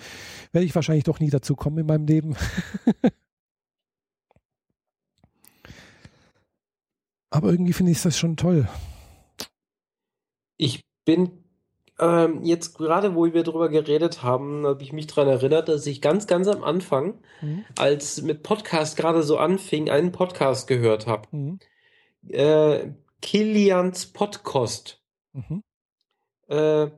Werde 0.53 0.65
ich 0.65 0.75
wahrscheinlich 0.75 1.05
doch 1.05 1.21
nie 1.21 1.31
dazu 1.31 1.55
kommen 1.57 1.79
in 1.79 1.87
meinem 1.87 2.07
Leben. 2.07 2.37
Aber 7.31 7.51
irgendwie 7.51 7.73
finde 7.73 7.93
ich 7.93 8.03
das 8.03 8.19
schon 8.19 8.37
toll. 8.37 8.69
Ich 10.59 10.85
bin 11.05 11.42
ähm, 12.03 12.43
jetzt 12.43 12.77
gerade, 12.77 13.15
wo 13.15 13.25
wir 13.33 13.43
drüber 13.45 13.69
geredet 13.69 14.23
haben, 14.23 14.67
habe 14.67 14.83
ich 14.83 14.93
mich 14.93 15.07
daran 15.07 15.29
erinnert, 15.29 15.69
dass 15.69 15.87
ich 15.87 16.01
ganz, 16.03 16.27
ganz 16.27 16.49
am 16.49 16.63
Anfang, 16.65 17.21
Mhm. 17.41 17.65
als 17.79 18.21
mit 18.23 18.43
Podcast 18.43 18.97
gerade 18.97 19.23
so 19.23 19.39
anfing, 19.39 19.89
einen 19.91 20.13
Podcast 20.13 20.67
gehört 20.67 21.07
habe. 21.07 21.29
Mhm. 21.31 21.59
Äh, 22.29 22.93
Kilians 23.21 24.07
Podcast. 24.07 25.01
Mhm. 25.33 25.63
Äh, 26.49 26.89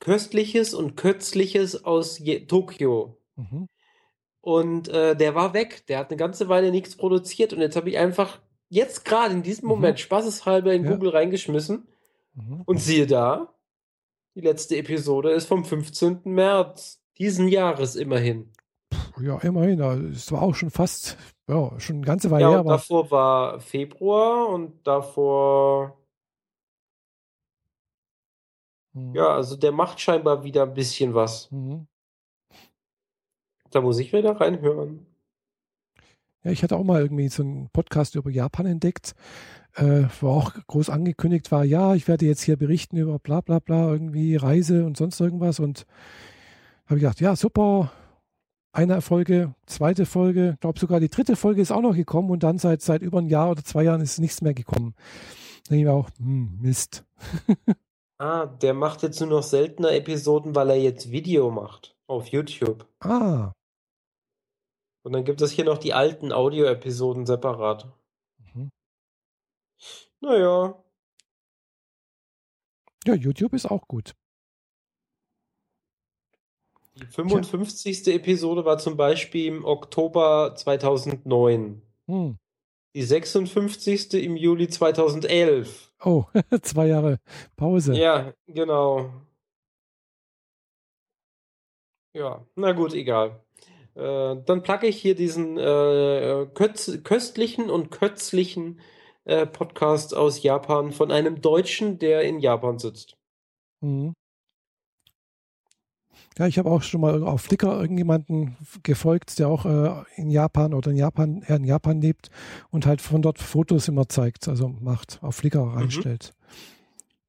Köstliches 0.00 0.74
und 0.74 0.96
Köstliches 0.96 1.84
aus 1.84 2.18
Je 2.18 2.40
Tokio. 2.46 3.18
Mhm. 3.36 3.68
Und 4.40 4.88
äh, 4.88 5.16
der 5.16 5.34
war 5.34 5.52
weg. 5.54 5.84
Der 5.88 5.98
hat 5.98 6.10
eine 6.10 6.16
ganze 6.16 6.48
Weile 6.48 6.70
nichts 6.70 6.96
produziert. 6.96 7.52
Und 7.52 7.60
jetzt 7.60 7.76
habe 7.76 7.90
ich 7.90 7.98
einfach 7.98 8.38
jetzt 8.68 9.04
gerade 9.04 9.34
in 9.34 9.42
diesem 9.42 9.64
Mhm. 9.64 9.74
Moment 9.74 10.00
spaßeshalber 10.00 10.72
in 10.72 10.84
Ja. 10.84 10.92
Google 10.92 11.10
reingeschmissen. 11.10 11.88
Mhm. 12.34 12.62
Und 12.64 12.78
siehe 12.78 13.06
da, 13.06 13.52
die 14.38 14.44
letzte 14.46 14.76
Episode 14.76 15.30
ist 15.32 15.46
vom 15.46 15.64
15. 15.64 16.20
März 16.24 17.02
diesen 17.18 17.48
Jahres 17.48 17.96
immerhin. 17.96 18.52
Ja, 19.20 19.38
immerhin. 19.40 19.82
also 19.82 20.06
Es 20.06 20.30
war 20.30 20.42
auch 20.42 20.54
schon 20.54 20.70
fast, 20.70 21.18
ja, 21.48 21.78
schon 21.80 21.96
eine 21.96 22.06
ganze 22.06 22.30
Weile 22.30 22.42
Ja, 22.44 22.50
her, 22.52 22.62
davor 22.62 23.10
war 23.10 23.58
Februar 23.58 24.48
und 24.48 24.86
davor, 24.86 25.98
Mhm. 28.94 29.14
ja, 29.16 29.26
also 29.34 29.56
der 29.56 29.72
macht 29.72 30.00
scheinbar 30.00 30.44
wieder 30.44 30.62
ein 30.62 30.72
bisschen 30.74 31.14
was. 31.14 31.50
Mhm. 31.50 31.88
Da 33.70 33.80
muss 33.80 33.98
ich 33.98 34.12
wieder 34.12 34.40
reinhören. 34.40 35.04
Ja, 36.44 36.52
ich 36.52 36.62
hatte 36.62 36.76
auch 36.76 36.84
mal 36.84 37.00
irgendwie 37.00 37.28
so 37.28 37.42
einen 37.42 37.68
Podcast 37.70 38.14
über 38.14 38.30
Japan 38.30 38.66
entdeckt, 38.66 39.14
äh, 39.74 40.04
wo 40.20 40.28
auch 40.28 40.52
groß 40.66 40.90
angekündigt 40.90 41.50
war, 41.50 41.64
ja, 41.64 41.94
ich 41.94 42.06
werde 42.08 42.26
jetzt 42.26 42.42
hier 42.42 42.56
berichten 42.56 42.96
über 42.96 43.18
bla 43.18 43.40
bla 43.40 43.58
bla, 43.58 43.90
irgendwie 43.90 44.36
Reise 44.36 44.84
und 44.84 44.96
sonst 44.96 45.20
irgendwas. 45.20 45.60
Und 45.60 45.86
habe 46.86 46.96
ich 46.96 47.02
gedacht, 47.02 47.20
ja, 47.20 47.36
super. 47.36 47.92
Eine 48.70 49.00
Folge, 49.00 49.54
zweite 49.66 50.06
Folge, 50.06 50.56
glaube 50.60 50.78
sogar 50.78 51.00
die 51.00 51.08
dritte 51.08 51.36
Folge 51.36 51.62
ist 51.62 51.72
auch 51.72 51.80
noch 51.80 51.96
gekommen 51.96 52.30
und 52.30 52.42
dann 52.42 52.58
seit, 52.58 52.82
seit 52.82 53.02
über 53.02 53.18
ein 53.18 53.26
Jahr 53.26 53.50
oder 53.50 53.64
zwei 53.64 53.82
Jahren 53.82 54.02
ist 54.02 54.18
nichts 54.18 54.42
mehr 54.42 54.54
gekommen. 54.54 54.94
Da 55.64 55.74
denke 55.74 55.80
ich 55.80 55.84
mir 55.84 55.92
auch, 55.92 56.10
hm, 56.18 56.58
Mist. 56.60 57.04
Ah, 58.20 58.46
der 58.46 58.74
macht 58.74 59.04
jetzt 59.04 59.20
nur 59.20 59.28
noch 59.28 59.44
seltener 59.44 59.92
Episoden, 59.92 60.56
weil 60.56 60.70
er 60.70 60.76
jetzt 60.76 61.12
Video 61.12 61.52
macht 61.52 61.94
auf 62.08 62.26
YouTube. 62.26 62.84
Ah, 62.98 63.52
Und 65.02 65.12
dann 65.12 65.24
gibt 65.24 65.40
es 65.40 65.52
hier 65.52 65.64
noch 65.64 65.78
die 65.78 65.94
alten 65.94 66.32
Audio-Episoden 66.32 67.26
separat. 67.26 67.86
mhm. 68.54 68.70
Naja. 70.20 70.82
Ja, 73.04 73.14
YouTube 73.14 73.54
ist 73.54 73.66
auch 73.66 73.86
gut. 73.88 74.14
Die 76.96 77.06
55. 77.06 78.08
Episode 78.08 78.64
war 78.64 78.78
zum 78.78 78.96
Beispiel 78.96 79.46
im 79.46 79.64
Oktober 79.64 80.54
2009. 80.56 81.80
Hm. 82.06 82.38
Die 82.94 83.02
56. 83.02 84.14
im 84.14 84.36
Juli 84.36 84.68
2011. 84.68 85.94
Oh, 86.04 86.24
zwei 86.62 86.88
Jahre 86.88 87.20
Pause. 87.56 87.94
Ja, 87.94 88.32
genau. 88.46 89.12
Ja, 92.14 92.44
na 92.56 92.72
gut, 92.72 92.94
egal. 92.94 93.40
Äh, 93.98 94.36
dann 94.46 94.62
placke 94.62 94.86
ich 94.86 94.96
hier 94.96 95.16
diesen 95.16 95.58
äh, 95.58 96.46
köstlichen 96.54 97.68
und 97.68 97.90
kötzlichen 97.90 98.78
äh, 99.24 99.44
Podcast 99.44 100.14
aus 100.14 100.42
Japan 100.42 100.92
von 100.92 101.10
einem 101.10 101.40
Deutschen, 101.40 101.98
der 101.98 102.22
in 102.22 102.38
Japan 102.38 102.78
sitzt. 102.78 103.16
Mhm. 103.80 104.14
Ja, 106.38 106.46
ich 106.46 106.58
habe 106.58 106.70
auch 106.70 106.82
schon 106.82 107.00
mal 107.00 107.24
auf 107.24 107.40
Flickr 107.42 107.80
irgendjemanden 107.80 108.56
gefolgt, 108.84 109.40
der 109.40 109.48
auch 109.48 109.66
äh, 109.66 110.04
in 110.14 110.30
Japan 110.30 110.72
oder 110.72 110.92
in 110.92 110.96
Japan, 110.96 111.42
er 111.44 111.56
in 111.56 111.64
Japan 111.64 112.00
lebt 112.00 112.30
und 112.70 112.86
halt 112.86 113.00
von 113.00 113.20
dort 113.22 113.40
Fotos 113.40 113.88
immer 113.88 114.08
zeigt, 114.08 114.46
also 114.46 114.68
macht, 114.68 115.18
auf 115.22 115.34
Flickr 115.34 115.64
Mhm. 115.64 115.74
reinstellt. 115.76 116.32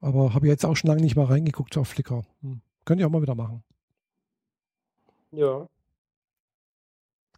Aber 0.01 0.35
habe 0.35 0.47
jetzt 0.47 0.65
auch 0.65 0.75
schon 0.75 0.89
lange 0.89 1.01
nicht 1.01 1.15
mal 1.15 1.25
reingeguckt 1.25 1.75
auf 1.77 1.87
Flickr. 1.87 2.21
Hm. 2.41 2.61
Könnt 2.85 3.01
ihr 3.01 3.07
auch 3.07 3.11
mal 3.11 3.23
wieder 3.23 3.35
machen. 3.35 3.63
Ja. 5.31 5.67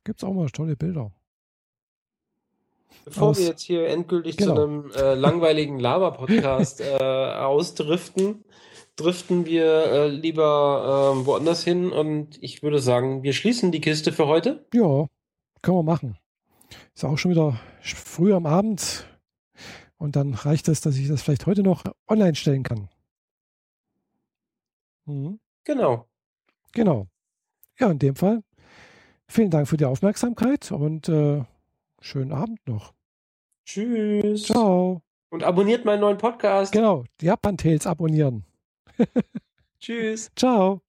Gibt's 0.04 0.24
auch 0.24 0.34
mal 0.34 0.50
tolle 0.50 0.76
Bilder. 0.76 1.12
Bevor 3.06 3.30
Aus- 3.30 3.40
wir 3.40 3.46
jetzt 3.48 3.62
hier 3.62 3.88
endgültig 3.88 4.38
Genau. 4.38 4.56
zu 4.56 4.62
einem 4.62 4.92
äh, 4.92 5.14
langweiligen 5.16 5.80
Laber-Podcast 5.80 6.82
äh, 6.82 6.98
ausdriften, 6.98 8.44
driften 8.96 9.46
wir 9.46 9.66
äh, 9.86 10.08
lieber 10.10 11.14
ähm, 11.16 11.26
woanders 11.26 11.64
hin 11.64 11.92
und 11.92 12.42
ich 12.44 12.62
würde 12.64 12.80
sagen, 12.80 13.24
wir 13.24 13.34
schließen 13.34 13.72
die 13.72 13.82
Kiste 13.82 14.12
für 14.12 14.28
heute. 14.28 14.66
Ja, 14.74 15.08
können 15.62 15.78
wir 15.78 15.84
machen. 15.84 16.18
Ist 16.94 17.06
auch 17.06 17.18
schon 17.18 17.32
wieder 17.32 17.60
früh 17.84 18.34
am 18.34 18.46
Abend 18.46 19.08
und 19.98 20.16
dann 20.16 20.34
reicht 20.34 20.68
es, 20.68 20.82
dass 20.82 20.98
ich 20.98 21.08
das 21.08 21.22
vielleicht 21.22 21.46
heute 21.46 21.64
noch 21.64 21.84
online 22.08 22.36
stellen 22.36 22.64
kann. 22.64 22.90
Mhm. 25.06 25.40
Genau. 25.64 26.08
Genau. 26.74 27.08
Ja, 27.80 27.90
in 27.92 28.00
dem 28.00 28.16
Fall 28.16 28.44
vielen 29.32 29.50
Dank 29.50 29.68
für 29.68 29.78
die 29.78 29.86
Aufmerksamkeit 29.86 30.72
und 30.72 31.10
äh, 31.10 31.44
schönen 32.02 32.32
Abend 32.32 32.60
noch. 32.68 32.94
Tschüss. 33.66 34.44
Ciao. 34.44 35.02
Und 35.30 35.44
abonniert 35.44 35.86
meinen 35.86 36.02
neuen 36.02 36.18
Podcast. 36.18 36.74
Genau, 36.74 37.06
Japan 37.22 37.58
Tales 37.58 37.88
abonnieren. 37.88 38.44
Tschüss. 39.80 40.30
Ciao. 40.36 40.82